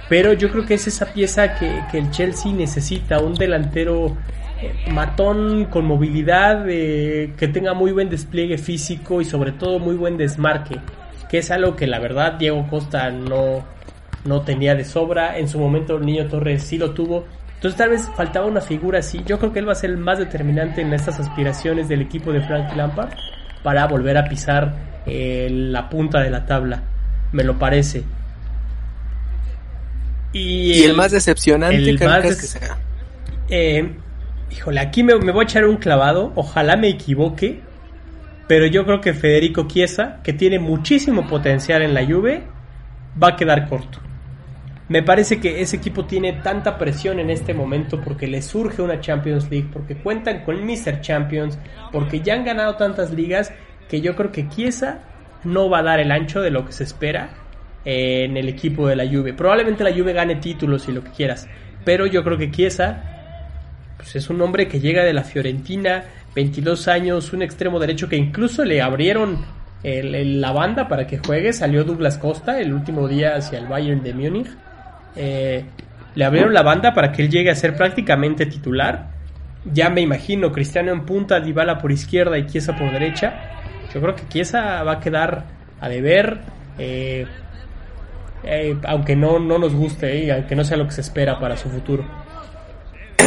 Pero 0.09 0.33
yo 0.33 0.51
creo 0.51 0.65
que 0.65 0.73
es 0.73 0.87
esa 0.87 1.13
pieza 1.13 1.55
que, 1.55 1.97
el 1.97 2.11
Chelsea 2.11 2.51
necesita, 2.51 3.19
un 3.19 3.35
delantero 3.35 4.17
eh, 4.61 4.73
matón 4.91 5.65
con 5.65 5.85
movilidad, 5.85 6.65
que 6.65 7.49
tenga 7.53 7.73
muy 7.73 7.91
buen 7.91 8.09
despliegue 8.09 8.57
físico 8.57 9.21
y 9.21 9.25
sobre 9.25 9.51
todo 9.51 9.77
muy 9.77 9.95
buen 9.95 10.17
desmarque, 10.17 10.79
que 11.29 11.37
es 11.37 11.51
algo 11.51 11.75
que 11.75 11.87
la 11.87 11.99
verdad 11.99 12.33
Diego 12.33 12.67
Costa 12.69 13.09
no, 13.11 13.63
no 14.25 14.41
tenía 14.41 14.75
de 14.75 14.85
sobra. 14.85 15.37
En 15.37 15.47
su 15.47 15.59
momento 15.59 15.97
el 15.97 16.05
Niño 16.05 16.27
Torres 16.27 16.63
sí 16.63 16.77
lo 16.77 16.91
tuvo. 16.91 17.25
Entonces 17.55 17.77
tal 17.77 17.89
vez 17.91 18.09
faltaba 18.15 18.45
una 18.45 18.61
figura 18.61 18.99
así. 18.99 19.21
Yo 19.25 19.39
creo 19.39 19.53
que 19.53 19.59
él 19.59 19.67
va 19.67 19.71
a 19.71 19.75
ser 19.75 19.89
el 19.89 19.97
más 19.97 20.19
determinante 20.19 20.81
en 20.81 20.93
estas 20.93 21.19
aspiraciones 21.19 21.87
del 21.87 22.01
equipo 22.01 22.31
de 22.31 22.41
Frank 22.41 22.75
Lampard 22.75 23.11
para 23.63 23.87
volver 23.87 24.17
a 24.17 24.25
pisar 24.25 24.73
eh, 25.05 25.47
la 25.49 25.89
punta 25.89 26.19
de 26.21 26.29
la 26.29 26.45
tabla, 26.45 26.83
me 27.31 27.43
lo 27.43 27.57
parece. 27.57 28.03
Y, 30.33 30.83
el, 30.83 30.95
más 30.95 31.11
decepcionante 31.11 31.77
el 31.77 31.99
que 31.99 32.33
sea. 32.33 32.77
Eh, 33.49 33.93
híjole, 34.51 34.79
aquí 34.79 35.03
me, 35.03 35.13
voy 35.13 35.41
a 35.41 35.43
echar 35.43 35.65
un 35.65 35.77
clavado, 35.77 36.31
ojalá 36.35 36.75
me 36.75 36.89
equivoque, 36.89 37.59
pero 38.47 38.65
yo 38.65 38.85
creo 38.85 38.99
que 38.99 39.13
Federico 39.13 39.67
Chiesa, 39.67 40.19
que 40.23 40.33
tiene 40.33 40.59
muchísimo 40.59 41.27
potencial 41.27 41.81
en 41.81 41.93
la 41.93 42.05
Juve, 42.05 42.43
va 43.21 43.29
a 43.29 43.35
quedar 43.35 43.67
corto. 43.69 43.99
Me 44.93 45.01
parece 45.01 45.39
que 45.39 45.59
ese 45.59 45.77
equipo 45.77 46.05
tiene 46.05 46.33
tanta 46.33 46.77
presión 46.77 47.19
en 47.19 47.31
este 47.31 47.55
momento 47.55 47.99
porque 47.99 48.27
le 48.27 48.43
surge 48.43 48.79
una 48.79 49.01
Champions 49.01 49.49
League, 49.49 49.67
porque 49.73 49.95
cuentan 49.95 50.43
con 50.43 50.63
Mr. 50.63 51.01
Champions, 51.01 51.57
porque 51.91 52.19
ya 52.19 52.35
han 52.35 52.45
ganado 52.45 52.75
tantas 52.75 53.11
ligas 53.11 53.51
que 53.89 54.01
yo 54.01 54.15
creo 54.15 54.31
que 54.31 54.47
Chiesa 54.49 54.99
no 55.45 55.67
va 55.67 55.79
a 55.79 55.81
dar 55.81 55.99
el 55.99 56.11
ancho 56.11 56.41
de 56.41 56.51
lo 56.51 56.63
que 56.63 56.73
se 56.73 56.83
espera 56.83 57.31
en 57.83 58.37
el 58.37 58.47
equipo 58.47 58.87
de 58.87 58.95
la 58.95 59.07
Juve. 59.07 59.33
Probablemente 59.33 59.83
la 59.83 59.91
Juve 59.91 60.13
gane 60.13 60.35
títulos 60.35 60.87
y 60.87 60.91
lo 60.91 61.03
que 61.03 61.09
quieras, 61.09 61.47
pero 61.83 62.05
yo 62.05 62.23
creo 62.23 62.37
que 62.37 62.51
Chiesa 62.51 63.95
pues 63.97 64.15
es 64.15 64.29
un 64.29 64.39
hombre 64.43 64.67
que 64.67 64.79
llega 64.79 65.03
de 65.03 65.13
la 65.13 65.23
Fiorentina, 65.23 66.03
22 66.35 66.87
años, 66.87 67.33
un 67.33 67.41
extremo 67.41 67.79
derecho 67.79 68.07
que 68.07 68.15
incluso 68.15 68.63
le 68.63 68.79
abrieron 68.79 69.43
la 69.83 70.51
banda 70.51 70.87
para 70.87 71.07
que 71.07 71.17
juegue, 71.17 71.51
salió 71.51 71.83
Douglas 71.83 72.19
Costa 72.19 72.61
el 72.61 72.71
último 72.71 73.07
día 73.07 73.35
hacia 73.35 73.57
el 73.57 73.65
Bayern 73.65 74.03
de 74.03 74.13
Múnich 74.13 74.49
eh, 75.15 75.65
le 76.15 76.25
abrieron 76.25 76.53
la 76.53 76.61
banda 76.61 76.93
para 76.93 77.11
que 77.11 77.23
él 77.23 77.29
llegue 77.29 77.49
a 77.49 77.55
ser 77.55 77.75
prácticamente 77.75 78.45
titular. 78.45 79.11
Ya 79.65 79.89
me 79.89 80.01
imagino 80.01 80.51
Cristiano 80.51 80.91
en 80.91 81.05
punta, 81.05 81.39
Dybala 81.39 81.79
por 81.79 81.91
izquierda 81.91 82.37
y 82.37 82.45
Chiesa 82.47 82.75
por 82.75 82.91
derecha. 82.91 83.33
Yo 83.93 84.01
creo 84.01 84.15
que 84.15 84.27
Chiesa 84.27 84.83
va 84.83 84.93
a 84.93 84.99
quedar 84.99 85.45
a 85.79 85.89
deber, 85.89 86.39
eh, 86.77 87.25
eh, 88.43 88.77
aunque 88.87 89.15
no, 89.15 89.39
no 89.39 89.57
nos 89.57 89.73
guste, 89.73 90.31
aunque 90.31 90.55
no 90.55 90.63
sea 90.63 90.77
lo 90.77 90.85
que 90.85 90.91
se 90.91 91.01
espera 91.01 91.39
para 91.39 91.55
su 91.57 91.69
futuro. 91.69 92.05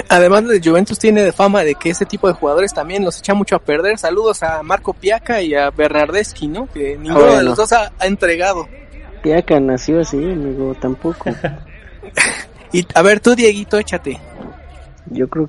Además 0.09 0.47
de 0.47 0.61
Juventus 0.63 0.99
tiene 0.99 1.23
de 1.23 1.33
fama 1.33 1.63
de 1.63 1.75
que 1.75 1.91
ese 1.91 2.05
tipo 2.05 2.29
de 2.29 2.35
jugadores 2.35 2.73
también 2.75 3.05
los 3.05 3.19
echa 3.19 3.35
mucho 3.35 3.57
a 3.57 3.59
perder. 3.59 3.99
Saludos 3.99 4.43
a 4.43 4.63
Marco 4.63 4.93
Piaca 4.93 5.41
y 5.41 5.55
a 5.55 5.71
Bernardeschi, 5.71 6.49
¿no? 6.49 6.67
Que 6.67 6.97
ninguno 6.97 7.37
de 7.37 7.43
los 7.43 7.57
dos 7.57 7.73
ha, 7.73 7.93
ha 7.99 8.07
entregado. 8.07 8.69
Piaca 9.23 9.59
nació 9.59 10.01
así, 10.01 10.19
amigo, 10.19 10.75
tampoco. 10.81 11.31
y 12.73 12.87
a 12.95 13.03
ver, 13.03 13.21
tú, 13.21 13.35
Dieguito, 13.35 13.79
échate. 13.79 14.19
Yo 15.11 15.29
creo 15.29 15.49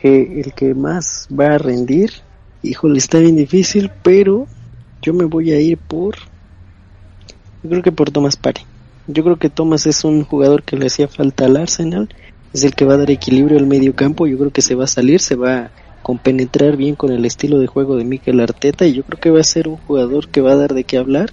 que 0.00 0.40
el 0.40 0.52
que 0.54 0.74
más 0.74 1.28
va 1.28 1.54
a 1.54 1.58
rendir, 1.58 2.12
híjole, 2.62 2.98
está 2.98 3.18
bien 3.18 3.36
difícil, 3.36 3.90
pero 4.02 4.46
yo 5.02 5.14
me 5.14 5.24
voy 5.24 5.52
a 5.52 5.60
ir 5.60 5.78
por. 5.78 6.16
Yo 7.62 7.70
creo 7.70 7.82
que 7.82 7.92
por 7.92 8.10
Thomas 8.10 8.36
Pari. 8.36 8.62
Yo 9.06 9.24
creo 9.24 9.36
que 9.36 9.50
Thomas 9.50 9.86
es 9.86 10.04
un 10.04 10.24
jugador 10.24 10.62
que 10.62 10.76
le 10.76 10.86
hacía 10.86 11.08
falta 11.08 11.46
al 11.46 11.56
Arsenal. 11.56 12.08
Es 12.52 12.64
el 12.64 12.74
que 12.74 12.84
va 12.84 12.94
a 12.94 12.98
dar 12.98 13.10
equilibrio 13.10 13.58
al 13.58 13.66
medio 13.66 13.94
campo. 13.94 14.26
Yo 14.26 14.38
creo 14.38 14.52
que 14.52 14.62
se 14.62 14.74
va 14.74 14.84
a 14.84 14.88
salir, 14.88 15.20
se 15.20 15.34
va 15.34 15.56
a 15.56 15.70
compenetrar 16.02 16.76
bien 16.76 16.94
con 16.94 17.10
el 17.12 17.24
estilo 17.24 17.58
de 17.58 17.66
juego 17.66 17.96
de 17.96 18.04
Mikel 18.04 18.40
Arteta. 18.40 18.86
Y 18.86 18.94
yo 18.94 19.02
creo 19.04 19.20
que 19.20 19.30
va 19.30 19.40
a 19.40 19.44
ser 19.44 19.68
un 19.68 19.76
jugador 19.76 20.28
que 20.28 20.40
va 20.40 20.52
a 20.52 20.56
dar 20.56 20.74
de 20.74 20.84
qué 20.84 20.98
hablar. 20.98 21.32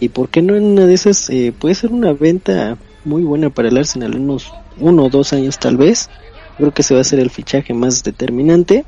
Y 0.00 0.08
por 0.08 0.30
qué 0.30 0.40
no 0.42 0.56
en 0.56 0.64
una 0.64 0.86
de 0.86 0.94
esas 0.94 1.28
eh, 1.30 1.52
puede 1.56 1.74
ser 1.74 1.92
una 1.92 2.12
venta 2.12 2.78
muy 3.04 3.22
buena 3.22 3.50
para 3.50 3.68
el 3.68 3.78
Arsenal, 3.78 4.14
unos 4.16 4.52
uno 4.78 5.04
o 5.04 5.10
dos 5.10 5.32
años 5.32 5.58
tal 5.58 5.76
vez. 5.76 6.10
Creo 6.56 6.72
que 6.72 6.82
se 6.82 6.94
va 6.94 7.00
a 7.00 7.04
ser 7.04 7.20
el 7.20 7.30
fichaje 7.30 7.72
más 7.74 8.02
determinante. 8.02 8.84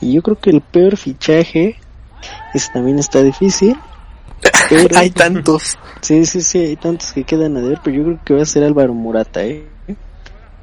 Y 0.00 0.12
yo 0.14 0.22
creo 0.22 0.38
que 0.38 0.50
el 0.50 0.60
peor 0.60 0.96
fichaje, 0.96 1.76
ese 2.54 2.72
también 2.72 2.98
está 2.98 3.22
difícil. 3.22 3.76
Pero, 4.68 4.96
hay 4.96 5.10
tantos. 5.10 5.78
Sí, 6.00 6.24
sí, 6.26 6.40
sí, 6.40 6.58
hay 6.58 6.76
tantos 6.76 7.12
que 7.12 7.22
quedan 7.24 7.56
a 7.56 7.60
ver, 7.60 7.78
pero 7.84 7.96
yo 7.96 8.04
creo 8.04 8.20
que 8.24 8.34
va 8.34 8.42
a 8.42 8.46
ser 8.46 8.64
Álvaro 8.64 8.92
Morata, 8.92 9.44
¿eh? 9.44 9.64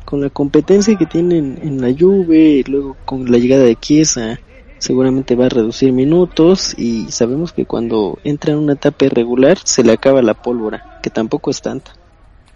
Con 0.04 0.20
la 0.20 0.30
competencia 0.30 0.98
que 0.98 1.06
tienen 1.06 1.60
en 1.62 1.80
la 1.80 1.96
Juve, 1.98 2.38
y 2.38 2.64
luego 2.64 2.98
con 3.06 3.32
la 3.32 3.38
llegada 3.38 3.64
de 3.64 3.78
Chiesa, 3.78 4.40
seguramente 4.80 5.36
va 5.36 5.46
a 5.46 5.50
reducir 5.50 5.94
minutos 5.94 6.74
y 6.78 7.12
sabemos 7.12 7.54
que 7.54 7.66
cuando 7.66 8.18
entra 8.24 8.54
en 8.54 8.60
una 8.60 8.74
etapa 8.74 9.06
irregular 9.06 9.58
se 9.64 9.84
le 9.84 9.92
acaba 9.92 10.22
la 10.22 10.34
pólvora, 10.34 11.00
que 11.04 11.10
tampoco 11.10 11.52
es 11.52 11.62
tanta. 11.62 11.94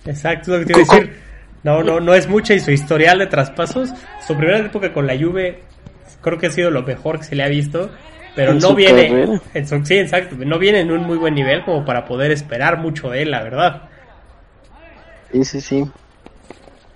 Exacto, 0.06 0.52
lo 0.52 0.60
que 0.60 0.66
te 0.66 0.72
iba 0.74 0.82
a 0.82 0.96
decir. 0.96 1.20
No, 1.64 1.82
no, 1.82 2.00
no 2.00 2.14
es 2.14 2.28
mucha 2.28 2.54
y 2.54 2.60
su 2.60 2.72
historial 2.72 3.20
de 3.20 3.28
traspasos, 3.28 3.94
su 4.26 4.36
primera 4.36 4.60
época 4.60 4.92
con 4.92 5.08
la 5.08 5.18
Juve, 5.18 5.62
creo 6.22 6.38
que 6.38 6.48
ha 6.48 6.52
sido 6.52 6.70
lo 6.70 6.84
mejor 6.84 7.20
que 7.20 7.26
se 7.26 7.36
le 7.36 7.44
ha 7.44 7.48
visto, 7.48 7.90
pero 8.36 8.54
no 8.54 8.76
viene, 8.76 9.40
en 9.54 9.86
sí, 9.86 9.98
exacto, 9.98 10.36
no 10.38 10.60
viene 10.60 10.82
en 10.82 10.92
un 10.92 11.04
muy 11.04 11.18
buen 11.18 11.36
nivel 11.36 11.64
como 11.64 11.86
para 11.86 12.04
poder 12.06 12.32
esperar 12.32 12.80
mucho 12.80 13.10
de 13.10 13.22
él, 13.22 13.32
la 13.32 13.44
verdad. 13.44 13.84
Sí, 15.32 15.46
sí, 15.46 15.62
sí. 15.62 15.86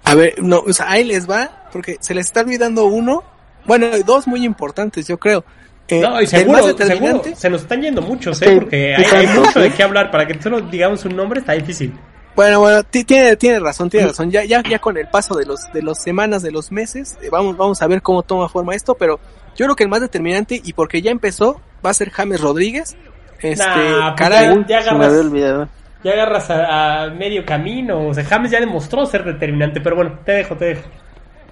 A 0.04 0.16
ver, 0.16 0.36
no, 0.42 0.60
o 0.60 0.74
sea, 0.74 0.92
ahí 0.92 1.06
les 1.06 1.30
va, 1.30 1.70
porque 1.72 1.98
se 2.02 2.14
les 2.14 2.26
está 2.26 2.42
olvidando 2.42 2.86
uno, 2.86 3.24
bueno, 3.66 3.88
dos 4.06 4.28
muy 4.28 4.44
importantes, 4.44 5.08
yo 5.08 5.18
creo. 5.18 5.46
Eh, 5.88 6.02
no, 6.02 6.22
y 6.22 6.28
seguro, 6.28 6.78
seguro, 6.78 7.24
se 7.36 7.50
nos 7.50 7.62
están 7.62 7.82
yendo 7.82 8.02
muchos, 8.02 8.42
¿eh? 8.42 8.56
Porque 8.56 8.94
hay, 8.94 9.06
hay 9.06 9.28
mucho 9.28 9.60
de 9.60 9.72
qué 9.72 9.84
hablar. 9.84 10.12
Para 10.12 10.28
que 10.28 10.42
solo 10.42 10.60
digamos 10.62 11.06
un 11.06 11.16
nombre 11.16 11.40
está 11.40 11.54
difícil. 11.54 11.94
Bueno, 12.38 12.60
bueno, 12.62 12.84
tiene, 12.84 13.36
tiene 13.36 13.60
razón, 13.60 13.90
tiene 13.90 14.08
razón. 14.08 14.32
Ya, 14.32 14.46
ya, 14.46 14.64
ya 14.64 14.80
con 14.80 14.96
el 14.98 15.08
paso 15.10 15.36
de 15.36 15.46
los, 15.46 15.60
de 15.74 15.82
las 15.82 16.02
semanas, 16.02 16.42
de 16.44 16.52
los 16.52 16.72
meses, 16.72 17.18
eh, 17.22 17.30
vamos, 17.30 17.58
vamos 17.58 17.82
a 17.82 17.88
ver 17.88 18.02
cómo 18.02 18.22
toma 18.24 18.48
forma 18.48 18.76
esto, 18.76 18.96
pero 18.96 19.20
yo 19.58 19.66
creo 19.66 19.76
que 19.76 19.84
el 19.84 19.90
más 19.90 20.00
determinante, 20.02 20.62
y 20.64 20.72
porque 20.74 21.02
ya 21.02 21.12
empezó, 21.12 21.60
va 21.86 21.90
a 21.90 21.94
ser 21.94 22.12
James 22.12 22.40
Rodríguez, 22.40 22.96
Este, 23.40 23.56
Nah, 23.66 24.16
pues 24.16 24.30
caray, 24.30 24.46
ya- 24.68 24.80
ya 24.80 24.84
Se 24.84 24.92
me 24.96 25.06
agarras-. 25.06 25.70
Ya 26.04 26.12
agarras 26.14 26.50
a, 26.52 27.04
a 27.04 27.10
medio 27.10 27.44
camino. 27.46 28.08
O 28.08 28.14
sea, 28.14 28.24
James 28.24 28.52
ya 28.52 28.60
demostró 28.60 29.06
ser 29.08 29.24
determinante. 29.24 29.82
Pero 29.82 29.96
bueno, 29.96 30.20
te 30.26 30.32
dejo, 30.34 30.56
te 30.56 30.66
dejo. 30.66 30.82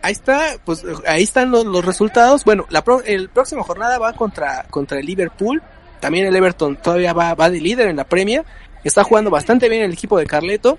ahí 0.03 0.11
está, 0.11 0.39
pues 0.63 0.83
ahí 1.07 1.23
están 1.23 1.49
los, 1.51 1.65
los 1.65 1.83
resultados. 1.83 2.43
Bueno, 2.45 2.65
la 2.69 2.83
pro- 2.83 3.01
el 3.03 3.29
próxima 3.29 3.63
jornada 3.63 3.97
va 3.97 4.13
contra, 4.13 4.63
contra 4.69 4.99
el 4.99 5.05
Liverpool. 5.05 5.61
También 5.99 6.27
el 6.27 6.35
Everton 6.35 6.75
todavía 6.77 7.13
va, 7.13 7.33
va 7.33 7.49
de 7.49 7.59
líder 7.59 7.87
en 7.87 7.95
la 7.97 8.03
Premier. 8.03 8.43
Está 8.85 9.03
jugando 9.03 9.31
bastante 9.31 9.67
bien 9.67 9.81
el 9.81 9.91
equipo 9.91 10.17
de 10.17 10.27
Carleto. 10.27 10.77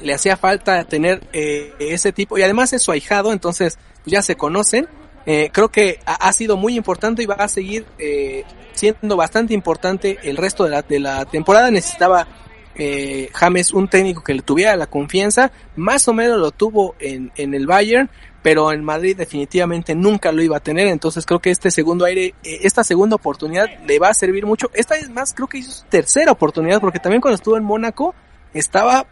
Le 0.00 0.14
hacía 0.14 0.36
falta 0.36 0.82
tener 0.84 1.22
eh, 1.32 1.72
ese 1.78 2.10
tipo 2.10 2.38
y 2.38 2.42
además 2.42 2.72
es 2.72 2.82
su 2.82 2.90
ahijado, 2.90 3.32
entonces 3.32 3.78
pues, 4.02 4.12
ya 4.12 4.22
se 4.22 4.36
conocen. 4.36 4.88
Eh, 5.26 5.50
creo 5.52 5.68
que 5.68 6.00
ha, 6.06 6.32
sido 6.32 6.56
muy 6.56 6.74
importante 6.74 7.22
y 7.22 7.26
va 7.26 7.34
a 7.34 7.48
seguir 7.48 7.84
eh, 7.98 8.44
siendo 8.72 9.14
bastante 9.14 9.52
importante 9.52 10.18
el 10.22 10.38
resto 10.38 10.64
de 10.64 10.70
la, 10.70 10.82
de 10.82 11.00
la 11.00 11.26
temporada. 11.26 11.70
Necesitaba 11.70 12.26
eh, 12.74 13.28
James 13.34 13.74
un 13.74 13.88
técnico 13.88 14.22
que 14.22 14.32
le 14.32 14.40
tuviera 14.40 14.74
la 14.76 14.86
confianza, 14.86 15.52
más 15.76 16.08
o 16.08 16.14
menos 16.14 16.38
lo 16.38 16.52
tuvo 16.52 16.94
en, 16.98 17.30
en 17.36 17.52
el 17.52 17.66
Bayern, 17.66 18.08
pero 18.48 18.72
en 18.72 18.82
Madrid 18.82 19.14
definitivamente 19.14 19.94
nunca 19.94 20.32
lo 20.32 20.40
iba 20.42 20.56
a 20.56 20.60
tener, 20.60 20.86
entonces 20.86 21.26
creo 21.26 21.38
que 21.38 21.50
este 21.50 21.70
segundo 21.70 22.06
aire, 22.06 22.34
eh, 22.42 22.60
esta 22.62 22.82
segunda 22.82 23.16
oportunidad 23.16 23.66
le 23.86 23.98
va 23.98 24.08
a 24.08 24.14
servir 24.14 24.46
mucho. 24.46 24.70
Esta 24.72 24.96
es 24.96 25.10
más, 25.10 25.34
creo 25.34 25.48
que 25.48 25.58
hizo 25.58 25.70
su 25.70 25.84
tercera 25.84 26.32
oportunidad, 26.32 26.80
porque 26.80 26.98
también 26.98 27.20
cuando 27.20 27.34
estuvo 27.34 27.58
en 27.58 27.64
Mónaco 27.64 28.14
estaba 28.54 29.06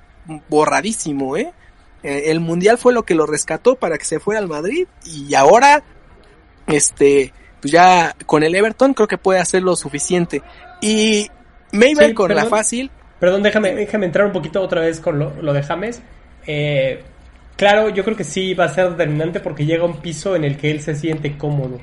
borradísimo, 0.48 1.36
¿eh? 1.36 1.52
Eh, 2.02 2.30
El 2.30 2.40
mundial 2.40 2.78
fue 2.78 2.94
lo 2.94 3.02
que 3.02 3.14
lo 3.14 3.26
rescató 3.26 3.74
para 3.74 3.98
que 3.98 4.06
se 4.06 4.20
fuera 4.20 4.40
al 4.40 4.48
Madrid 4.48 4.88
y 5.04 5.34
ahora, 5.34 5.84
este, 6.66 7.34
pues 7.60 7.70
ya 7.70 8.16
con 8.24 8.42
el 8.42 8.54
Everton 8.54 8.94
creo 8.94 9.06
que 9.06 9.18
puede 9.18 9.38
hacer 9.38 9.62
lo 9.62 9.76
suficiente. 9.76 10.40
Y 10.80 11.28
Maybell 11.72 12.08
Sí, 12.08 12.14
con 12.14 12.34
la 12.34 12.46
fácil, 12.46 12.90
Perdón, 13.20 13.42
déjame, 13.42 13.74
déjame 13.74 14.06
entrar 14.06 14.24
un 14.24 14.32
poquito 14.32 14.62
otra 14.62 14.80
vez 14.80 14.98
con 14.98 15.18
lo, 15.18 15.34
lo 15.42 15.52
de 15.52 15.62
James. 15.62 16.00
Eh, 16.46 17.02
claro, 17.56 17.88
yo 17.90 18.04
creo 18.04 18.16
que 18.16 18.24
sí 18.24 18.54
va 18.54 18.64
a 18.64 18.68
ser 18.68 18.90
determinante 18.90 19.40
porque 19.40 19.64
llega 19.66 19.82
a 19.82 19.86
un 19.86 19.96
piso 20.00 20.36
en 20.36 20.44
el 20.44 20.56
que 20.56 20.70
él 20.70 20.80
se 20.80 20.94
siente 20.94 21.36
cómodo. 21.36 21.78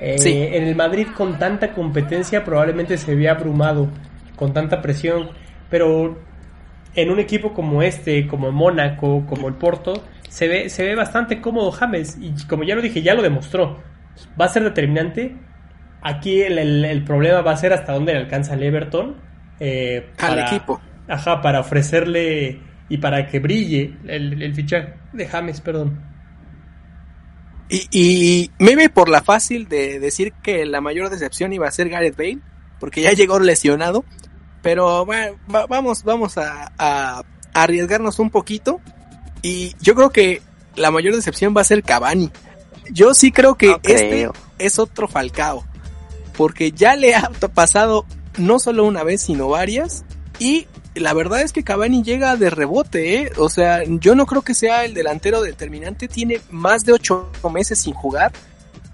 Eh, 0.00 0.18
Sí. 0.18 0.32
En 0.52 0.64
el 0.64 0.76
Madrid 0.76 1.08
con 1.16 1.38
tanta 1.38 1.72
competencia 1.72 2.44
probablemente 2.44 2.96
se 2.98 3.14
vea 3.14 3.32
abrumado, 3.32 3.88
con 4.36 4.52
tanta 4.52 4.80
presión, 4.80 5.30
pero 5.68 6.16
en 6.94 7.10
un 7.10 7.18
equipo 7.18 7.52
como 7.52 7.82
este, 7.82 8.26
como 8.28 8.46
el 8.46 8.52
Mónaco, 8.52 9.24
como 9.26 9.48
el 9.48 9.54
Porto, 9.54 10.04
se 10.28 10.46
ve, 10.46 10.68
se 10.68 10.84
ve 10.84 10.94
bastante 10.94 11.40
cómodo 11.40 11.72
James 11.72 12.16
y 12.20 12.32
como 12.46 12.62
ya 12.64 12.74
lo 12.76 12.82
dije, 12.82 13.02
ya 13.02 13.14
lo 13.14 13.22
demostró. 13.22 13.78
Va 14.40 14.44
a 14.44 14.48
ser 14.48 14.62
determinante. 14.64 15.34
Aquí 16.02 16.42
el, 16.42 16.58
el- 16.58 16.84
el 16.84 17.02
problema 17.04 17.40
va 17.40 17.52
a 17.52 17.56
ser 17.56 17.72
hasta 17.72 17.92
dónde 17.92 18.12
le 18.12 18.20
alcanza 18.20 18.54
el 18.54 18.62
Everton. 18.62 19.16
eh, 19.60 20.10
Al 20.18 20.38
equipo. 20.40 20.80
Ajá, 21.08 21.40
para 21.42 21.60
ofrecerle 21.60 22.60
y 22.88 22.98
para 22.98 23.26
que 23.26 23.38
brille 23.38 23.96
el, 24.06 24.42
el 24.42 24.54
fichaje 24.54 24.94
de 25.12 25.26
James, 25.26 25.60
perdón. 25.60 26.00
Y, 27.70 27.86
y 27.92 28.50
maybe 28.58 28.88
por 28.88 29.08
la 29.10 29.22
fácil 29.22 29.68
de 29.68 30.00
decir 30.00 30.32
que 30.42 30.64
la 30.64 30.80
mayor 30.80 31.10
decepción 31.10 31.52
iba 31.52 31.68
a 31.68 31.70
ser 31.70 31.90
Gareth 31.90 32.16
Bale, 32.16 32.38
porque 32.80 33.02
ya 33.02 33.12
llegó 33.12 33.38
lesionado. 33.40 34.04
Pero 34.62 35.04
bueno, 35.04 35.36
va- 35.54 35.66
vamos, 35.66 36.02
vamos 36.02 36.38
a, 36.38 36.72
a- 36.78 37.18
a 37.18 37.62
arriesgarnos 37.62 38.18
un 38.18 38.30
poquito. 38.30 38.80
Y 39.42 39.74
yo 39.80 39.94
creo 39.94 40.10
que 40.10 40.40
la 40.76 40.90
mayor 40.90 41.14
decepción 41.14 41.54
va 41.56 41.60
a 41.60 41.64
ser 41.64 41.82
Cavani. 41.82 42.30
Yo 42.90 43.12
sí 43.14 43.30
creo 43.32 43.56
que 43.56 43.66
No 43.68 43.80
este 43.84 44.08
creo. 44.08 44.32
es 44.58 44.78
otro 44.78 45.06
Falcao. 45.06 45.64
Porque 46.36 46.72
ya 46.72 46.96
le 46.96 47.14
ha 47.14 47.28
pasado 47.54 48.06
no 48.38 48.58
solo 48.58 48.84
una 48.84 49.04
vez, 49.04 49.20
sino 49.22 49.48
varias. 49.48 50.04
Y 50.38 50.66
la 51.00 51.14
verdad 51.14 51.42
es 51.42 51.52
que 51.52 51.64
Cavani 51.64 52.02
llega 52.02 52.36
de 52.36 52.50
rebote, 52.50 53.16
¿eh? 53.16 53.32
O 53.36 53.48
sea, 53.48 53.82
yo 53.84 54.14
no 54.14 54.26
creo 54.26 54.42
que 54.42 54.54
sea 54.54 54.84
el 54.84 54.94
delantero 54.94 55.42
determinante. 55.42 56.08
Tiene 56.08 56.40
más 56.50 56.84
de 56.84 56.92
ocho 56.92 57.30
meses 57.52 57.80
sin 57.80 57.94
jugar. 57.94 58.32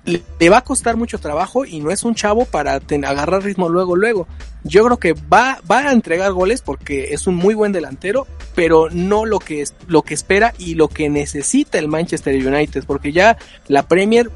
Le, 0.05 0.51
va 0.51 0.59
a 0.59 0.65
costar 0.65 0.97
mucho 0.97 1.19
trabajo 1.19 1.65
y 1.65 1.81
no 1.81 1.91
es 1.91 2.03
un 2.03 2.15
chavo 2.15 2.45
para 2.45 2.75
agarrar 2.75 3.43
ritmo 3.43 3.69
luego, 3.69 3.97
luego. 3.97 4.29
Yo 4.63 4.85
creo 4.85 4.99
que 4.99 5.13
va, 5.15 5.61
va 5.71 5.79
a 5.79 5.93
entregar 5.93 6.33
goles 6.33 6.61
porque 6.61 7.15
es 7.15 7.27
un 7.27 7.37
muy 7.37 7.55
buen 7.55 7.73
delantero, 7.73 8.27
pero 8.55 8.91
no 8.91 9.25
lo 9.25 9.39
que, 9.39 9.63
es, 9.63 9.75
lo 9.87 10.03
que 10.03 10.13
espera 10.13 10.53
y 10.59 10.75
lo 10.75 10.89
que 10.89 11.09
necesita 11.09 11.79
el 11.79 11.89
Manchester 11.89 12.35
United, 12.35 12.85
porque 12.87 13.13
ya 13.13 13.39
la 13.67 13.89
Premier 13.89 14.31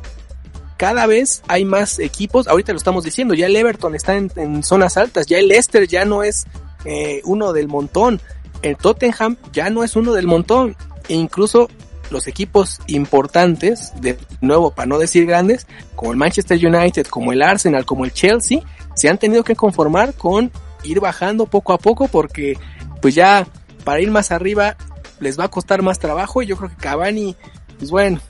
cada 0.78 1.06
vez 1.06 1.42
hay 1.48 1.64
más 1.64 1.98
equipos, 1.98 2.46
ahorita 2.46 2.72
lo 2.72 2.78
estamos 2.78 3.04
diciendo, 3.04 3.34
ya 3.34 3.46
el 3.46 3.56
Everton 3.56 3.94
está 3.94 4.16
en, 4.16 4.30
en 4.36 4.62
zonas 4.62 4.96
altas, 4.96 5.26
ya 5.26 5.38
el 5.38 5.48
Leicester 5.48 5.86
ya 5.86 6.04
no 6.04 6.22
es 6.22 6.46
eh, 6.84 7.20
uno 7.24 7.52
del 7.52 7.68
montón, 7.68 8.20
el 8.62 8.76
Tottenham 8.76 9.36
ya 9.52 9.70
no 9.70 9.84
es 9.84 9.96
uno 9.96 10.12
del 10.12 10.26
montón, 10.26 10.76
e 11.08 11.14
incluso 11.14 11.68
los 12.10 12.26
equipos 12.26 12.80
importantes, 12.86 13.92
de 14.00 14.18
nuevo 14.40 14.70
para 14.70 14.86
no 14.86 14.98
decir 14.98 15.26
grandes, 15.26 15.66
como 15.94 16.12
el 16.12 16.18
Manchester 16.18 16.58
United, 16.64 17.06
como 17.06 17.32
el 17.32 17.42
Arsenal, 17.42 17.84
como 17.84 18.04
el 18.04 18.12
Chelsea, 18.12 18.60
se 18.94 19.08
han 19.08 19.18
tenido 19.18 19.44
que 19.44 19.54
conformar 19.54 20.14
con 20.14 20.50
ir 20.84 21.00
bajando 21.00 21.46
poco 21.46 21.72
a 21.72 21.78
poco 21.78 22.08
porque 22.08 22.56
pues 23.00 23.14
ya 23.14 23.46
para 23.84 24.00
ir 24.00 24.10
más 24.10 24.30
arriba 24.30 24.76
les 25.20 25.38
va 25.38 25.44
a 25.44 25.48
costar 25.48 25.82
más 25.82 25.98
trabajo 25.98 26.42
y 26.42 26.46
yo 26.46 26.56
creo 26.56 26.70
que 26.70 26.76
Cavani, 26.76 27.36
pues 27.78 27.90
bueno, 27.90 28.20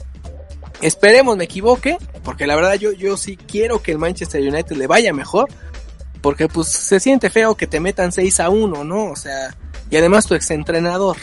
esperemos 0.80 1.36
me 1.36 1.44
equivoque, 1.44 1.98
porque 2.24 2.46
la 2.46 2.56
verdad 2.56 2.74
yo, 2.74 2.92
yo 2.92 3.16
sí 3.16 3.36
quiero 3.36 3.82
que 3.82 3.92
el 3.92 3.98
Manchester 3.98 4.40
United 4.40 4.76
le 4.76 4.86
vaya 4.86 5.12
mejor, 5.12 5.48
porque 6.28 6.46
pues 6.46 6.68
se 6.68 7.00
siente 7.00 7.30
feo 7.30 7.54
que 7.54 7.66
te 7.66 7.80
metan 7.80 8.12
6 8.12 8.40
a 8.40 8.50
1, 8.50 8.84
¿no? 8.84 9.04
O 9.06 9.16
sea, 9.16 9.56
y 9.88 9.96
además 9.96 10.26
tu 10.26 10.34
exentrenador. 10.34 11.16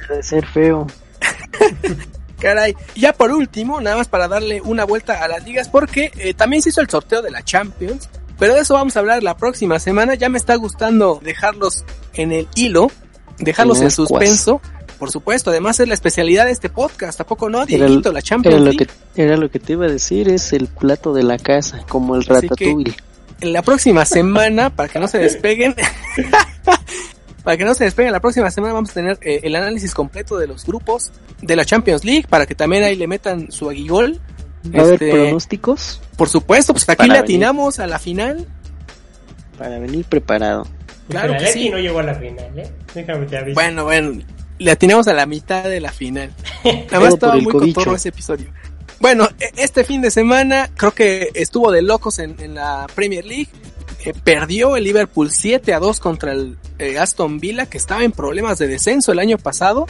Deja 0.00 0.14
de 0.14 0.22
ser 0.24 0.46
feo. 0.48 0.84
Caray, 2.40 2.74
y 2.96 3.02
ya 3.02 3.12
por 3.12 3.30
último, 3.30 3.80
nada 3.80 3.98
más 3.98 4.08
para 4.08 4.26
darle 4.26 4.60
una 4.60 4.84
vuelta 4.84 5.22
a 5.22 5.28
las 5.28 5.44
ligas, 5.44 5.68
porque 5.68 6.10
eh, 6.16 6.34
también 6.34 6.60
se 6.60 6.70
hizo 6.70 6.80
el 6.80 6.90
sorteo 6.90 7.22
de 7.22 7.30
la 7.30 7.44
Champions, 7.44 8.08
pero 8.36 8.56
de 8.56 8.62
eso 8.62 8.74
vamos 8.74 8.96
a 8.96 8.98
hablar 8.98 9.22
la 9.22 9.36
próxima 9.36 9.78
semana. 9.78 10.16
Ya 10.16 10.28
me 10.28 10.38
está 10.38 10.56
gustando 10.56 11.20
dejarlos 11.22 11.84
en 12.14 12.32
el 12.32 12.48
hilo, 12.56 12.90
dejarlos 13.38 13.80
En 13.80 13.92
suspenso. 13.92 14.60
Por 14.98 15.12
supuesto, 15.12 15.50
además 15.50 15.78
es 15.78 15.86
la 15.86 15.94
especialidad 15.94 16.46
de 16.46 16.50
este 16.50 16.68
podcast, 16.68 17.20
¿a 17.20 17.24
poco 17.24 17.48
no, 17.48 17.64
Dieguito? 17.64 18.10
La 18.10 18.22
Champions 18.22 18.56
era 18.56 18.64
lo 18.64 18.72
que 18.76 18.88
era 19.14 19.36
lo 19.36 19.50
que 19.52 19.60
te 19.60 19.74
iba 19.74 19.86
a 19.86 19.88
decir, 19.88 20.28
es 20.28 20.52
el 20.52 20.66
plato 20.66 21.12
de 21.12 21.22
la 21.22 21.38
casa, 21.38 21.84
como 21.88 22.16
el 22.16 22.22
Así 22.22 22.28
que- 22.28 22.34
ratatouille. 22.48 22.96
En 23.42 23.52
la 23.52 23.62
próxima 23.62 24.04
semana, 24.04 24.70
para 24.70 24.88
que 24.88 25.00
no 25.00 25.08
se 25.08 25.18
despeguen, 25.18 25.74
para 27.44 27.56
que 27.56 27.64
no 27.64 27.74
se 27.74 27.82
despeguen, 27.82 28.12
la 28.12 28.20
próxima 28.20 28.52
semana 28.52 28.72
vamos 28.72 28.90
a 28.90 28.94
tener 28.94 29.18
eh, 29.20 29.40
el 29.42 29.56
análisis 29.56 29.94
completo 29.94 30.38
de 30.38 30.46
los 30.46 30.64
grupos 30.64 31.10
de 31.40 31.56
la 31.56 31.64
Champions 31.64 32.04
League, 32.04 32.26
para 32.28 32.46
que 32.46 32.54
también 32.54 32.84
ahí 32.84 32.94
le 32.94 33.08
metan 33.08 33.50
su 33.50 33.68
aguigol. 33.68 34.20
¿Va 34.72 34.78
a 34.78 34.82
haber 34.82 34.94
Este, 34.94 35.10
pronósticos? 35.10 36.00
Por 36.16 36.28
supuesto, 36.28 36.72
pues 36.72 36.88
aquí 36.88 37.08
le 37.08 37.18
atinamos 37.18 37.80
a 37.80 37.88
la 37.88 37.98
final. 37.98 38.46
Para 39.58 39.80
venir 39.80 40.04
preparado. 40.04 40.68
Claro 41.08 41.36
que 41.36 41.48
sí. 41.48 41.68
no 41.68 41.78
llegó 41.78 41.98
a 41.98 42.04
la 42.04 42.14
final, 42.14 42.56
¿eh? 42.56 42.70
Déjame 42.94 43.26
te 43.26 43.38
aviso. 43.38 43.54
Bueno, 43.54 43.82
bueno, 43.82 44.22
le 44.58 44.70
atinamos 44.70 45.08
a 45.08 45.14
la 45.14 45.26
mitad 45.26 45.64
de 45.64 45.80
la 45.80 45.90
final. 45.90 46.30
Nada 46.64 47.00
más 47.00 47.14
estaba 47.14 47.34
muy 47.34 47.52
cotorro 47.52 47.96
ese 47.96 48.10
episodio. 48.10 48.52
Bueno, 49.02 49.28
e- 49.40 49.50
este 49.56 49.82
fin 49.82 50.00
de 50.00 50.12
semana 50.12 50.70
creo 50.76 50.92
que 50.92 51.30
estuvo 51.34 51.72
de 51.72 51.82
locos 51.82 52.20
en, 52.20 52.36
en 52.38 52.54
la 52.54 52.86
Premier 52.94 53.24
League. 53.24 53.48
Eh, 54.04 54.14
perdió 54.22 54.76
el 54.76 54.84
Liverpool 54.84 55.32
7 55.32 55.74
a 55.74 55.80
2 55.80 55.98
contra 55.98 56.30
el 56.30 56.56
eh, 56.78 57.00
Aston 57.00 57.40
Villa, 57.40 57.66
que 57.66 57.78
estaba 57.78 58.04
en 58.04 58.12
problemas 58.12 58.58
de 58.58 58.68
descenso 58.68 59.10
el 59.10 59.18
año 59.18 59.38
pasado. 59.38 59.88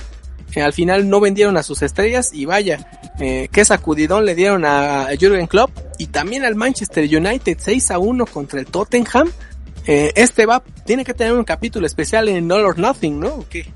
Eh, 0.55 0.63
al 0.63 0.73
final 0.73 1.11
no 1.11 1.21
vendieron 1.21 1.59
a 1.59 1.63
sus 1.63 1.83
estrellas 1.83 2.31
y 2.33 2.47
vaya, 2.47 2.89
eh, 3.21 3.49
qué 3.53 3.67
sacudidón 3.67 4.25
le 4.25 4.35
dieron 4.35 4.65
a 4.65 5.09
Jurgen 5.21 5.47
Klopp 5.47 5.71
y 5.99 6.07
también 6.07 6.47
al 6.47 6.55
Manchester 6.55 7.05
United 7.05 7.59
6 7.61 7.91
a 7.91 7.99
1 7.99 8.25
contra 8.25 8.61
el 8.61 8.67
Tottenham. 8.67 9.31
Eh, 9.87 10.13
este 10.17 10.47
va, 10.47 10.63
tiene 10.87 11.05
que 11.05 11.13
tener 11.13 11.35
un 11.35 11.45
capítulo 11.45 11.85
especial 11.87 12.31
en 12.31 12.51
All 12.51 12.65
or 12.65 12.79
Nothing, 12.79 13.21
¿no? 13.21 13.29
¿O 13.29 13.47
qué? 13.47 13.67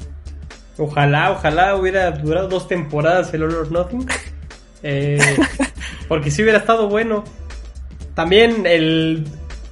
Ojalá, 0.79 1.33
ojalá 1.33 1.77
hubiera 1.77 2.11
durado 2.11 2.49
dos 2.49 2.69
temporadas 2.69 3.35
el 3.35 3.43
All 3.43 3.55
or 3.55 3.71
Nothing. 3.71 4.07
Eh, 4.83 5.19
porque 6.09 6.31
si 6.31 6.43
hubiera 6.43 6.59
estado 6.59 6.89
bueno. 6.89 7.25
También 8.15 8.65
el 8.67 9.25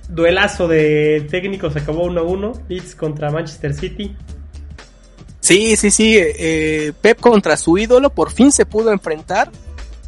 duelazo 0.08 0.68
de 0.68 1.26
técnicos 1.30 1.74
acabó 1.76 2.06
1-1. 2.10 2.60
Leeds 2.68 2.94
contra 2.94 3.30
Manchester 3.30 3.74
City. 3.74 4.16
Sí, 5.40 5.76
sí, 5.76 5.90
sí. 5.90 6.16
eh, 6.18 6.92
Pep 7.00 7.20
contra 7.20 7.56
su 7.56 7.76
ídolo 7.78 8.10
por 8.10 8.30
fin 8.30 8.52
se 8.52 8.66
pudo 8.66 8.92
enfrentar. 8.92 9.50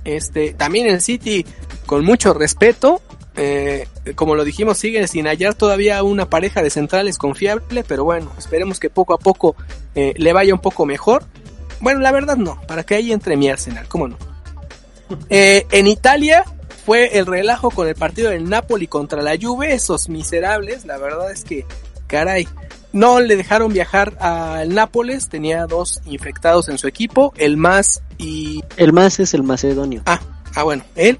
Este, 0.04 0.54
también 0.54 0.86
el 0.86 1.00
City 1.00 1.44
con 1.86 2.04
mucho 2.04 2.32
respeto. 2.34 3.00
eh, 3.36 3.86
como 4.14 4.34
lo 4.34 4.44
dijimos, 4.44 4.78
sigue 4.78 5.06
sin 5.08 5.26
hallar 5.26 5.54
todavía 5.54 6.02
una 6.02 6.30
pareja 6.30 6.62
de 6.62 6.70
centrales 6.70 7.18
confiable, 7.18 7.84
pero 7.86 8.04
bueno, 8.04 8.32
esperemos 8.38 8.80
que 8.80 8.88
poco 8.88 9.12
a 9.14 9.18
poco 9.18 9.56
eh, 9.94 10.14
le 10.16 10.32
vaya 10.32 10.54
un 10.54 10.60
poco 10.60 10.86
mejor. 10.86 11.24
Bueno, 11.80 12.00
la 12.00 12.12
verdad 12.12 12.36
no, 12.36 12.60
para 12.66 12.84
que 12.84 12.94
ahí 12.94 13.12
entre 13.12 13.36
mi 13.36 13.48
Arsenal, 13.48 13.88
cómo 13.88 14.08
no. 14.08 14.16
Eh, 15.30 15.66
en 15.70 15.86
Italia, 15.86 16.44
fue 16.84 17.18
el 17.18 17.26
relajo 17.26 17.70
con 17.70 17.88
el 17.88 17.96
partido 17.96 18.30
del 18.30 18.48
Napoli 18.48 18.86
contra 18.86 19.20
la 19.20 19.36
Juve, 19.40 19.72
esos 19.72 20.08
miserables, 20.08 20.84
la 20.84 20.98
verdad 20.98 21.32
es 21.32 21.42
que, 21.42 21.66
caray, 22.06 22.46
no 22.92 23.20
le 23.20 23.36
dejaron 23.36 23.72
viajar 23.72 24.16
al 24.20 24.72
Nápoles, 24.72 25.28
tenía 25.28 25.66
dos 25.66 26.00
infectados 26.06 26.68
en 26.68 26.78
su 26.78 26.86
equipo, 26.86 27.34
el 27.36 27.56
más 27.56 28.02
y... 28.18 28.62
El 28.76 28.92
más 28.92 29.18
es 29.18 29.34
el 29.34 29.42
macedonio. 29.42 30.02
Ah, 30.06 30.20
ah 30.54 30.62
bueno, 30.62 30.84
él, 30.94 31.18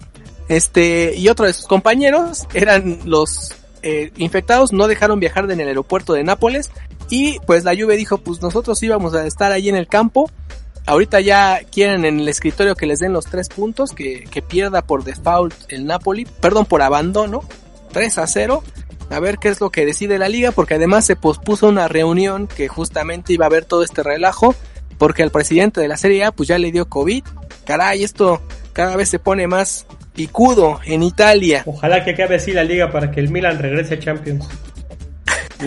este, 0.49 1.17
y 1.17 1.29
otro 1.29 1.47
de 1.47 1.53
sus 1.53 1.67
compañeros 1.67 2.47
eran 2.55 3.01
los 3.05 3.53
eh, 3.83 4.13
infectados, 4.17 4.73
no 4.73 4.87
dejaron 4.87 5.19
viajar 5.19 5.51
en 5.51 5.61
el 5.61 5.67
aeropuerto 5.67 6.13
de 6.13 6.23
Nápoles, 6.23 6.71
y 7.11 7.41
pues 7.41 7.65
la 7.65 7.75
Juve 7.75 7.97
dijo, 7.97 8.19
pues 8.19 8.41
nosotros 8.41 8.81
íbamos 8.85 9.15
a 9.15 9.27
estar 9.27 9.51
allí 9.51 9.69
en 9.69 9.77
el 9.77 9.89
campo, 9.89 10.31
Ahorita 10.87 11.21
ya 11.21 11.61
quieren 11.71 12.05
en 12.05 12.21
el 12.21 12.29
escritorio 12.29 12.77
que 12.77 12.87
les 12.87 13.01
den 13.01 13.13
los 13.13 13.27
tres 13.27 13.49
puntos, 13.49 13.93
que, 13.93 14.25
que 14.31 14.41
pierda 14.41 14.83
por 14.83 15.03
default 15.03 15.55
el 15.69 15.85
Napoli, 15.85 16.27
perdón, 16.41 16.65
por 16.65 16.81
abandono, 16.81 17.43
3 17.93 18.19
a 18.19 18.27
0. 18.27 18.63
A 19.11 19.21
ver 19.21 19.39
qué 19.39 19.49
es 19.49 19.61
lo 19.61 19.71
que 19.71 19.87
decide 19.87 20.19
la 20.19 20.29
liga, 20.29 20.53
porque 20.53 20.75
además 20.75 21.05
se 21.05 21.17
pospuso 21.17 21.69
una 21.69 21.89
reunión 21.89 22.47
que 22.47 22.69
justamente 22.69 23.33
iba 23.33 23.47
a 23.47 23.49
haber 23.49 23.65
todo 23.65 23.83
este 23.83 24.03
relajo, 24.03 24.55
porque 24.99 25.23
al 25.23 25.31
presidente 25.31 25.81
de 25.81 25.89
la 25.89 25.97
Serie 25.97 26.25
A 26.25 26.33
pues 26.33 26.49
ya 26.49 26.59
le 26.59 26.73
dio 26.73 26.89
COVID. 26.89 27.25
Caray, 27.65 28.05
esto 28.05 28.41
cada 28.73 28.97
vez 28.97 29.09
se 29.09 29.19
pone 29.19 29.47
más 29.47 29.87
picudo 30.15 30.81
en 30.85 31.03
Italia. 31.03 31.63
Ojalá 31.67 32.05
que 32.05 32.13
acabe 32.13 32.37
así 32.37 32.53
la 32.53 32.65
liga 32.65 32.91
para 32.93 33.11
que 33.11 33.21
el 33.21 33.29
Milan 33.29 33.59
regrese 33.59 33.95
a 33.95 33.99
Champions. 33.99 34.47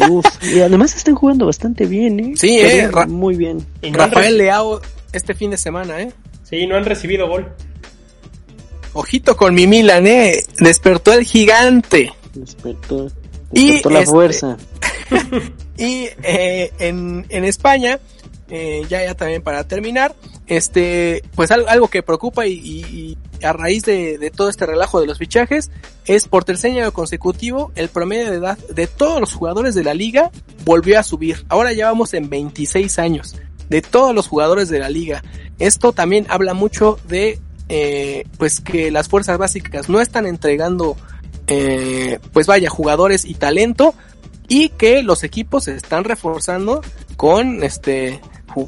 Uf, 0.10 0.26
y 0.44 0.62
además 0.62 0.96
están 0.96 1.16
jugando 1.16 1.46
bastante 1.46 1.86
bien, 1.86 2.20
¿eh? 2.20 2.34
Sí, 2.36 2.60
eh, 2.60 2.90
muy 3.08 3.36
bien. 3.36 3.66
Rafael 3.82 4.38
Leao 4.38 4.82
este 5.14 5.34
fin 5.34 5.52
de 5.52 5.58
semana, 5.58 6.02
¿eh? 6.02 6.12
Sí, 6.44 6.66
no 6.68 6.76
han 6.76 6.86
recibido 6.86 7.28
gol. 7.28 7.54
Ojito 8.94 9.38
con 9.38 9.54
mi 9.54 9.68
Milan, 9.68 10.08
¿eh? 10.08 10.44
Despertó 10.60 11.14
el 11.14 11.24
gigante. 11.24 12.12
Despertó, 12.34 13.10
despertó 13.52 13.90
la 13.90 14.00
este, 14.00 14.12
fuerza. 14.12 14.58
y 15.78 16.08
eh, 16.24 16.72
en, 16.80 17.26
en 17.30 17.44
España, 17.44 18.00
eh, 18.50 18.84
ya, 18.90 19.04
ya 19.04 19.14
también 19.14 19.44
para 19.44 19.68
terminar, 19.68 20.16
este, 20.48 21.24
pues 21.36 21.52
algo, 21.52 21.68
algo 21.70 21.88
que 21.88 22.02
preocupa 22.02 22.48
y, 22.48 22.54
y, 22.54 23.18
a 23.44 23.54
raíz 23.54 23.84
de, 23.84 24.18
de, 24.18 24.32
todo 24.32 24.50
este 24.50 24.66
relajo 24.66 25.00
de 25.00 25.08
los 25.08 25.18
fichajes 25.18 25.72
es 26.06 26.28
por 26.28 26.44
tercer 26.44 26.72
año 26.72 26.92
consecutivo 26.92 27.72
el 27.76 27.88
promedio 27.88 28.30
de 28.32 28.38
edad 28.38 28.58
de 28.58 28.88
todos 28.88 29.22
los 29.22 29.34
jugadores 29.34 29.76
de 29.76 29.84
la 29.84 29.94
liga 29.94 30.32
volvió 30.66 31.00
a 31.00 31.04
subir. 31.04 31.46
Ahora 31.48 31.72
ya 31.72 31.86
vamos 31.86 32.14
en 32.14 32.30
26 32.30 33.00
años 33.00 33.36
de 33.70 33.82
todos 33.82 34.14
los 34.14 34.28
jugadores 34.28 34.70
de 34.70 34.80
la 34.80 34.90
liga. 34.90 35.24
Esto 35.60 35.92
también 35.94 36.26
habla 36.30 36.54
mucho 36.54 36.98
de 37.08 37.40
eh, 37.70 38.26
pues 38.38 38.62
que 38.62 38.92
las 38.92 39.08
fuerzas 39.08 39.38
básicas 39.38 39.90
no 39.90 40.02
están 40.02 40.26
entregando 40.26 40.98
eh, 41.48 42.20
pues 42.34 42.48
vaya 42.48 42.70
jugadores 42.70 43.26
y 43.26 43.36
talento 43.36 43.94
y 44.48 44.70
que 44.70 45.04
los 45.04 45.24
equipos 45.24 45.66
se 45.66 45.76
están 45.76 46.04
reforzando 46.04 46.82
con 47.16 47.64
este 47.64 48.22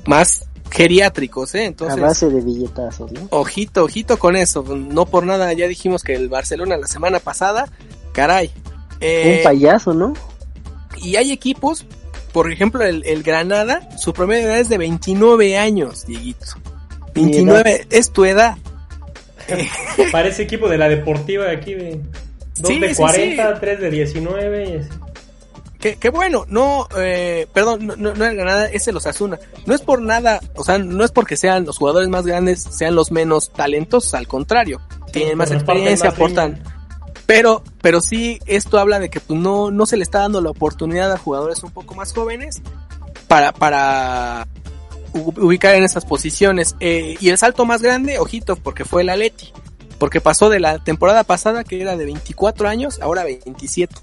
más 0.06 0.46
geriátricos, 0.70 1.54
¿eh? 1.56 1.66
Entonces, 1.66 1.98
a 2.00 2.02
base 2.02 2.30
de 2.30 2.42
billetazos, 2.42 3.12
¿no? 3.12 3.28
Ojito, 3.30 3.84
ojito 3.84 4.18
con 4.18 4.36
eso. 4.36 4.64
No 4.64 5.06
por 5.06 5.26
nada 5.26 5.52
ya 5.54 5.68
dijimos 5.68 6.04
que 6.04 6.14
el 6.16 6.30
Barcelona 6.30 6.78
la 6.78 6.88
semana 6.88 7.20
pasada, 7.20 7.68
caray. 8.14 8.52
Eh, 9.00 9.38
Un 9.40 9.44
payaso, 9.44 9.94
¿no? 9.94 10.14
Y 10.98 11.18
hay 11.18 11.32
equipos 11.32 11.86
por 12.32 12.52
ejemplo, 12.52 12.84
el, 12.84 13.04
el, 13.06 13.24
Granada, 13.24 13.90
su 13.98 14.14
promedio 14.14 14.48
de 14.48 14.52
edad 14.52 14.60
es 14.60 14.70
de 14.70 14.78
29 14.78 15.58
años, 15.58 16.06
Dieguito. 16.06 16.46
29 17.14 17.88
es 17.90 18.12
tu 18.12 18.26
edad. 18.26 18.58
Parece 20.12 20.44
equipo 20.44 20.70
de 20.70 20.78
la 20.78 20.88
deportiva 20.88 21.46
de 21.46 21.52
aquí, 21.52 21.74
de 21.74 22.00
2 22.60 22.80
de 22.80 22.96
40, 22.96 23.60
3 23.60 23.80
de 23.80 23.90
19 23.90 24.88
Qué, 25.80 25.96
qué, 25.96 26.10
bueno, 26.10 26.46
no, 26.48 26.88
eh, 26.96 27.48
perdón, 27.54 27.88
no, 27.88 27.96
no, 27.96 28.14
no 28.14 28.26
es 28.26 28.36
Granada, 28.36 28.68
es 28.68 28.88
el 28.88 28.96
Osasuna. 28.96 29.40
No 29.66 29.74
es 29.74 29.82
por 29.82 30.00
nada, 30.00 30.40
o 30.56 30.64
sea, 30.64 30.78
no 30.78 31.04
es 31.04 31.12
porque 31.12 31.36
sean 31.38 31.66
los 31.66 31.80
jugadores 31.80 32.08
más 32.08 32.24
grandes, 32.24 32.62
sean 32.62 32.94
los 32.94 33.12
menos 33.12 33.52
talentosos, 33.52 34.14
al 34.14 34.28
contrario. 34.28 34.80
tienen 35.12 35.40
más 35.40 35.50
experiencia, 35.50 36.12
aportan. 36.12 36.62
Pero, 37.34 37.64
pero 37.82 38.02
sí, 38.02 38.42
esto 38.46 38.78
habla 38.78 39.00
de 39.00 39.10
que 39.10 39.22
pues, 39.22 39.40
no, 39.40 39.72
no 39.72 39.86
se 39.86 39.96
le 39.96 40.04
está 40.04 40.20
dando 40.20 40.42
la 40.42 40.50
oportunidad 40.50 41.14
a 41.14 41.18
jugadores 41.18 41.64
un 41.64 41.72
poco 41.72 41.96
más 41.96 42.12
jóvenes 42.12 42.62
para, 43.30 43.54
para 43.54 44.50
ubicar 45.14 45.76
en 45.76 45.86
esas 45.86 46.04
posiciones. 46.04 46.76
Eh, 46.82 47.16
y 47.22 47.30
el 47.30 47.38
salto 47.38 47.66
más 47.66 47.82
grande, 47.82 48.20
ojito, 48.20 48.58
porque 48.58 48.84
fue 48.84 49.04
el 49.04 49.10
Aleti. 49.10 49.54
Porque 49.98 50.20
pasó 50.20 50.50
de 50.50 50.60
la 50.60 50.84
temporada 50.84 51.24
pasada, 51.24 51.64
que 51.64 51.82
era 51.82 51.96
de 51.96 52.04
24 52.04 52.68
años, 52.68 53.00
ahora 53.02 53.24
27. 53.24 53.96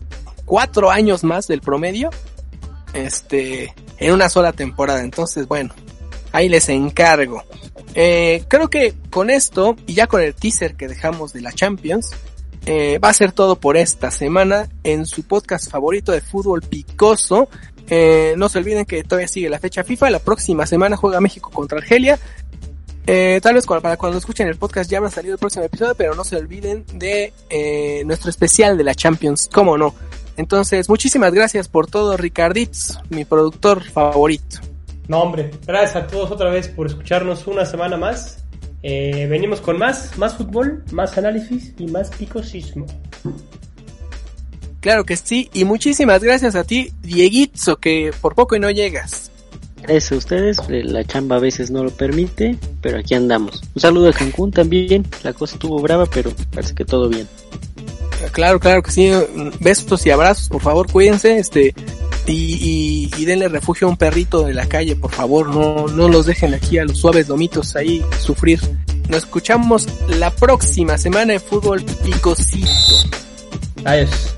Cuatro 0.46 0.90
años 0.90 1.22
más 1.22 1.48
del 1.48 1.60
promedio. 1.60 2.08
Este, 2.94 3.74
en 3.98 4.14
una 4.14 4.30
sola 4.30 4.54
temporada. 4.54 5.02
Entonces, 5.02 5.46
bueno, 5.46 5.74
ahí 6.32 6.48
les 6.48 6.70
encargo. 6.70 7.44
Eh, 7.94 8.44
creo 8.48 8.70
que 8.70 8.94
con 9.10 9.28
esto, 9.28 9.76
y 9.86 9.92
ya 9.92 10.06
con 10.06 10.22
el 10.22 10.34
teaser 10.34 10.76
que 10.76 10.88
dejamos 10.88 11.34
de 11.34 11.42
la 11.42 11.52
Champions, 11.52 12.12
eh, 12.70 12.98
va 12.98 13.08
a 13.08 13.14
ser 13.14 13.32
todo 13.32 13.56
por 13.56 13.78
esta 13.78 14.10
semana 14.10 14.68
en 14.84 15.06
su 15.06 15.22
podcast 15.22 15.70
favorito 15.70 16.12
de 16.12 16.20
fútbol 16.20 16.60
picoso. 16.60 17.48
Eh, 17.88 18.34
no 18.36 18.50
se 18.50 18.58
olviden 18.58 18.84
que 18.84 19.02
todavía 19.04 19.26
sigue 19.26 19.48
la 19.48 19.58
fecha 19.58 19.84
FIFA. 19.84 20.10
La 20.10 20.18
próxima 20.18 20.66
semana 20.66 20.94
juega 20.94 21.18
México 21.18 21.50
contra 21.50 21.78
Argelia. 21.78 22.18
Eh, 23.06 23.40
tal 23.42 23.54
vez 23.54 23.64
para 23.64 23.96
cuando 23.96 24.18
escuchen 24.18 24.48
el 24.48 24.56
podcast 24.56 24.90
ya 24.90 24.98
habrá 24.98 25.10
salido 25.10 25.32
el 25.32 25.38
próximo 25.38 25.64
episodio, 25.64 25.94
pero 25.94 26.14
no 26.14 26.24
se 26.24 26.36
olviden 26.36 26.84
de 26.92 27.32
nuestro 28.04 28.28
especial 28.28 28.76
de 28.76 28.84
la 28.84 28.94
Champions, 28.94 29.48
cómo 29.50 29.78
no. 29.78 29.94
Entonces, 30.36 30.90
muchísimas 30.90 31.32
gracias 31.32 31.68
por 31.68 31.86
todo, 31.86 32.18
Ricarditz, 32.18 32.98
mi 33.08 33.24
productor 33.24 33.82
favorito. 33.82 34.58
No, 35.06 35.22
hombre, 35.22 35.52
gracias 35.66 35.96
a 35.96 36.06
todos 36.06 36.30
otra 36.30 36.50
vez 36.50 36.68
por 36.68 36.86
escucharnos 36.86 37.46
una 37.46 37.64
semana 37.64 37.96
más. 37.96 38.44
Eh, 38.82 39.26
venimos 39.28 39.60
con 39.60 39.78
más, 39.78 40.16
más 40.18 40.36
fútbol, 40.36 40.84
más 40.92 41.18
análisis 41.18 41.74
y 41.78 41.86
más 41.86 42.10
picosismo. 42.10 42.86
Claro 44.80 45.04
que 45.04 45.16
sí, 45.16 45.50
y 45.52 45.64
muchísimas 45.64 46.22
gracias 46.22 46.54
a 46.54 46.64
ti, 46.64 46.92
Dieguito, 47.02 47.78
que 47.78 48.12
por 48.20 48.34
poco 48.34 48.54
y 48.54 48.60
no 48.60 48.70
llegas. 48.70 49.32
Gracias 49.82 50.12
a 50.12 50.16
ustedes, 50.16 50.58
eh, 50.68 50.82
la 50.84 51.04
chamba 51.04 51.36
a 51.36 51.38
veces 51.38 51.70
no 51.70 51.82
lo 51.82 51.90
permite, 51.90 52.58
pero 52.80 52.98
aquí 52.98 53.14
andamos. 53.14 53.62
Un 53.74 53.80
saludo 53.80 54.08
a 54.08 54.12
Cancún 54.12 54.50
también, 54.50 55.06
la 55.22 55.32
cosa 55.32 55.54
estuvo 55.54 55.80
brava, 55.80 56.06
pero 56.06 56.32
parece 56.52 56.74
que 56.74 56.84
todo 56.84 57.08
bien. 57.08 57.26
Claro, 58.32 58.58
claro 58.58 58.82
que 58.82 58.90
sí, 58.90 59.10
besos 59.60 60.04
y 60.06 60.10
abrazos, 60.10 60.48
por 60.48 60.60
favor, 60.60 60.90
cuídense, 60.90 61.38
este, 61.38 61.74
y, 62.26 62.32
y, 62.32 63.10
y, 63.16 63.24
denle 63.24 63.48
refugio 63.48 63.86
a 63.86 63.90
un 63.90 63.96
perrito 63.96 64.42
de 64.44 64.54
la 64.54 64.66
calle, 64.66 64.96
por 64.96 65.12
favor, 65.12 65.48
no, 65.48 65.86
no 65.86 66.08
los 66.08 66.26
dejen 66.26 66.52
aquí 66.52 66.78
a 66.78 66.84
los 66.84 66.98
suaves 66.98 67.28
domitos 67.28 67.76
ahí 67.76 68.04
sufrir. 68.20 68.60
Nos 69.08 69.18
escuchamos 69.18 69.88
la 70.08 70.30
próxima 70.30 70.98
semana 70.98 71.32
de 71.32 71.40
Fútbol 71.40 71.82
Picosito. 71.82 72.68
Adiós. 73.84 74.34